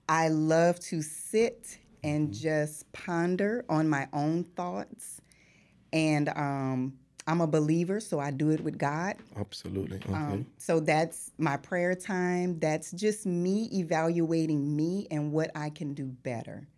I 0.08 0.28
love 0.28 0.78
to 0.80 1.02
sit 1.02 1.78
and 2.04 2.28
Mm-hmm. 2.28 2.32
just 2.40 2.90
ponder 2.92 3.64
on 3.68 3.88
my 3.88 4.06
own 4.12 4.44
thoughts. 4.44 5.20
And 5.92 6.28
um, 6.28 6.92
I'm 7.26 7.40
a 7.40 7.46
believer, 7.46 8.00
so 8.00 8.20
I 8.20 8.30
do 8.30 8.50
it 8.50 8.60
with 8.60 8.78
God. 8.78 9.16
Absolutely. 9.36 9.96
Okay. 9.96 10.14
Um, 10.14 10.46
so 10.58 10.78
that's 10.80 11.32
my 11.38 11.56
prayer 11.56 11.94
time. 11.94 12.58
That's 12.60 12.92
just 12.92 13.26
me 13.26 13.68
evaluating 13.72 14.76
me 14.76 15.08
and 15.10 15.32
what 15.32 15.50
I 15.56 15.70
can 15.70 15.92
do 15.94 16.04
better. 16.04 16.68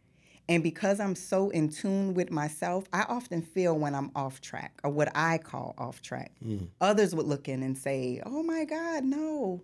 And 0.49 0.63
because 0.63 0.99
I'm 0.99 1.15
so 1.15 1.51
in 1.51 1.69
tune 1.69 2.15
with 2.15 2.31
myself, 2.31 2.85
I 2.95 3.03
often 3.03 3.43
feel 3.43 3.77
when 3.79 3.95
I'm 3.95 4.11
off 4.17 4.41
track 4.41 4.81
or 4.83 4.91
what 4.91 5.15
I 5.15 5.37
call 5.37 5.75
off 5.77 6.01
track. 6.01 6.33
Others 6.81 7.15
would 7.15 7.27
look 7.27 7.49
in 7.49 7.63
and 7.63 7.77
say, 7.77 8.23
oh 8.25 8.43
my 8.43 8.65
God, 8.65 9.05
no. 9.05 9.63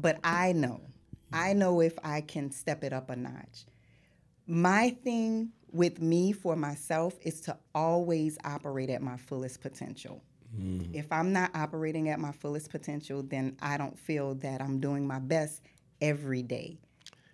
But 0.00 0.18
I 0.24 0.50
know. 0.52 0.80
I 1.32 1.52
know 1.52 1.80
if 1.80 1.96
I 2.02 2.22
can 2.22 2.50
step 2.50 2.82
it 2.82 2.92
up 2.92 3.08
a 3.08 3.14
notch. 3.14 3.66
My 4.48 4.90
thing 5.04 5.52
with 5.72 6.00
me 6.00 6.32
for 6.32 6.56
myself 6.56 7.18
is 7.22 7.40
to 7.42 7.56
always 7.74 8.38
operate 8.44 8.90
at 8.90 9.02
my 9.02 9.16
fullest 9.16 9.60
potential. 9.60 10.22
If 10.92 11.12
I'm 11.12 11.32
not 11.32 11.52
operating 11.54 12.08
at 12.08 12.18
my 12.18 12.32
fullest 12.32 12.70
potential, 12.70 13.22
then 13.22 13.56
I 13.62 13.76
don't 13.76 13.96
feel 13.96 14.34
that 14.36 14.60
I'm 14.60 14.80
doing 14.80 15.06
my 15.06 15.20
best 15.20 15.62
every 16.00 16.42
day. 16.42 16.78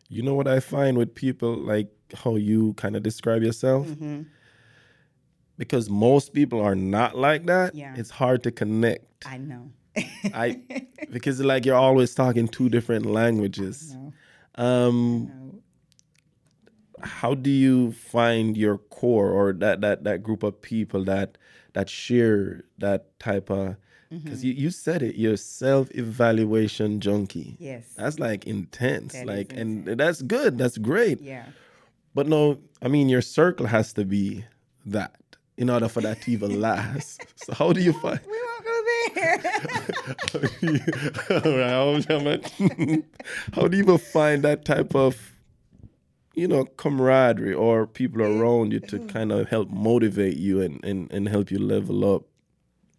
You 0.09 0.23
know 0.23 0.35
what 0.35 0.47
I 0.47 0.61
find 0.61 0.99
with 0.99 1.15
people 1.15 1.57
like 1.57 1.89
how 2.15 2.37
you 2.37 2.75
kind 2.75 2.95
of 2.95 3.03
describe 3.03 3.43
yourself? 3.43 3.87
Mm-hmm. 3.87 4.23
Because 5.57 5.89
most 5.89 6.35
people 6.35 6.61
are 6.61 6.75
not 6.75 7.17
like 7.17 7.47
that. 7.47 7.75
Yeah. 7.75 7.95
It's 7.97 8.11
hard 8.11 8.43
to 8.43 8.51
connect. 8.51 9.27
I 9.27 9.39
know. 9.39 9.71
I 10.35 10.61
because 11.11 11.41
like 11.41 11.65
you're 11.65 11.75
always 11.75 12.15
talking 12.15 12.47
two 12.47 12.69
different 12.69 13.07
languages. 13.07 13.97
Um 14.57 15.46
how 17.03 17.35
do 17.35 17.51
you 17.51 17.93
find 17.93 18.57
your 18.57 18.79
core 18.79 19.31
or 19.31 19.53
that 19.53 19.81
that 19.81 20.05
that 20.05 20.23
group 20.23 20.43
of 20.43 20.61
people 20.63 21.05
that 21.05 21.37
that 21.75 21.89
share 21.89 22.65
that 22.79 23.19
type 23.19 23.51
of 23.51 23.77
because 24.09 24.39
Mm-hmm. 24.39 24.47
you, 24.47 24.53
you 24.53 24.71
said 24.71 25.03
it 25.03 25.17
you're 25.17 25.37
self-evaluation 25.37 27.01
junkie 27.01 27.57
Yes. 27.59 27.93
that's 27.97 28.19
like 28.19 28.47
intense 28.47 29.13
That 29.15 29.27
like 29.27 29.53
and 29.53 29.85
that's 29.87 30.23
good 30.23 30.59
that's 30.59 30.79
great 30.79 31.21
Yeah. 31.21 31.45
but 32.15 32.27
no 32.29 32.59
i 32.83 32.89
mean 32.89 33.09
your 33.09 33.23
circle 33.23 33.67
has 33.67 33.93
to 33.95 34.05
be 34.05 34.45
that 34.87 35.17
in 35.57 35.71
order 35.71 35.89
for 35.89 36.03
that 36.03 36.23
to 36.23 36.31
even 36.31 36.61
last 36.61 37.23
so 37.37 37.53
how 37.55 37.73
do 37.73 37.81
you 37.83 37.93
find 37.95 38.21
We 38.27 38.39
won't 38.47 38.65
go 38.65 38.83
there. 39.15 40.37
All 41.45 41.59
right, 41.59 41.71
how- 41.71 42.01
how 42.09 42.19
much- 42.23 42.53
how 43.55 43.69
do 43.69 43.77
you 43.77 43.83
even 43.83 43.99
find 43.99 44.43
that 44.43 44.65
type 44.65 44.95
of 44.95 45.17
you 46.37 46.47
know 46.47 46.65
camaraderie 46.77 47.55
or 47.55 47.87
people 47.87 48.23
around 48.23 48.73
you 48.73 48.79
to 48.79 48.99
mm. 48.99 49.09
kind 49.09 49.33
of 49.33 49.49
help 49.49 49.69
motivate 49.71 50.37
you 50.37 50.61
and, 50.61 50.85
and, 50.85 51.11
and 51.11 51.29
help 51.29 51.51
you 51.51 51.59
level 51.59 52.15
up 52.15 52.23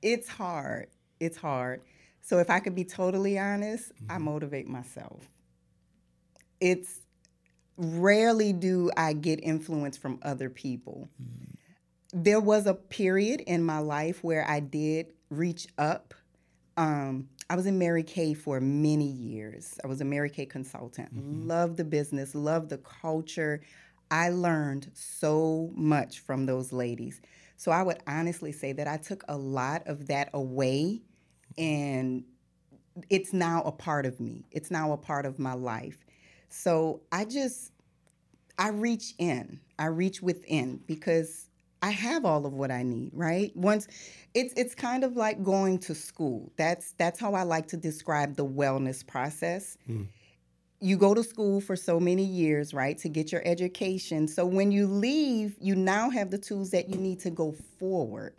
it's 0.01 0.27
hard. 0.27 0.87
It's 1.19 1.37
hard. 1.37 1.81
So 2.21 2.39
if 2.39 2.49
I 2.49 2.59
could 2.59 2.75
be 2.75 2.83
totally 2.83 3.39
honest, 3.39 3.91
I 4.09 4.15
mm-hmm. 4.15 4.23
motivate 4.25 4.67
myself. 4.67 5.27
It's 6.59 7.01
rarely 7.77 8.53
do 8.53 8.91
I 8.97 9.13
get 9.13 9.39
influence 9.43 9.97
from 9.97 10.19
other 10.23 10.49
people. 10.49 11.07
Mm-hmm. 11.21 12.23
There 12.23 12.39
was 12.39 12.65
a 12.65 12.73
period 12.73 13.41
in 13.41 13.63
my 13.63 13.79
life 13.79 14.23
where 14.23 14.49
I 14.49 14.59
did 14.59 15.13
reach 15.29 15.67
up. 15.77 16.13
Um, 16.75 17.29
I 17.49 17.55
was 17.55 17.65
in 17.65 17.79
Mary 17.79 18.03
Kay 18.03 18.33
for 18.33 18.59
many 18.59 19.07
years. 19.07 19.79
I 19.83 19.87
was 19.87 20.01
a 20.01 20.05
Mary 20.05 20.29
Kay 20.29 20.45
consultant. 20.45 21.13
Mm-hmm. 21.15 21.47
Loved 21.47 21.77
the 21.77 21.85
business, 21.85 22.35
loved 22.35 22.69
the 22.69 22.77
culture. 22.79 23.61
I 24.11 24.29
learned 24.29 24.91
so 24.93 25.71
much 25.73 26.19
from 26.19 26.45
those 26.45 26.73
ladies. 26.73 27.21
So 27.55 27.71
I 27.71 27.83
would 27.83 27.99
honestly 28.05 28.51
say 28.51 28.73
that 28.73 28.87
I 28.87 28.97
took 28.97 29.23
a 29.27 29.37
lot 29.37 29.83
of 29.87 30.07
that 30.07 30.29
away 30.33 31.01
and 31.57 32.23
it's 33.09 33.33
now 33.33 33.61
a 33.63 33.71
part 33.71 34.05
of 34.05 34.19
me. 34.19 34.45
It's 34.51 34.71
now 34.71 34.91
a 34.91 34.97
part 34.97 35.25
of 35.25 35.39
my 35.39 35.53
life. 35.53 36.05
So 36.49 37.01
I 37.11 37.25
just 37.25 37.71
I 38.57 38.69
reach 38.69 39.13
in. 39.19 39.59
I 39.79 39.85
reach 39.85 40.21
within 40.21 40.81
because 40.87 41.46
I 41.81 41.91
have 41.91 42.25
all 42.25 42.45
of 42.45 42.53
what 42.53 42.71
I 42.71 42.83
need, 42.83 43.11
right? 43.13 43.55
Once 43.55 43.87
it's 44.33 44.53
it's 44.55 44.73
kind 44.73 45.03
of 45.03 45.15
like 45.15 45.43
going 45.43 45.79
to 45.79 45.95
school. 45.95 46.51
That's 46.57 46.93
that's 46.93 47.19
how 47.19 47.33
I 47.33 47.43
like 47.43 47.67
to 47.69 47.77
describe 47.77 48.35
the 48.35 48.45
wellness 48.45 49.05
process. 49.05 49.77
Hmm. 49.85 50.03
You 50.79 50.97
go 50.97 51.13
to 51.15 51.23
school 51.23 51.59
for 51.59 51.75
so 51.75 51.99
many 51.99 52.23
years, 52.23 52.71
right, 52.73 52.97
to 52.99 53.09
get 53.09 53.31
your 53.31 53.41
education. 53.45 54.27
So 54.27 54.45
when 54.45 54.71
you 54.71 54.85
leave, 54.85 55.55
you 55.59 55.75
now 55.75 56.11
have 56.11 56.29
the 56.29 56.37
tools 56.37 56.69
that 56.69 56.87
you 56.87 56.97
need 56.97 57.19
to 57.21 57.31
go 57.31 57.55
forward. 57.79 58.35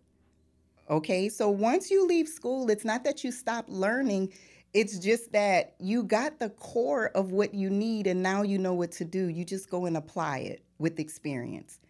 Okay? 0.88 1.28
So 1.28 1.50
once 1.50 1.90
you 1.90 2.06
leave 2.06 2.28
school, 2.28 2.70
it's 2.70 2.84
not 2.84 3.02
that 3.02 3.24
you 3.24 3.32
stop 3.32 3.64
learning, 3.66 4.32
it's 4.72 4.98
just 5.00 5.32
that 5.32 5.74
you 5.80 6.04
got 6.04 6.38
the 6.38 6.50
core 6.50 7.10
of 7.14 7.32
what 7.32 7.54
you 7.54 7.70
need 7.70 8.06
and 8.06 8.22
now 8.22 8.42
you 8.42 8.58
know 8.58 8.74
what 8.74 8.92
to 8.92 9.04
do. 9.04 9.28
You 9.28 9.44
just 9.44 9.68
go 9.68 9.86
and 9.86 9.96
apply 9.96 10.38
it 10.38 10.62
with 10.78 11.00
experience. 11.00 11.80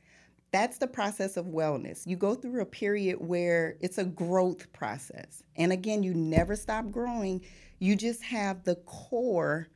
That's 0.50 0.78
the 0.78 0.86
process 0.86 1.36
of 1.36 1.46
wellness. 1.46 2.06
You 2.06 2.16
go 2.16 2.34
through 2.34 2.62
a 2.62 2.66
period 2.66 3.18
where 3.20 3.76
it's 3.80 3.98
a 3.98 4.04
growth 4.04 4.72
process. 4.72 5.42
And 5.56 5.72
again, 5.72 6.02
you 6.02 6.14
never 6.14 6.56
stop 6.56 6.90
growing. 6.90 7.42
You 7.80 7.96
just 7.96 8.22
have 8.22 8.64
the 8.64 8.76
core 8.76 9.68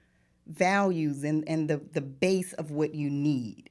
values 0.46 1.24
and, 1.24 1.44
and 1.46 1.68
the, 1.68 1.80
the 1.92 2.00
base 2.00 2.52
of 2.54 2.70
what 2.70 2.94
you 2.94 3.10
need. 3.10 3.70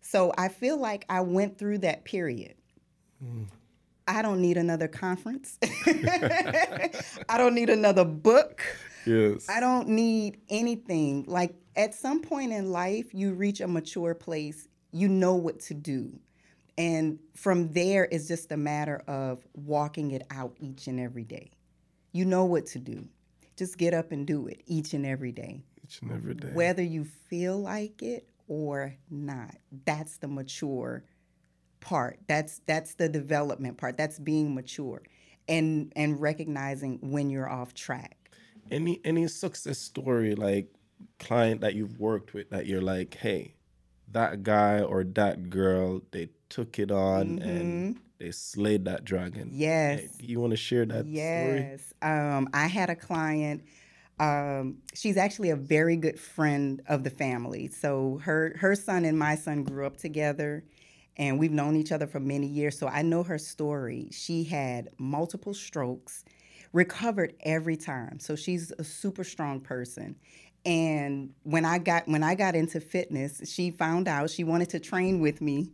So 0.00 0.32
I 0.38 0.48
feel 0.48 0.78
like 0.78 1.04
I 1.08 1.20
went 1.20 1.58
through 1.58 1.78
that 1.78 2.04
period. 2.04 2.54
Mm. 3.22 3.46
I 4.06 4.22
don't 4.22 4.40
need 4.40 4.56
another 4.56 4.88
conference. 4.88 5.58
I 5.86 7.36
don't 7.36 7.54
need 7.54 7.68
another 7.68 8.04
book. 8.04 8.62
yes 9.04 9.48
I 9.50 9.60
don't 9.60 9.88
need 9.88 10.38
anything. 10.48 11.24
Like 11.26 11.54
at 11.76 11.94
some 11.94 12.22
point 12.22 12.52
in 12.52 12.70
life, 12.72 13.12
you 13.12 13.34
reach 13.34 13.60
a 13.60 13.68
mature 13.68 14.14
place, 14.14 14.68
you 14.92 15.08
know 15.08 15.34
what 15.34 15.60
to 15.60 15.74
do. 15.74 16.18
And 16.78 17.20
from 17.34 17.72
there, 17.74 18.08
it's 18.10 18.28
just 18.28 18.52
a 18.52 18.56
matter 18.56 19.02
of 19.08 19.46
walking 19.54 20.12
it 20.12 20.22
out 20.30 20.56
each 20.60 20.86
and 20.88 21.00
every 21.00 21.24
day. 21.24 21.50
You 22.12 22.24
know 22.24 22.46
what 22.46 22.66
to 22.68 22.80
do. 22.80 23.08
Just 23.56 23.78
get 23.78 23.94
up 23.94 24.12
and 24.12 24.26
do 24.26 24.46
it 24.48 24.62
each 24.66 24.94
and 24.94 25.04
every 25.04 25.32
day, 25.32 25.64
each 25.84 26.00
and 26.02 26.12
every 26.12 26.34
day 26.34 26.50
whether 26.54 26.82
you 26.82 27.04
feel 27.04 27.58
like 27.58 28.02
it 28.02 28.28
or 28.48 28.94
not. 29.10 29.56
That's 29.84 30.18
the 30.18 30.28
mature 30.28 31.04
part. 31.80 32.20
That's 32.28 32.60
that's 32.66 32.94
the 32.94 33.08
development 33.08 33.78
part. 33.78 33.96
That's 33.98 34.18
being 34.20 34.54
mature 34.54 35.02
and 35.48 35.92
and 35.96 36.20
recognizing 36.20 36.98
when 37.02 37.30
you're 37.30 37.50
off 37.50 37.74
track. 37.74 38.16
any 38.70 39.00
any 39.04 39.26
success 39.28 39.78
story 39.78 40.34
like 40.34 40.68
client 41.18 41.60
that 41.62 41.74
you've 41.74 41.98
worked 41.98 42.34
with 42.34 42.50
that 42.50 42.66
you're 42.66 42.82
like 42.82 43.14
hey 43.14 43.54
that 44.10 44.42
guy 44.42 44.80
or 44.80 45.04
that 45.04 45.50
girl 45.50 46.02
they 46.12 46.28
took 46.48 46.78
it 46.78 46.90
on 46.90 47.38
and 47.40 48.00
they 48.18 48.30
slayed 48.30 48.84
that 48.86 49.04
dragon 49.04 49.50
Yes. 49.52 50.00
Hey, 50.18 50.26
you 50.26 50.40
want 50.40 50.52
to 50.52 50.56
share 50.56 50.84
that 50.86 51.04
story 51.04 51.10
Yes. 51.12 51.92
Um, 52.02 52.48
I 52.52 52.66
had 52.66 52.90
a 52.90 52.96
client. 52.96 53.64
Um, 54.20 54.78
she's 54.94 55.16
actually 55.16 55.50
a 55.50 55.56
very 55.56 55.96
good 55.96 56.18
friend 56.18 56.82
of 56.88 57.04
the 57.04 57.10
family. 57.10 57.68
So 57.68 58.20
her 58.24 58.56
her 58.58 58.74
son 58.74 59.04
and 59.04 59.18
my 59.18 59.36
son 59.36 59.62
grew 59.62 59.86
up 59.86 59.96
together, 59.96 60.64
and 61.16 61.38
we've 61.38 61.52
known 61.52 61.76
each 61.76 61.92
other 61.92 62.06
for 62.06 62.20
many 62.20 62.46
years. 62.46 62.78
So 62.78 62.88
I 62.88 63.02
know 63.02 63.22
her 63.22 63.38
story. 63.38 64.08
She 64.10 64.44
had 64.44 64.88
multiple 64.98 65.54
strokes, 65.54 66.24
recovered 66.72 67.34
every 67.40 67.76
time. 67.76 68.18
So 68.18 68.34
she's 68.34 68.72
a 68.78 68.84
super 68.84 69.24
strong 69.24 69.60
person. 69.60 70.16
And 70.64 71.32
when 71.44 71.64
I 71.64 71.78
got 71.78 72.08
when 72.08 72.24
I 72.24 72.34
got 72.34 72.56
into 72.56 72.80
fitness, 72.80 73.40
she 73.52 73.70
found 73.70 74.08
out 74.08 74.30
she 74.30 74.42
wanted 74.42 74.70
to 74.70 74.80
train 74.80 75.20
with 75.20 75.40
me 75.40 75.72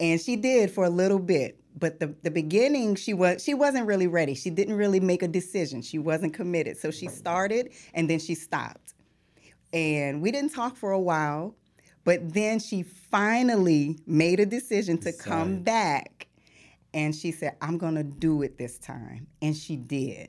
and 0.00 0.20
she 0.20 0.34
did 0.34 0.70
for 0.70 0.84
a 0.84 0.90
little 0.90 1.18
bit 1.18 1.60
but 1.76 2.00
the, 2.00 2.14
the 2.22 2.30
beginning 2.30 2.94
she 2.94 3.14
was 3.14 3.42
she 3.42 3.54
wasn't 3.54 3.86
really 3.86 4.06
ready. 4.06 4.34
She 4.34 4.50
didn't 4.50 4.74
really 4.74 5.00
make 5.00 5.22
a 5.22 5.28
decision. 5.28 5.82
She 5.82 5.98
wasn't 5.98 6.34
committed. 6.34 6.76
So 6.76 6.90
she 6.90 7.08
started 7.08 7.72
and 7.94 8.08
then 8.08 8.18
she 8.18 8.34
stopped. 8.34 8.94
And 9.72 10.20
we 10.20 10.32
didn't 10.32 10.52
talk 10.52 10.76
for 10.76 10.92
a 10.92 11.00
while 11.00 11.54
but 12.02 12.32
then 12.32 12.58
she 12.58 12.82
finally 12.82 13.98
made 14.06 14.40
a 14.40 14.46
decision 14.46 14.96
to 14.98 15.12
come 15.12 15.62
back. 15.62 16.26
And 16.92 17.14
she 17.14 17.30
said 17.30 17.56
i'm 17.60 17.78
gonna 17.78 18.04
do 18.04 18.42
it 18.42 18.58
this 18.58 18.78
time. 18.78 19.26
And 19.42 19.56
she 19.56 19.76
did. 19.76 20.28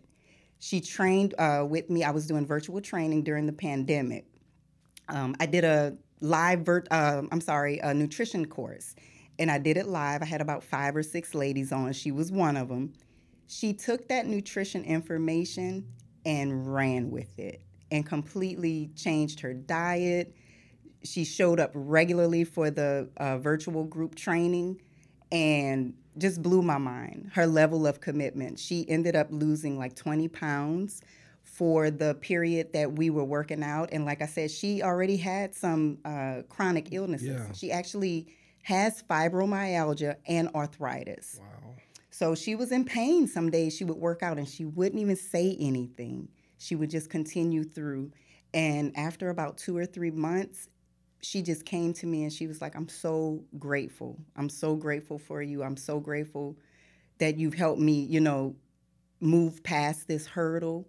She 0.59 0.79
trained 0.79 1.33
uh, 1.39 1.65
with 1.67 1.89
me. 1.89 2.03
I 2.03 2.11
was 2.11 2.27
doing 2.27 2.45
virtual 2.45 2.81
training 2.81 3.23
during 3.23 3.47
the 3.47 3.53
pandemic. 3.53 4.25
Um, 5.09 5.35
I 5.39 5.47
did 5.47 5.63
a 5.63 5.97
live, 6.19 6.59
vert, 6.59 6.87
um, 6.91 7.29
I'm 7.31 7.41
sorry, 7.41 7.79
a 7.79 7.95
nutrition 7.95 8.45
course. 8.45 8.95
And 9.39 9.49
I 9.49 9.57
did 9.57 9.77
it 9.77 9.87
live. 9.87 10.21
I 10.21 10.25
had 10.25 10.41
about 10.41 10.63
five 10.63 10.95
or 10.95 11.03
six 11.03 11.33
ladies 11.33 11.71
on. 11.71 11.93
She 11.93 12.11
was 12.11 12.31
one 12.31 12.57
of 12.57 12.69
them. 12.69 12.93
She 13.47 13.73
took 13.73 14.07
that 14.09 14.27
nutrition 14.27 14.83
information 14.83 15.85
and 16.25 16.73
ran 16.73 17.09
with 17.11 17.37
it 17.39 17.61
and 17.91 18.05
completely 18.05 18.91
changed 18.95 19.39
her 19.41 19.53
diet. 19.53 20.35
She 21.03 21.25
showed 21.25 21.59
up 21.59 21.71
regularly 21.73 22.43
for 22.43 22.69
the 22.69 23.09
uh, 23.17 23.37
virtual 23.39 23.83
group 23.83 24.15
training 24.15 24.81
and 25.31 25.93
just 26.17 26.41
blew 26.41 26.61
my 26.61 26.77
mind. 26.77 27.31
Her 27.33 27.47
level 27.47 27.87
of 27.87 27.99
commitment. 28.01 28.59
She 28.59 28.87
ended 28.87 29.15
up 29.15 29.27
losing 29.31 29.77
like 29.77 29.95
20 29.95 30.27
pounds 30.27 31.01
for 31.43 31.91
the 31.91 32.15
period 32.15 32.73
that 32.73 32.93
we 32.93 33.09
were 33.09 33.23
working 33.23 33.63
out. 33.63 33.89
And 33.91 34.05
like 34.05 34.21
I 34.21 34.25
said, 34.25 34.51
she 34.51 34.81
already 34.81 35.17
had 35.17 35.53
some 35.53 35.97
uh, 36.05 36.43
chronic 36.49 36.89
illnesses. 36.91 37.27
Yeah. 37.27 37.51
She 37.53 37.71
actually 37.71 38.27
has 38.63 39.03
fibromyalgia 39.03 40.15
and 40.27 40.49
arthritis. 40.55 41.39
Wow. 41.39 41.75
So 42.11 42.35
she 42.35 42.55
was 42.55 42.71
in 42.71 42.83
pain 42.83 43.27
some 43.27 43.49
days. 43.49 43.75
She 43.75 43.83
would 43.83 43.97
work 43.97 44.21
out 44.21 44.37
and 44.37 44.47
she 44.47 44.65
wouldn't 44.65 45.01
even 45.01 45.15
say 45.15 45.55
anything. 45.59 46.27
She 46.57 46.75
would 46.75 46.89
just 46.89 47.09
continue 47.09 47.63
through. 47.63 48.11
And 48.53 48.95
after 48.97 49.29
about 49.29 49.57
two 49.57 49.75
or 49.77 49.85
three 49.85 50.11
months, 50.11 50.67
she 51.21 51.41
just 51.41 51.65
came 51.65 51.93
to 51.93 52.05
me 52.05 52.23
and 52.23 52.33
she 52.33 52.47
was 52.47 52.61
like, 52.61 52.75
I'm 52.75 52.89
so 52.89 53.43
grateful. 53.57 54.19
I'm 54.35 54.49
so 54.49 54.75
grateful 54.75 55.17
for 55.17 55.41
you. 55.41 55.63
I'm 55.63 55.77
so 55.77 55.99
grateful 55.99 56.57
that 57.19 57.37
you've 57.37 57.53
helped 57.53 57.79
me, 57.79 58.01
you 58.03 58.19
know, 58.19 58.55
move 59.19 59.63
past 59.63 60.07
this 60.07 60.25
hurdle. 60.25 60.87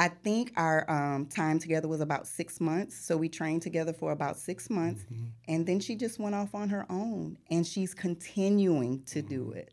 I 0.00 0.08
think 0.08 0.52
our 0.56 0.90
um, 0.90 1.26
time 1.26 1.60
together 1.60 1.88
was 1.88 2.00
about 2.00 2.26
six 2.26 2.60
months. 2.60 2.96
So 2.96 3.16
we 3.18 3.28
trained 3.28 3.62
together 3.62 3.92
for 3.92 4.12
about 4.12 4.38
six 4.38 4.70
months. 4.70 5.04
Mm-hmm. 5.04 5.26
And 5.48 5.66
then 5.66 5.80
she 5.80 5.96
just 5.96 6.18
went 6.18 6.34
off 6.34 6.54
on 6.54 6.70
her 6.70 6.86
own 6.90 7.38
and 7.50 7.66
she's 7.66 7.94
continuing 7.94 9.04
to 9.06 9.22
do 9.22 9.52
Mm-hmm. 9.52 9.58
it. 9.58 9.72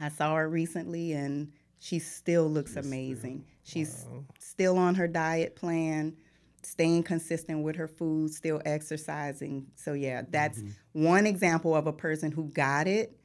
I 0.00 0.08
saw 0.08 0.36
her 0.36 0.48
recently 0.48 1.12
and 1.12 1.52
she 1.80 2.00
still 2.00 2.48
looks 2.48 2.76
amazing. 2.76 3.46
She's 3.64 4.08
still 4.40 4.78
on 4.78 4.94
her 4.96 5.08
diet 5.08 5.56
plan, 5.56 6.16
staying 6.62 7.04
consistent 7.04 7.62
with 7.62 7.76
her 7.76 7.88
food, 7.88 8.32
still 8.32 8.62
exercising. 8.64 9.66
So 9.76 9.94
yeah, 9.94 10.22
that's 10.30 10.62
Mm-hmm. 10.62 11.04
one 11.06 11.26
example 11.26 11.74
of 11.76 11.86
a 11.86 11.92
person 11.92 12.32
who 12.32 12.48
got 12.50 12.88
it 12.88 13.16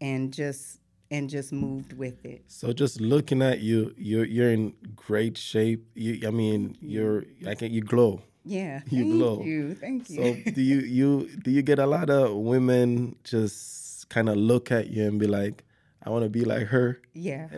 and 0.00 0.32
just 0.32 0.79
and 1.10 1.28
just 1.28 1.52
moved 1.52 1.92
with 1.94 2.24
it. 2.24 2.44
So 2.48 2.72
just 2.72 3.00
looking 3.00 3.42
at 3.42 3.60
you, 3.60 3.94
you're 3.96 4.24
you're 4.24 4.50
in 4.50 4.74
great 4.94 5.36
shape. 5.36 5.86
You, 5.94 6.26
I 6.26 6.30
mean, 6.30 6.76
you're 6.80 7.24
I 7.46 7.54
can 7.54 7.72
you 7.72 7.82
glow. 7.82 8.22
Yeah. 8.44 8.80
You 8.90 9.04
thank 9.04 9.12
glow. 9.12 9.42
you. 9.42 9.74
Thank 9.74 10.10
you. 10.10 10.16
So 10.44 10.52
do 10.52 10.62
you 10.62 10.78
you 10.80 11.30
do 11.44 11.50
you 11.50 11.62
get 11.62 11.78
a 11.78 11.86
lot 11.86 12.10
of 12.10 12.34
women 12.36 13.16
just 13.24 14.08
kind 14.08 14.28
of 14.28 14.36
look 14.36 14.70
at 14.72 14.88
you 14.88 15.04
and 15.06 15.18
be 15.18 15.26
like, 15.26 15.64
I 16.02 16.10
want 16.10 16.24
to 16.24 16.30
be 16.30 16.44
like 16.44 16.66
her? 16.68 17.00
yeah. 17.12 17.48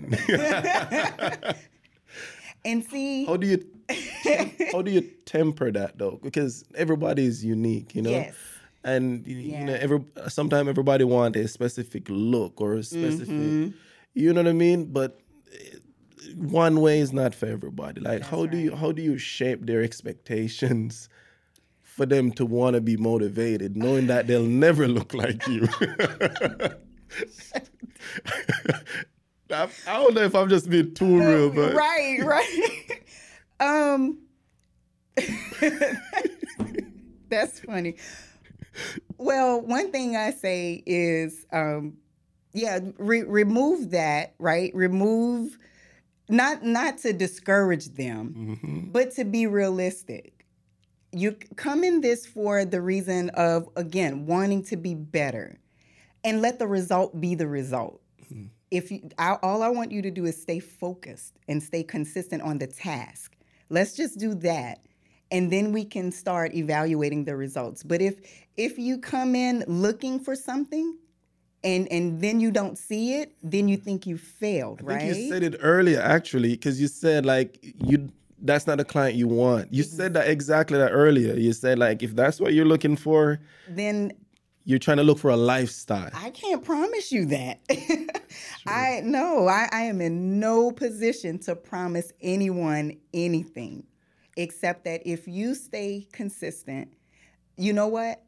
and 2.64 2.84
see 2.90 3.24
How 3.26 3.36
do 3.36 3.46
you 3.46 3.64
how 4.72 4.80
do 4.80 4.90
you 4.90 5.02
temper 5.26 5.70
that 5.70 5.98
though? 5.98 6.18
Because 6.22 6.64
everybody 6.74 7.26
is 7.26 7.44
unique, 7.44 7.94
you 7.94 8.02
know. 8.02 8.10
Yes. 8.10 8.34
And 8.84 9.26
you, 9.26 9.36
you 9.36 9.64
know, 9.64 9.74
every 9.74 10.00
sometimes 10.28 10.68
everybody 10.68 11.04
want 11.04 11.36
a 11.36 11.46
specific 11.48 12.04
look 12.08 12.60
or 12.60 12.74
a 12.74 12.82
specific, 12.82 13.28
Mm-hmm. 13.28 13.68
you 14.14 14.32
know 14.32 14.40
what 14.42 14.48
I 14.48 14.52
mean. 14.54 14.86
But 14.92 15.20
eh, 15.52 15.76
one 16.36 16.80
way 16.80 16.98
is 16.98 17.12
not 17.12 17.34
for 17.34 17.46
everybody. 17.46 18.00
Like, 18.00 18.22
how 18.22 18.46
do 18.46 18.56
you 18.58 18.74
how 18.74 18.90
do 18.92 19.00
you 19.02 19.18
shape 19.18 19.66
their 19.66 19.82
expectations 19.82 21.08
for 21.82 22.06
them 22.06 22.32
to 22.32 22.44
want 22.46 22.74
to 22.74 22.80
be 22.80 22.96
motivated, 22.96 23.76
knowing 23.76 24.06
that 24.08 24.26
they'll 24.26 24.42
never 24.66 24.88
look 24.88 25.14
like 25.14 25.46
you? 25.46 25.68
I, 29.50 29.68
I 29.86 29.96
don't 30.02 30.14
know 30.14 30.22
if 30.22 30.34
I'm 30.34 30.48
just 30.48 30.68
being 30.70 30.94
too 30.94 31.18
real, 31.18 31.50
but 31.50 31.74
right, 31.74 32.18
right. 32.24 33.02
um 33.60 34.18
That's 37.28 37.60
funny. 37.60 37.96
Well, 39.18 39.60
one 39.60 39.92
thing 39.92 40.16
I 40.16 40.30
say 40.30 40.82
is 40.86 41.46
um 41.52 41.98
yeah, 42.54 42.80
re- 42.98 43.22
remove 43.22 43.90
that, 43.92 44.34
right? 44.38 44.74
Remove 44.74 45.56
not 46.28 46.62
not 46.64 46.98
to 46.98 47.12
discourage 47.12 47.86
them, 47.90 48.34
Mm-hmm. 48.36 48.90
but 48.90 49.12
to 49.12 49.24
be 49.24 49.46
realistic. 49.46 50.46
You 51.12 51.36
come 51.56 51.84
in 51.84 52.00
this 52.00 52.26
for 52.26 52.64
the 52.64 52.80
reason 52.80 53.30
of 53.30 53.68
again 53.76 54.26
wanting 54.26 54.62
to 54.64 54.76
be 54.76 54.94
better, 54.94 55.58
and 56.24 56.40
let 56.42 56.58
the 56.58 56.66
result 56.66 57.20
be 57.20 57.34
the 57.34 57.46
result. 57.48 58.00
If 58.70 58.90
you, 58.90 59.10
I, 59.18 59.36
all 59.42 59.62
I 59.62 59.68
want 59.68 59.92
you 59.92 60.00
to 60.00 60.10
do 60.10 60.24
is 60.24 60.40
stay 60.40 60.58
focused 60.58 61.36
and 61.46 61.62
stay 61.62 61.82
consistent 61.82 62.40
on 62.42 62.56
the 62.56 62.66
task. 62.66 63.36
Let's 63.68 63.92
just 63.94 64.18
do 64.18 64.32
that, 64.36 64.78
and 65.30 65.52
then 65.52 65.72
we 65.72 65.84
can 65.84 66.10
start 66.10 66.54
evaluating 66.54 67.26
the 67.26 67.36
results. 67.36 67.82
But 67.82 68.00
if 68.00 68.14
if 68.56 68.78
you 68.78 68.98
come 68.98 69.34
in 69.34 69.64
looking 69.66 70.20
for 70.20 70.34
something, 70.34 70.96
and 71.64 71.90
and 71.90 72.20
then 72.20 72.40
you 72.40 72.50
don't 72.50 72.76
see 72.76 73.14
it, 73.14 73.34
then 73.42 73.68
you 73.68 73.76
think 73.76 74.06
you 74.06 74.18
failed, 74.18 74.80
I 74.82 74.84
right? 74.84 75.04
you 75.04 75.28
said 75.28 75.42
it 75.42 75.56
earlier 75.60 76.00
actually, 76.00 76.50
because 76.50 76.80
you 76.80 76.88
said 76.88 77.24
like 77.24 77.58
you 77.84 78.10
that's 78.42 78.66
not 78.66 78.80
a 78.80 78.84
client 78.84 79.14
you 79.14 79.28
want. 79.28 79.72
You 79.72 79.84
said 79.84 80.14
that 80.14 80.28
exactly 80.28 80.78
that 80.78 80.90
earlier. 80.90 81.34
You 81.34 81.52
said 81.52 81.78
like 81.78 82.02
if 82.02 82.16
that's 82.16 82.40
what 82.40 82.54
you're 82.54 82.64
looking 82.64 82.96
for, 82.96 83.40
then 83.68 84.12
you're 84.64 84.78
trying 84.78 84.96
to 84.96 85.02
look 85.02 85.18
for 85.18 85.30
a 85.30 85.36
lifestyle. 85.36 86.10
I 86.14 86.30
can't 86.30 86.64
promise 86.64 87.12
you 87.12 87.26
that. 87.26 87.60
I 88.66 89.00
no, 89.04 89.46
I, 89.46 89.68
I 89.72 89.82
am 89.82 90.00
in 90.00 90.40
no 90.40 90.72
position 90.72 91.38
to 91.40 91.54
promise 91.54 92.12
anyone 92.20 92.96
anything, 93.14 93.84
except 94.36 94.84
that 94.84 95.02
if 95.06 95.28
you 95.28 95.54
stay 95.54 96.06
consistent, 96.12 96.92
you 97.56 97.72
know 97.72 97.88
what? 97.88 98.22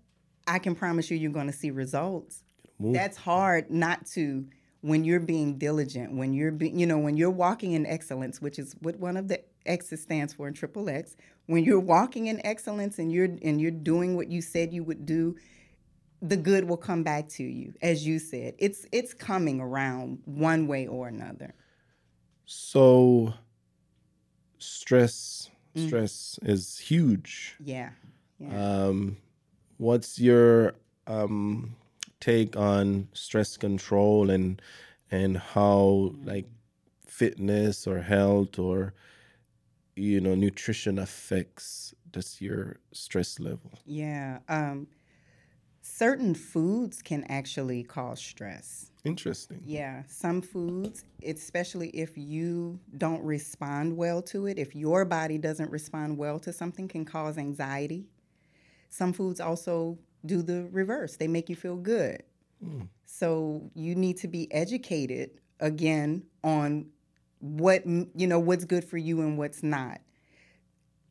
I 0.47 0.59
can 0.59 0.75
promise 0.75 1.11
you 1.11 1.17
you're 1.17 1.31
going 1.33 1.47
to 1.47 1.53
see 1.53 1.71
results. 1.71 2.43
That's 2.81 3.17
hard 3.17 3.71
not 3.71 4.05
to 4.15 4.47
when 4.81 5.05
you're 5.05 5.21
being 5.21 5.57
diligent, 5.59 6.15
when 6.15 6.35
you're 6.35 6.53
be, 6.53 6.69
you 6.71 6.87
know, 6.87 6.99
when 6.99 7.17
you're 7.17 7.31
walking 7.31 7.73
in 7.73 7.87
excellence, 7.87 8.43
which 8.43 8.59
is 8.59 8.75
what 8.81 8.99
one 8.99 9.17
of 9.17 9.29
the 9.29 9.41
X's 9.65 10.03
stands 10.03 10.35
for 10.35 10.47
in 10.49 10.55
triple 10.55 10.89
X. 10.91 11.17
When 11.47 11.65
you're 11.65 11.81
walking 11.81 12.27
in 12.27 12.45
excellence 12.45 12.99
and 12.99 13.11
you're 13.13 13.29
and 13.43 13.61
you're 13.61 13.71
doing 13.71 14.17
what 14.17 14.29
you 14.29 14.43
said 14.43 14.73
you 14.75 14.85
would 14.85 15.07
do, 15.07 15.37
the 16.21 16.37
good 16.37 16.65
will 16.69 16.77
come 16.77 17.03
back 17.03 17.29
to 17.29 17.43
you 17.43 17.75
as 17.83 18.07
you 18.07 18.19
said 18.19 18.55
it's 18.59 18.87
it's 18.93 19.13
coming 19.13 19.61
around 19.61 20.19
one 20.25 20.67
way 20.67 20.87
or 20.87 21.07
another 21.07 21.55
So 22.47 23.35
stress 24.59 25.51
stress 25.77 26.39
is 26.43 26.79
huge. 26.79 27.57
yeah 27.63 27.91
yeah 28.39 28.87
Um, 28.87 29.17
what's 29.85 30.19
your 30.19 30.75
um, 31.07 31.77
take 32.19 32.57
on 32.57 33.07
stress 33.13 33.57
control 33.57 34.31
and 34.31 34.61
and 35.11 35.37
how 35.37 36.13
like 36.25 36.47
fitness 37.07 37.87
or 37.87 38.01
health 38.01 38.59
or 38.59 38.95
you 39.95 40.21
know 40.21 40.35
nutrition 40.35 40.99
affects 40.99 41.95
just 42.13 42.41
your 42.41 42.79
stress 42.93 43.39
level? 43.39 43.71
yeah 43.85 44.39
um 44.49 44.87
certain 45.83 46.35
foods 46.35 47.03
can 47.03 47.23
actually 47.29 47.83
cause 47.83 48.19
stress 48.19 48.91
Interesting. 49.05 49.61
yeah 49.67 50.03
some 50.07 50.41
foods 50.41 51.05
especially 51.27 51.91
if 51.91 52.17
you 52.17 52.81
don't 52.97 53.23
respond 53.23 53.95
well 53.95 54.23
to 54.23 54.47
it 54.47 54.59
if 54.59 54.75
your 54.75 55.05
body 55.05 55.37
doesn't 55.37 55.71
respond 55.71 56.17
well 56.17 56.39
to 56.39 56.55
something 56.55 56.89
can 56.89 57.05
cause 57.05 57.37
anxiety 57.37 58.09
some 58.95 59.13
foods 59.13 59.41
also 59.41 59.99
do 60.25 60.41
the 60.41 60.69
reverse. 60.71 61.17
They 61.17 61.27
make 61.27 61.49
you 61.49 61.57
feel 61.57 61.77
good. 61.77 62.23
Hmm. 62.63 62.83
So 63.05 63.71
you 63.75 63.97
need 63.97 64.19
to 64.19 64.29
be 64.29 64.53
educated 64.53 65.31
again 65.59 66.23
on 66.45 66.87
what 67.41 67.85
you 67.87 68.27
know 68.27 68.39
what's 68.39 68.65
good 68.65 68.85
for 68.85 68.97
you 68.97 69.21
and 69.21 69.37
what's 69.37 69.63
not. 69.65 70.01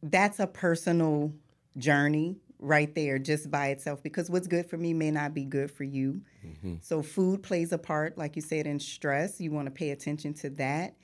That's 0.01 0.39
a 0.39 0.47
personal 0.47 1.33
journey 1.77 2.37
right 2.59 2.95
there 2.95 3.19
just 3.19 3.51
by 3.51 3.67
itself 3.67 4.01
because 4.01 4.29
what's 4.29 4.47
good 4.47 4.65
for 4.65 4.77
me 4.77 4.93
may 4.93 5.11
not 5.11 5.33
be 5.33 5.43
good 5.43 5.69
for 5.69 5.83
you. 5.83 6.21
Mm-hmm. 6.45 6.75
So 6.81 7.03
food 7.03 7.43
plays 7.43 7.73
a 7.73 7.77
part 7.77 8.17
like 8.17 8.37
you 8.37 8.41
said 8.41 8.65
in 8.65 8.79
stress. 8.79 9.41
You 9.41 9.51
want 9.51 9.65
to 9.65 9.71
pay 9.71 9.91
attention 9.91 10.33
to 10.35 10.49
that. 10.51 10.95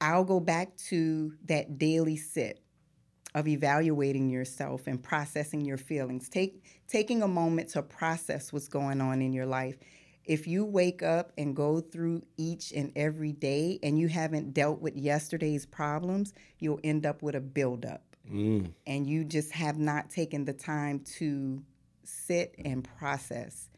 I'll 0.00 0.24
go 0.24 0.40
back 0.40 0.76
to 0.88 1.32
that 1.46 1.78
daily 1.78 2.16
sit 2.16 2.60
of 3.34 3.46
evaluating 3.46 4.30
yourself 4.30 4.86
and 4.86 5.02
processing 5.02 5.64
your 5.64 5.76
feelings. 5.76 6.28
Take 6.28 6.62
taking 6.86 7.22
a 7.22 7.28
moment 7.28 7.70
to 7.70 7.82
process 7.82 8.52
what's 8.52 8.68
going 8.68 9.00
on 9.00 9.20
in 9.20 9.32
your 9.32 9.46
life. 9.46 9.76
If 10.24 10.46
you 10.46 10.64
wake 10.64 11.02
up 11.02 11.32
and 11.38 11.56
go 11.56 11.80
through 11.80 12.22
each 12.36 12.72
and 12.72 12.92
every 12.96 13.32
day 13.32 13.78
and 13.82 13.98
you 13.98 14.08
haven't 14.08 14.52
dealt 14.52 14.80
with 14.80 14.96
yesterday's 14.96 15.64
problems 15.64 16.34
you'll 16.58 16.80
end 16.84 17.06
up 17.06 17.22
with 17.22 17.34
a 17.34 17.40
buildup. 17.40 18.02
Mm. 18.30 18.74
and 18.86 19.06
you 19.06 19.24
just 19.24 19.50
have 19.52 19.78
not 19.78 20.10
taken 20.10 20.44
the 20.44 20.52
time 20.52 21.00
to 21.16 21.62
sit 22.04 22.54
and 22.62 22.86
process. 22.98 23.70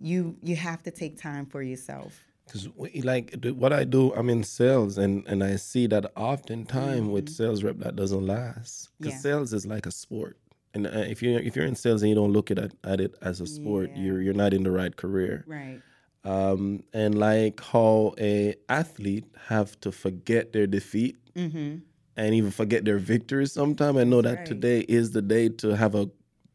You 0.00 0.36
you 0.42 0.56
have 0.56 0.82
to 0.82 0.90
take 0.90 1.20
time 1.20 1.46
for 1.46 1.62
yourself 1.62 2.25
Because 2.46 2.68
like 3.04 3.34
what 3.56 3.72
I 3.72 3.84
do, 3.84 4.12
I'm 4.14 4.30
in 4.30 4.44
sales, 4.44 4.98
and 4.98 5.26
and 5.26 5.42
I 5.42 5.56
see 5.56 5.86
that 5.88 6.12
oftentimes 6.16 7.08
with 7.08 7.28
sales 7.28 7.62
rep 7.64 7.78
that 7.78 7.96
doesn't 7.96 8.24
last. 8.26 8.90
Because 8.98 9.14
Mm-hmm. 9.14 9.26
Yeah. 9.28 9.32
sales 9.32 9.52
is 9.52 9.66
like 9.66 9.86
a 9.86 9.90
sport, 9.90 10.38
and 10.74 10.86
uh, 10.86 10.90
if 11.12 11.22
you 11.22 11.36
if 11.38 11.56
you're 11.56 11.66
in 11.66 11.74
sales 11.74 12.02
and 12.02 12.08
you 12.08 12.14
don't 12.14 12.32
look 12.32 12.50
at 12.50 12.58
it, 12.58 12.72
at 12.84 13.00
it 13.00 13.14
as 13.20 13.40
a 13.40 13.46
sport, 13.46 13.90
Yeah. 13.94 14.02
you're 14.02 14.20
you're 14.22 14.34
not 14.44 14.54
in 14.54 14.62
the 14.62 14.70
right 14.70 14.94
career. 14.96 15.44
right 15.46 15.80
Um, 16.24 16.82
and 16.92 17.14
like 17.18 17.60
how 17.60 18.14
a 18.18 18.54
athlete 18.68 19.26
have 19.46 19.78
to 19.80 19.92
forget 19.92 20.52
their 20.52 20.66
defeat 20.66 21.16
mm-hmm 21.34 21.76
and 22.18 22.34
even 22.34 22.50
forget 22.50 22.84
their 22.86 22.96
victories. 22.98 23.52
Sometimes 23.52 23.98
I 23.98 24.04
know 24.04 24.22
that 24.22 24.36
right. 24.38 24.46
today 24.46 24.80
is 24.88 25.10
the 25.10 25.20
day 25.20 25.50
to 25.60 25.76
have 25.76 25.94
a 25.94 26.08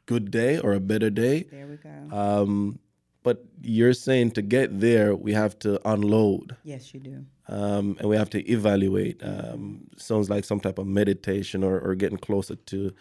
good 0.08 0.32
day 0.32 0.58
or 0.58 0.74
a 0.74 0.80
better 0.80 1.12
day. 1.12 1.44
There 1.44 1.68
we 1.68 1.78
go. 1.78 1.98
Um, 2.18 2.80
but 3.24 3.44
you're 3.62 3.94
saying 3.94 4.32
to 4.32 4.42
get 4.42 4.80
there, 4.80 5.16
we 5.16 5.34
have 5.34 5.58
to 5.60 5.80
unload 5.90 6.56
yes, 6.64 6.94
you 6.94 7.00
do. 7.00 7.26
um, 7.48 7.96
and 8.00 8.10
we 8.10 8.16
have 8.18 8.30
to 8.32 8.40
evaluate. 8.52 9.22
Um, 9.24 9.88
sounds 9.98 10.30
like 10.30 10.44
some 10.46 10.60
type 10.60 10.80
of 10.80 10.88
meditation 10.88 11.64
or, 11.64 11.80
or 11.80 11.96
getting 11.96 12.18
closer 12.18 12.56
to 12.56 12.94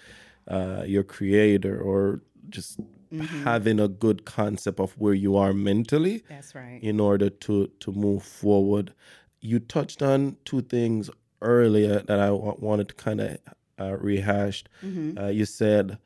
uh, 0.49 0.85
your 0.87 1.03
creator 1.05 1.81
or 1.81 2.21
just 2.49 2.81
having 3.45 3.81
a 3.81 3.89
good 3.89 4.25
concept 4.25 4.79
of 4.79 4.93
where 4.99 5.15
you 5.15 5.37
are 5.37 5.53
mentally 5.53 6.23
That's 6.29 6.55
right. 6.55 6.79
in 6.83 7.01
order 7.01 7.29
to 7.29 7.67
to 7.81 7.93
move 7.93 8.23
forward. 8.23 8.93
You 9.41 9.59
touched 9.59 10.01
on 10.03 10.37
two 10.45 10.63
things 10.63 11.11
earlier 11.43 12.01
that 12.01 12.21
I 12.21 12.31
wanted 12.31 12.89
to 12.91 12.95
kind 12.95 13.21
of 13.21 13.39
uh, 13.81 13.97
rehash. 13.99 14.65
Uh, 15.19 15.27
you 15.29 15.45
said, 15.47 15.99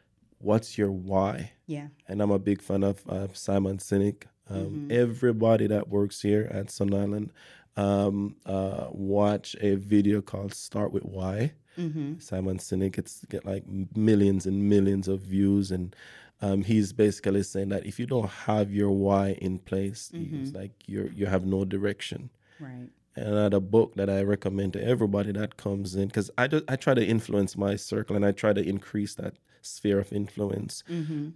"What's 0.44 0.76
your 0.78 0.92
why?" 0.92 1.52
Yeah. 1.66 1.88
and 2.08 2.20
I'm 2.22 2.30
a 2.30 2.38
big 2.38 2.60
fan 2.62 2.82
of 2.84 2.96
uh, 3.08 3.28
Simon 3.32 3.78
Sinek. 3.78 4.24
Um, 4.50 4.88
Everybody 4.90 5.66
that 5.68 5.88
works 5.88 6.20
here 6.20 6.48
at 6.52 6.70
Sun 6.70 6.92
Island 6.92 7.32
um, 7.76 8.36
uh, 8.46 8.86
watch 8.90 9.56
a 9.60 9.74
video 9.76 10.20
called 10.20 10.52
"Start 10.54 10.92
with 10.92 11.04
Why." 11.04 11.52
Simon 12.20 12.58
Sinek. 12.58 12.98
It's 12.98 13.24
get 13.24 13.44
like 13.44 13.64
millions 13.96 14.46
and 14.46 14.68
millions 14.68 15.08
of 15.08 15.22
views, 15.22 15.72
and 15.72 15.96
um, 16.40 16.62
he's 16.62 16.92
basically 16.92 17.42
saying 17.42 17.70
that 17.70 17.84
if 17.84 17.98
you 17.98 18.06
don't 18.06 18.28
have 18.30 18.72
your 18.72 18.90
why 18.92 19.30
in 19.42 19.58
place, 19.58 20.10
he's 20.12 20.52
like 20.52 20.72
you 20.86 21.10
you 21.14 21.26
have 21.26 21.44
no 21.46 21.64
direction 21.64 22.30
Right. 22.60 22.90
And 23.16 23.28
another 23.28 23.60
book 23.60 23.94
that 23.94 24.08
I 24.10 24.22
recommend 24.22 24.72
to 24.74 24.84
everybody 24.84 25.32
that 25.32 25.56
comes 25.56 25.94
in 25.96 26.06
because 26.08 26.30
I 26.38 26.46
just 26.48 26.64
I 26.68 26.76
try 26.76 26.94
to 26.94 27.04
influence 27.04 27.56
my 27.56 27.74
circle 27.76 28.14
and 28.16 28.24
I 28.24 28.32
try 28.32 28.52
to 28.52 28.62
increase 28.62 29.14
that 29.16 29.34
sphere 29.64 29.98
of 29.98 30.12
influence. 30.12 30.82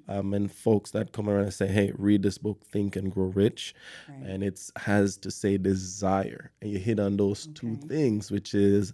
Um, 0.09 0.33
and 0.35 0.51
folks 0.51 0.91
that 0.93 1.13
come 1.13 1.29
around 1.29 1.45
and 1.45 1.55
say, 1.55 1.67
"Hey, 1.69 1.93
read 1.97 2.23
this 2.23 2.39
book, 2.39 2.65
Think 2.65 2.97
and 2.97 3.11
Grow 3.13 3.27
Rich," 3.27 3.75
and 4.09 4.43
it 4.43 4.59
has 4.77 5.17
to 5.19 5.31
say 5.31 5.59
desire, 5.59 6.53
and 6.63 6.71
you 6.71 6.79
hit 6.79 6.99
on 7.01 7.17
those 7.17 7.47
two 7.49 7.77
things, 7.89 8.31
which 8.31 8.55
is 8.55 8.93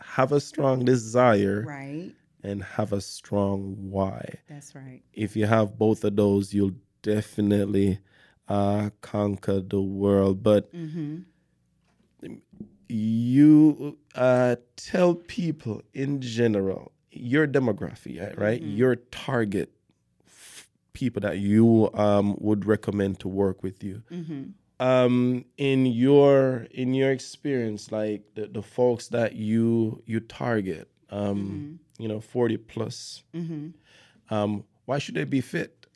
have 0.00 0.32
a 0.32 0.40
strong 0.40 0.84
desire 0.84 1.64
Right. 1.66 2.14
and 2.42 2.62
have 2.62 2.92
a 2.92 3.00
strong 3.02 3.90
why 3.90 4.38
That's 4.48 4.74
right. 4.74 5.02
if 5.12 5.36
you 5.36 5.46
have 5.46 5.76
both 5.78 6.04
of 6.04 6.16
those, 6.16 6.54
you'll 6.54 6.76
definitely 7.02 7.98
uh, 8.48 8.90
conquer 9.00 9.60
the 9.60 9.80
world. 9.80 10.42
But 10.42 10.70
you 12.88 13.98
uh, 14.14 14.56
tell 14.76 15.14
people 15.14 15.82
in 15.94 16.20
general 16.20 16.92
your 17.10 17.46
demographic, 17.46 18.20
uh, 18.20 18.40
right? 18.40 18.60
Your 18.62 18.96
target 18.96 19.72
f- 20.26 20.68
people 20.92 21.20
that 21.22 21.38
you 21.38 21.90
um, 21.94 22.36
would 22.40 22.64
recommend 22.66 23.18
to 23.20 23.28
work 23.28 23.62
with 23.62 23.82
you. 23.82 24.02
Um, 24.78 25.44
in 25.58 25.84
your 25.84 26.66
in 26.70 26.94
your 26.94 27.10
experience, 27.12 27.92
like 27.92 28.22
the, 28.34 28.46
the 28.46 28.62
folks 28.62 29.08
that 29.08 29.34
you 29.34 30.02
you 30.06 30.20
target, 30.20 30.88
um, 31.10 31.78
you 31.98 32.08
know, 32.08 32.20
forty 32.20 32.56
plus, 32.56 33.22
um, 34.30 34.64
why 34.86 34.98
should 34.98 35.14
they 35.16 35.24
be 35.24 35.40
fit? 35.42 35.86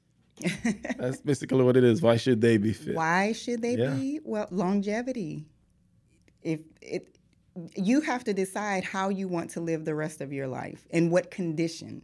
That's 0.99 1.21
basically 1.23 1.63
what 1.63 1.77
it 1.79 1.85
is. 1.85 2.03
Why 2.03 2.17
should 2.19 2.41
they 2.43 2.59
be 2.59 2.73
fit? 2.75 2.95
Why 2.95 3.33
should 3.33 3.63
they 3.63 3.77
Yeah. 3.77 3.95
be? 3.95 4.21
Well, 4.23 4.49
longevity. 4.51 5.47
If 6.43 6.61
it, 6.83 7.14
you 7.77 8.01
have 8.01 8.25
to 8.25 8.35
decide 8.35 8.85
how 8.85 9.09
you 9.09 9.29
want 9.29 9.51
to 9.51 9.61
live 9.61 9.85
the 9.85 9.95
rest 9.95 10.21
of 10.21 10.33
your 10.33 10.47
life 10.47 10.87
and 10.91 11.11
what 11.11 11.31
condition 11.31 12.03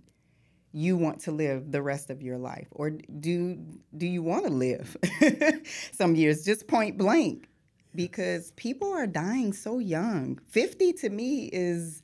you 0.73 0.97
want 0.97 1.21
to 1.21 1.33
live 1.33 1.73
the 1.73 1.83
rest 1.83 2.11
of 2.11 2.23
your 2.23 2.39
life, 2.39 2.69
or 2.71 2.91
do 2.91 3.59
do 3.97 4.07
you 4.07 4.23
want 4.23 4.47
to 4.47 4.53
live 4.53 4.97
some 5.93 6.15
years 6.15 6.45
just 6.45 6.69
point 6.69 6.97
blank? 6.97 7.49
Because 7.93 8.53
people 8.53 8.93
are 8.93 9.07
dying 9.07 9.53
so 9.53 9.79
young. 9.79 10.39
Fifty 10.47 10.93
to 10.95 11.11
me 11.11 11.51
is 11.53 12.03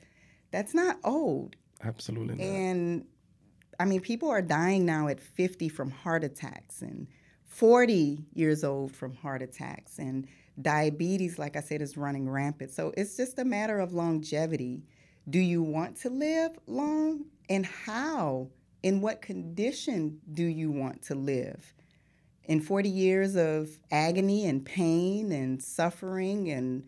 that's 0.51 0.73
not 0.73 0.97
old. 1.03 1.55
Absolutely 1.83 2.35
not. 2.35 2.43
And 2.43 3.05
I 3.79 3.85
mean, 3.85 4.01
people 4.01 4.29
are 4.29 4.41
dying 4.41 4.85
now 4.85 5.07
at 5.07 5.19
50 5.19 5.69
from 5.69 5.91
heart 5.91 6.23
attacks 6.23 6.81
and 6.81 7.07
40 7.45 8.25
years 8.33 8.63
old 8.63 8.91
from 8.91 9.13
heart 9.13 9.41
attacks. 9.41 9.99
And 9.99 10.27
diabetes, 10.61 11.37
like 11.37 11.55
I 11.55 11.61
said, 11.61 11.81
is 11.81 11.97
running 11.97 12.29
rampant. 12.29 12.71
So 12.71 12.93
it's 12.97 13.17
just 13.17 13.39
a 13.39 13.45
matter 13.45 13.79
of 13.79 13.93
longevity. 13.93 14.83
Do 15.29 15.39
you 15.39 15.61
want 15.61 15.97
to 15.97 16.09
live 16.09 16.51
long? 16.67 17.25
And 17.49 17.65
how? 17.65 18.49
In 18.83 19.01
what 19.01 19.21
condition 19.21 20.19
do 20.33 20.43
you 20.43 20.71
want 20.71 21.01
to 21.03 21.15
live? 21.15 21.73
In 22.45 22.61
40 22.61 22.89
years 22.89 23.35
of 23.35 23.69
agony 23.91 24.45
and 24.45 24.65
pain 24.65 25.31
and 25.31 25.61
suffering 25.61 26.49
and 26.49 26.83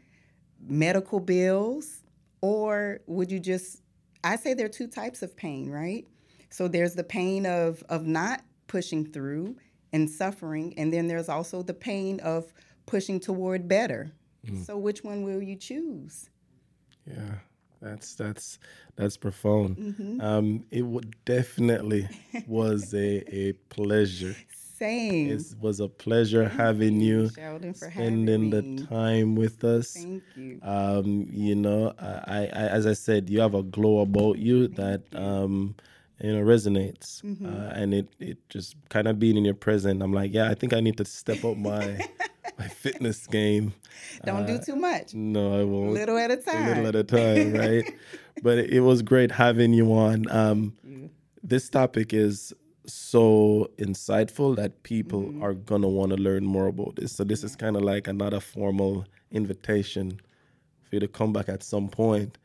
medical 0.62 1.20
bills? 1.20 2.04
Or 2.42 3.00
would 3.08 3.32
you 3.32 3.40
just 3.40 3.82
I 4.24 4.36
say 4.36 4.54
there 4.54 4.66
are 4.66 4.70
two 4.70 4.88
types 4.88 5.22
of 5.22 5.36
pain, 5.36 5.70
right? 5.70 6.06
So 6.50 6.68
there's 6.68 6.96
the 6.96 7.04
pain 7.04 7.46
of 7.46 7.84
of 7.90 8.06
not 8.06 8.44
pushing 8.68 9.06
through 9.06 9.56
and 9.92 10.10
suffering, 10.10 10.74
and 10.78 10.94
then 10.94 11.08
there's 11.08 11.30
also 11.30 11.64
the 11.64 11.74
pain 11.74 12.20
of 12.20 12.54
pushing 12.90 13.20
toward 13.20 13.68
better. 13.68 14.12
So 14.66 14.78
which 14.78 15.04
one 15.04 15.24
will 15.24 15.42
you 15.44 15.56
choose? 15.56 16.30
Yeah, 17.06 17.36
that's 17.82 18.16
that's 18.16 18.58
that's 18.96 19.18
profound. 19.18 19.78
Mm-hmm. 19.78 20.22
Um, 20.22 20.66
it 20.72 20.84
would 20.84 21.14
definitely 21.26 22.08
was 22.48 22.94
a 22.94 23.24
a 23.34 23.54
pleasure. 23.70 24.36
Same. 24.78 25.30
It 25.32 25.44
was 25.60 25.82
a 25.82 25.90
pleasure 25.90 26.48
having 26.48 27.02
you, 27.02 27.30
Sheldon, 27.30 27.74
for 27.74 27.92
spending 27.92 28.50
having 28.50 28.78
the 28.78 28.86
time 28.86 29.36
with 29.36 29.64
us. 29.66 29.92
Thank 29.94 30.24
you. 30.38 30.60
Um, 30.64 31.28
you 31.30 31.54
know, 31.56 31.94
I, 32.00 32.44
I, 32.54 32.68
as 32.78 32.88
I 32.88 32.94
said, 32.94 33.30
you 33.30 33.42
have 33.42 33.56
a 33.56 33.64
glow 33.64 34.00
about 34.00 34.38
you 34.40 34.70
that 34.70 35.02
um, 35.14 35.76
you 36.22 36.34
know 36.34 36.44
resonates, 36.46 37.22
Mm-hmm. 37.24 37.46
uh, 37.46 37.70
and 37.76 37.94
it 37.94 38.08
it 38.20 38.38
just 38.50 38.76
kind 38.90 39.08
of 39.10 39.20
being 39.20 39.36
in 39.38 39.44
your 39.44 39.54
present. 39.54 40.02
I'm 40.02 40.14
like, 40.14 40.34
yeah, 40.34 40.50
I 40.50 40.56
think 40.56 40.72
I 40.74 40.80
need 40.80 40.96
to 40.98 41.06
step 41.06 41.44
up 41.44 41.58
my 41.58 42.00
my 42.58 42.68
fitness 42.68 43.28
game. 43.28 43.74
Don't 44.26 44.45
do 44.45 44.58
too 44.60 44.76
much. 44.76 45.14
No, 45.14 45.60
I 45.60 45.64
won't. 45.64 45.91
Little 45.93 46.18
at 46.18 46.32
a 46.32 46.38
time. 46.38 46.66
A 46.66 46.70
little 46.70 46.88
at 46.88 46.95
a 46.95 47.04
time, 47.04 47.54
right? 47.66 47.93
but 48.41 48.58
it, 48.60 48.80
was 48.82 49.02
great 49.02 49.32
having 49.32 49.74
you 49.74 49.91
on. 49.93 50.30
Um, 50.32 50.74
this 51.43 51.70
topic 51.70 52.14
is 52.14 52.54
so 52.86 53.70
insightful 53.78 54.56
that 54.56 54.84
people 54.84 55.22
Mm-hmm. 55.24 55.43
are 55.43 55.54
gonna 55.54 55.88
want 55.88 56.12
to 56.12 56.18
learn 56.18 56.43
more 56.45 56.68
about 56.68 56.95
this. 56.95 57.12
So 57.12 57.24
this 57.24 57.43
is 57.43 57.56
kind 57.56 57.76
of 57.76 57.84
like 57.84 58.08
another 58.08 58.39
formal 58.39 59.06
invitation 59.32 60.20
for 60.84 60.95
you 60.95 61.00
to 61.02 61.08
come 61.08 61.32
back 61.34 61.50
at 61.50 61.62
some 61.62 61.88
point, 61.88 62.38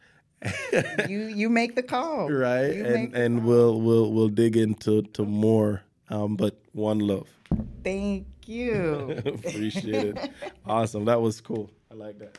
you 1.08 1.20
you 1.28 1.48
make 1.48 1.74
the 1.76 1.82
call. 1.82 2.28
right? 2.30 2.74
You 2.74 2.84
And 2.84 3.14
and 3.14 3.38
call. 3.40 3.48
we'll 3.48 3.80
we'll 3.80 4.12
we'll 4.12 4.28
dig 4.28 4.56
into 4.56 5.02
to 5.02 5.24
more. 5.24 5.82
Um, 6.10 6.36
but 6.36 6.60
one 6.72 6.98
love. 6.98 7.28
Thank 7.82 8.26
you. 8.46 9.22
Appreciate 9.26 10.16
it. 10.16 10.30
Awesome. 10.66 11.04
That 11.04 11.20
was 11.20 11.40
cool. 11.40 11.70
I 11.90 11.94
like 11.94 12.18
that. 12.18 12.38